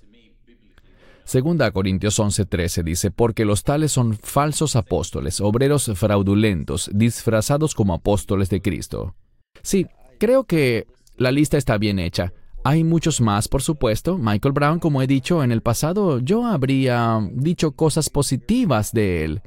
Segunda 1.23 1.71
Corintios 1.71 2.19
11:13 2.19 2.83
dice, 2.83 3.09
porque 3.09 3.45
los 3.45 3.63
tales 3.63 3.91
son 3.91 4.13
falsos 4.13 4.75
apóstoles, 4.75 5.41
obreros 5.41 5.91
fraudulentos, 5.95 6.87
disfrazados 6.93 7.73
como 7.73 7.95
apóstoles 7.95 8.51
de 8.51 8.61
Cristo. 8.61 9.15
Sí, 9.61 9.87
creo 10.19 10.43
que 10.43 10.87
la 11.17 11.31
lista 11.31 11.57
está 11.57 11.77
bien 11.77 11.99
hecha. 11.99 12.33
Hay 12.63 12.83
muchos 12.83 13.21
más, 13.21 13.47
por 13.47 13.61
supuesto. 13.61 14.17
Michael 14.17 14.53
Brown, 14.53 14.79
como 14.79 15.01
he 15.01 15.07
dicho 15.07 15.43
en 15.43 15.51
el 15.51 15.61
pasado, 15.61 16.19
yo 16.19 16.45
habría 16.45 17.19
dicho 17.31 17.71
cosas 17.71 18.09
positivas 18.09 18.91
de 18.91 19.23
él. 19.25 19.41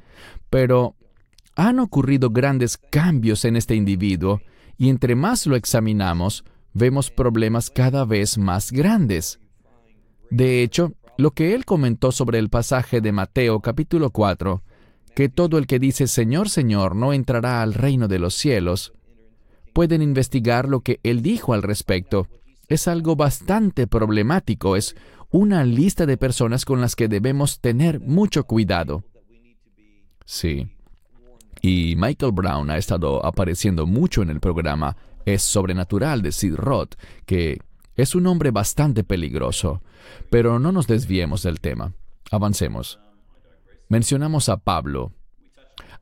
Pero 0.50 0.96
han 1.54 1.78
ocurrido 1.78 2.30
grandes 2.30 2.76
cambios 2.76 3.44
en 3.44 3.56
este 3.56 3.76
individuo 3.76 4.40
y 4.76 4.88
entre 4.88 5.14
más 5.14 5.46
lo 5.46 5.54
examinamos, 5.54 6.44
vemos 6.72 7.10
problemas 7.10 7.70
cada 7.70 8.04
vez 8.04 8.38
más 8.38 8.72
grandes. 8.72 9.38
De 10.30 10.62
hecho, 10.62 10.92
lo 11.16 11.30
que 11.30 11.54
él 11.54 11.64
comentó 11.64 12.10
sobre 12.10 12.40
el 12.40 12.50
pasaje 12.50 13.00
de 13.00 13.12
Mateo 13.12 13.60
capítulo 13.60 14.10
4, 14.10 14.62
que 15.14 15.28
todo 15.28 15.58
el 15.58 15.68
que 15.68 15.78
dice 15.78 16.08
Señor, 16.08 16.48
Señor 16.48 16.96
no 16.96 17.12
entrará 17.12 17.62
al 17.62 17.74
reino 17.74 18.08
de 18.08 18.18
los 18.18 18.34
cielos, 18.34 18.92
pueden 19.74 20.00
investigar 20.00 20.68
lo 20.68 20.80
que 20.80 21.00
él 21.02 21.20
dijo 21.20 21.52
al 21.52 21.62
respecto. 21.62 22.28
Es 22.68 22.88
algo 22.88 23.16
bastante 23.16 23.86
problemático, 23.86 24.76
es 24.76 24.96
una 25.30 25.64
lista 25.64 26.06
de 26.06 26.16
personas 26.16 26.64
con 26.64 26.80
las 26.80 26.96
que 26.96 27.08
debemos 27.08 27.60
tener 27.60 28.00
mucho 28.00 28.44
cuidado. 28.44 29.04
Sí. 30.24 30.68
Y 31.60 31.94
Michael 31.96 32.32
Brown 32.32 32.70
ha 32.70 32.78
estado 32.78 33.24
apareciendo 33.26 33.86
mucho 33.86 34.22
en 34.22 34.30
el 34.30 34.40
programa 34.40 34.96
Es 35.26 35.42
Sobrenatural 35.42 36.22
de 36.22 36.32
Sid 36.32 36.54
Roth, 36.54 36.94
que 37.26 37.58
es 37.96 38.14
un 38.14 38.26
hombre 38.26 38.50
bastante 38.50 39.04
peligroso. 39.04 39.82
Pero 40.30 40.58
no 40.58 40.72
nos 40.72 40.86
desviemos 40.86 41.42
del 41.42 41.60
tema. 41.60 41.94
Avancemos. 42.30 43.00
Mencionamos 43.88 44.48
a 44.48 44.58
Pablo. 44.58 45.12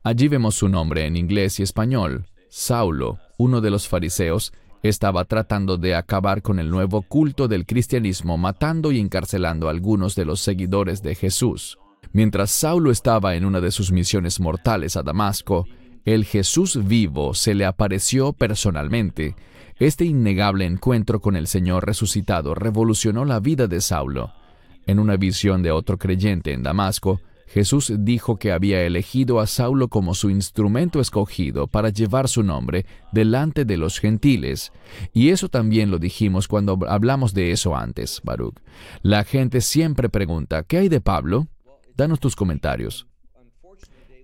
Allí 0.03 0.27
vemos 0.27 0.55
su 0.55 0.69
nombre 0.69 1.05
en 1.05 1.15
inglés 1.15 1.59
y 1.59 1.63
español. 1.63 2.25
Saulo, 2.55 3.17
uno 3.37 3.61
de 3.61 3.71
los 3.71 3.87
fariseos, 3.87 4.53
estaba 4.83 5.25
tratando 5.25 5.77
de 5.77 5.95
acabar 5.95 6.43
con 6.43 6.59
el 6.59 6.69
nuevo 6.69 7.01
culto 7.01 7.47
del 7.47 7.65
cristianismo, 7.65 8.37
matando 8.37 8.91
y 8.91 8.99
encarcelando 8.99 9.67
a 9.67 9.71
algunos 9.71 10.13
de 10.13 10.23
los 10.23 10.39
seguidores 10.39 11.01
de 11.01 11.15
Jesús. 11.15 11.79
Mientras 12.11 12.51
Saulo 12.51 12.91
estaba 12.91 13.33
en 13.33 13.45
una 13.45 13.59
de 13.59 13.71
sus 13.71 13.91
misiones 13.91 14.39
mortales 14.39 14.95
a 14.97 15.01
Damasco, 15.01 15.65
el 16.05 16.25
Jesús 16.25 16.85
vivo 16.85 17.33
se 17.33 17.55
le 17.55 17.65
apareció 17.65 18.33
personalmente. 18.33 19.35
Este 19.79 20.05
innegable 20.05 20.65
encuentro 20.65 21.21
con 21.21 21.35
el 21.35 21.47
Señor 21.47 21.87
resucitado 21.87 22.53
revolucionó 22.53 23.25
la 23.25 23.39
vida 23.39 23.65
de 23.65 23.81
Saulo. 23.81 24.31
En 24.85 24.99
una 24.99 25.17
visión 25.17 25.63
de 25.63 25.71
otro 25.71 25.97
creyente 25.97 26.53
en 26.53 26.61
Damasco, 26.61 27.19
Jesús 27.53 27.93
dijo 27.99 28.37
que 28.37 28.51
había 28.51 28.81
elegido 28.81 29.39
a 29.39 29.45
Saulo 29.45 29.87
como 29.87 30.15
su 30.15 30.31
instrumento 30.31 30.99
escogido 30.99 31.67
para 31.67 31.89
llevar 31.89 32.27
su 32.27 32.41
nombre 32.41 32.87
delante 33.11 33.63
de 33.63 33.77
los 33.77 33.99
gentiles. 33.99 34.71
Y 35.13 35.29
eso 35.29 35.49
también 35.49 35.91
lo 35.91 35.99
dijimos 35.99 36.47
cuando 36.47 36.79
hablamos 36.87 37.35
de 37.35 37.51
eso 37.51 37.75
antes, 37.75 38.21
Baruch. 38.23 38.55
La 39.03 39.23
gente 39.23 39.61
siempre 39.61 40.09
pregunta, 40.09 40.63
¿qué 40.63 40.79
hay 40.79 40.89
de 40.89 40.99
Pablo? 40.99 41.47
Danos 41.95 42.19
tus 42.19 42.35
comentarios. 42.35 43.05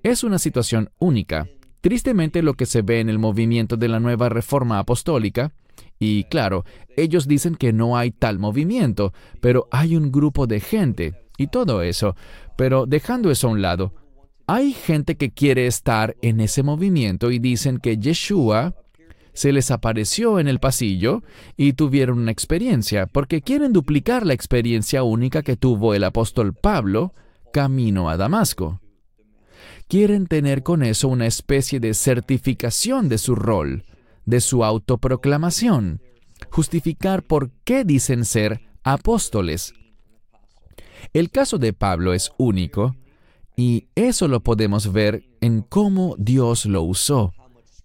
Es 0.02 0.24
una 0.24 0.40
situación 0.40 0.90
única. 0.98 1.48
Tristemente 1.82 2.42
lo 2.42 2.56
que 2.56 2.66
se 2.66 2.82
ve 2.82 3.00
en 3.00 3.10
el 3.10 3.20
movimiento 3.20 3.78
de 3.78 3.90
la 3.90 4.00
nueva 4.00 4.30
reforma 4.30 4.80
apostólica, 4.80 5.54
y 6.00 6.24
claro, 6.24 6.66
ellos 6.98 7.28
dicen 7.28 7.56
que 7.56 7.74
no 7.74 7.96
hay 7.96 8.10
tal 8.10 8.40
movimiento, 8.40 9.14
pero 9.40 9.68
hay 9.70 9.96
un 9.96 10.12
grupo 10.12 10.48
de 10.48 10.62
gente 10.62 11.29
y 11.40 11.48
todo 11.48 11.82
eso. 11.82 12.16
Pero 12.56 12.86
dejando 12.86 13.32
eso 13.32 13.48
a 13.48 13.52
un 13.52 13.62
lado, 13.62 13.94
hay 14.46 14.74
gente 14.74 15.16
que 15.16 15.32
quiere 15.32 15.66
estar 15.66 16.16
en 16.22 16.40
ese 16.40 16.62
movimiento 16.64 17.32
y 17.32 17.40
dicen 17.40 17.78
que 17.80 17.98
Yeshua 17.98 18.76
se 19.34 19.54
les 19.54 19.72
apareció 19.72 20.40
en 20.40 20.48
el 20.48 20.60
pasillo 20.60 21.24
y 21.56 21.74
tuvieron 21.74 22.20
una 22.20 22.32
experiencia, 22.32 23.06
porque 23.08 23.42
quieren 23.42 23.72
duplicar 23.72 24.26
la 24.26 24.34
experiencia 24.34 25.04
única 25.04 25.44
que 25.44 25.56
tuvo 25.56 25.94
el 25.94 26.04
apóstol 26.04 26.54
Pablo 26.54 27.14
camino 27.54 28.10
a 28.10 28.18
Damasco. 28.18 28.82
Quieren 29.88 30.28
tener 30.28 30.62
con 30.62 30.84
eso 30.84 31.08
una 31.08 31.26
especie 31.26 31.80
de 31.80 31.94
certificación 31.94 33.08
de 33.08 33.18
su 33.18 33.36
rol, 33.36 33.86
de 34.26 34.42
su 34.42 34.66
autoproclamación, 34.66 36.02
justificar 36.50 37.24
por 37.24 37.52
qué 37.64 37.84
dicen 37.86 38.26
ser 38.26 38.62
apóstoles. 38.84 39.74
El 41.14 41.32
caso 41.32 41.58
de 41.58 41.74
Pablo 41.74 42.14
es 42.14 42.32
único 42.38 42.96
y 43.56 43.88
eso 43.96 44.28
lo 44.28 44.42
podemos 44.42 44.92
ver 44.92 45.24
en 45.42 45.62
cómo 45.62 46.16
Dios 46.18 46.66
lo 46.66 46.84
usó 46.84 47.34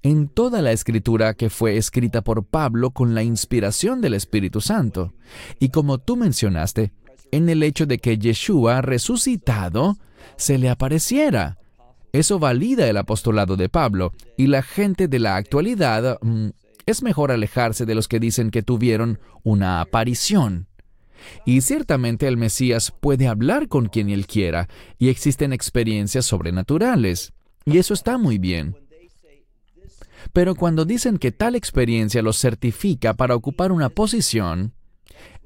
en 0.05 0.29
toda 0.29 0.61
la 0.61 0.71
escritura 0.71 1.33
que 1.33 1.49
fue 1.49 1.79
escrita 1.79 2.23
por 2.23 2.45
Pablo 2.45 2.91
con 2.91 3.15
la 3.15 3.23
inspiración 3.23 4.03
del 4.03 4.13
Espíritu 4.13 4.61
Santo. 4.61 5.15
Y 5.59 5.71
como 5.71 5.97
tú 5.97 6.17
mencionaste, 6.17 6.93
en 7.31 7.49
el 7.49 7.63
hecho 7.63 7.87
de 7.87 7.99
que 7.99 8.19
Yeshua 8.19 8.83
resucitado 8.83 9.97
se 10.37 10.59
le 10.59 10.69
apareciera. 10.69 11.59
Eso 12.13 12.39
valida 12.39 12.87
el 12.89 12.99
apostolado 12.99 13.57
de 13.57 13.71
Pablo 13.71 14.13
y 14.37 14.47
la 14.47 14.63
gente 14.63 15.09
de 15.09 15.19
la 15.19 15.37
actualidad 15.37 16.19
mm, 16.21 16.51
es 16.85 17.03
mejor 17.03 17.33
alejarse 17.33 17.87
de 17.87 17.95
los 17.95 18.07
que 18.07 18.21
dicen 18.21 18.51
que 18.51 18.63
tuvieron 18.63 19.19
una 19.43 19.81
aparición. 19.81 20.69
Y 21.45 21.61
ciertamente 21.61 22.27
el 22.27 22.37
Mesías 22.37 22.93
puede 23.01 23.29
hablar 23.29 23.69
con 23.69 23.87
quien 23.87 24.09
él 24.11 24.27
quiera 24.27 24.69
y 24.99 25.09
existen 25.09 25.53
experiencias 25.53 26.27
sobrenaturales. 26.27 27.33
Y 27.65 27.79
eso 27.79 27.95
está 27.95 28.19
muy 28.19 28.39
bien. 28.39 28.77
Pero 30.33 30.55
cuando 30.55 30.85
dicen 30.85 31.19
que 31.19 31.33
tal 31.33 31.55
experiencia 31.55 32.23
los 32.23 32.39
certifica 32.39 33.15
para 33.15 33.35
ocupar 33.35 33.73
una 33.73 33.89
posición, 33.89 34.75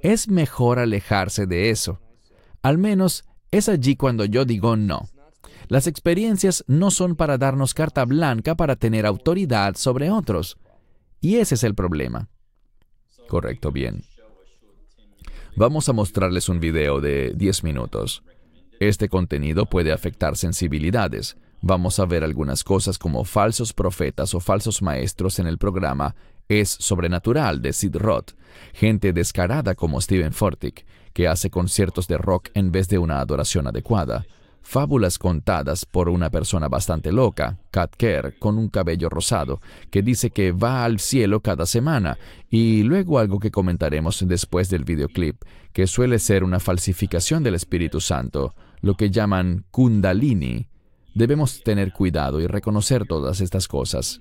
es 0.01 0.29
mejor 0.29 0.79
alejarse 0.79 1.47
de 1.47 1.71
eso. 1.71 2.01
Al 2.63 2.79
menos 2.79 3.25
es 3.51 3.69
allí 3.69 3.97
cuando 3.97 4.25
yo 4.25 4.45
digo 4.45 4.77
no. 4.77 5.09
Las 5.69 5.87
experiencias 5.87 6.65
no 6.67 6.91
son 6.91 7.15
para 7.15 7.37
darnos 7.37 7.75
carta 7.75 8.05
blanca 8.05 8.55
para 8.55 8.77
tener 8.77 9.05
autoridad 9.05 9.77
sobre 9.77 10.11
otros. 10.11 10.57
Y 11.21 11.37
ese 11.37 11.57
es 11.57 11.65
el 11.65 11.75
problema. 11.75 12.29
Correcto, 13.29 13.71
bien. 13.71 14.03
Vamos 15.59 15.89
a 15.89 15.93
mostrarles 15.93 16.49
un 16.49 16.61
video 16.61 17.01
de 17.01 17.33
10 17.35 17.65
minutos. 17.65 18.23
Este 18.79 19.09
contenido 19.09 19.67
puede 19.67 19.91
afectar 19.91 20.37
sensibilidades. 20.37 21.37
Vamos 21.63 21.99
a 21.99 22.07
ver 22.07 22.23
algunas 22.23 22.63
cosas 22.63 22.97
como 22.97 23.25
falsos 23.25 23.73
profetas 23.73 24.37
o 24.37 24.41
falsos 24.41 24.83
maestros 24.83 25.41
en 25.41 25.49
el 25.49 25.59
programa 25.59 26.15
Es 26.49 26.69
Sobrenatural 26.69 27.61
de 27.61 27.73
Sid 27.73 27.97
Roth, 27.97 28.35
gente 28.73 29.13
descarada 29.13 29.75
como 29.75 30.01
Steven 30.01 30.33
Fortick, 30.33 30.87
que 31.13 31.27
hace 31.27 31.51
conciertos 31.51 32.07
de 32.07 32.19
rock 32.19 32.51
en 32.55 32.71
vez 32.71 32.87
de 32.87 32.99
una 32.99 33.19
adoración 33.19 33.67
adecuada, 33.67 34.27
fábulas 34.63 35.19
contadas 35.19 35.85
por 35.85 36.09
una 36.09 36.31
persona 36.31 36.69
bastante 36.69 37.13
loca, 37.13 37.59
Kat 37.71 37.95
Kerr, 37.97 38.39
con 38.39 38.59
un 38.59 38.69
cabello 38.69 39.09
rosado, 39.09 39.61
que 39.91 40.03
dice 40.03 40.31
que 40.31 40.53
va 40.53 40.85
al 40.85 40.99
cielo 40.99 41.41
cada 41.41 41.67
semana, 41.67 42.19
y 42.51 42.83
luego 42.83 43.19
algo 43.19 43.39
que 43.39 43.51
comentaremos 43.51 44.25
después 44.27 44.71
del 44.71 44.85
videoclip, 44.85 45.43
que 45.73 45.87
suele 45.87 46.19
ser 46.19 46.45
una 46.45 46.61
falsificación 46.61 47.43
del 47.43 47.55
Espíritu 47.55 48.01
Santo, 48.01 48.55
lo 48.81 48.95
que 48.95 49.11
llaman 49.11 49.65
kundalini, 49.71 50.69
Debemos 51.19 51.65
tener 51.65 51.93
cuidado 51.93 52.41
y 52.41 52.47
reconocer 52.47 53.05
todas 53.05 53.41
estas 53.41 53.67
cosas. 53.67 54.21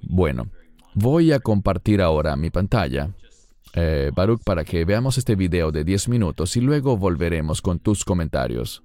Bueno, 0.00 0.46
voy 0.94 1.32
a 1.32 1.40
compartir 1.40 2.00
ahora 2.00 2.36
mi 2.36 2.48
pantalla, 2.48 3.10
eh, 3.74 4.10
Baruch, 4.14 4.42
para 4.44 4.64
que 4.64 4.84
veamos 4.84 5.18
este 5.18 5.36
video 5.36 5.72
de 5.72 5.84
10 5.84 6.08
minutos 6.08 6.56
y 6.56 6.60
luego 6.60 6.96
volveremos 6.96 7.62
con 7.62 7.78
tus 7.78 8.04
comentarios. 8.04 8.82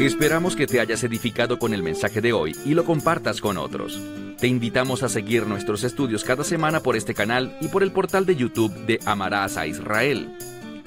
Esperamos 0.00 0.56
que 0.56 0.66
te 0.66 0.80
hayas 0.80 1.04
edificado 1.04 1.58
con 1.60 1.74
el 1.74 1.82
mensaje 1.82 2.20
de 2.20 2.32
hoy 2.32 2.56
y 2.64 2.74
lo 2.74 2.84
compartas 2.84 3.40
con 3.40 3.56
otros. 3.56 4.00
Te 4.38 4.48
invitamos 4.48 5.04
a 5.04 5.08
seguir 5.08 5.46
nuestros 5.46 5.84
estudios 5.84 6.24
cada 6.24 6.42
semana 6.42 6.80
por 6.80 6.96
este 6.96 7.14
canal 7.14 7.56
y 7.60 7.68
por 7.68 7.84
el 7.84 7.92
portal 7.92 8.26
de 8.26 8.34
YouTube 8.34 8.74
de 8.86 8.98
Amarás 9.06 9.56
a 9.56 9.68
Israel. 9.68 10.36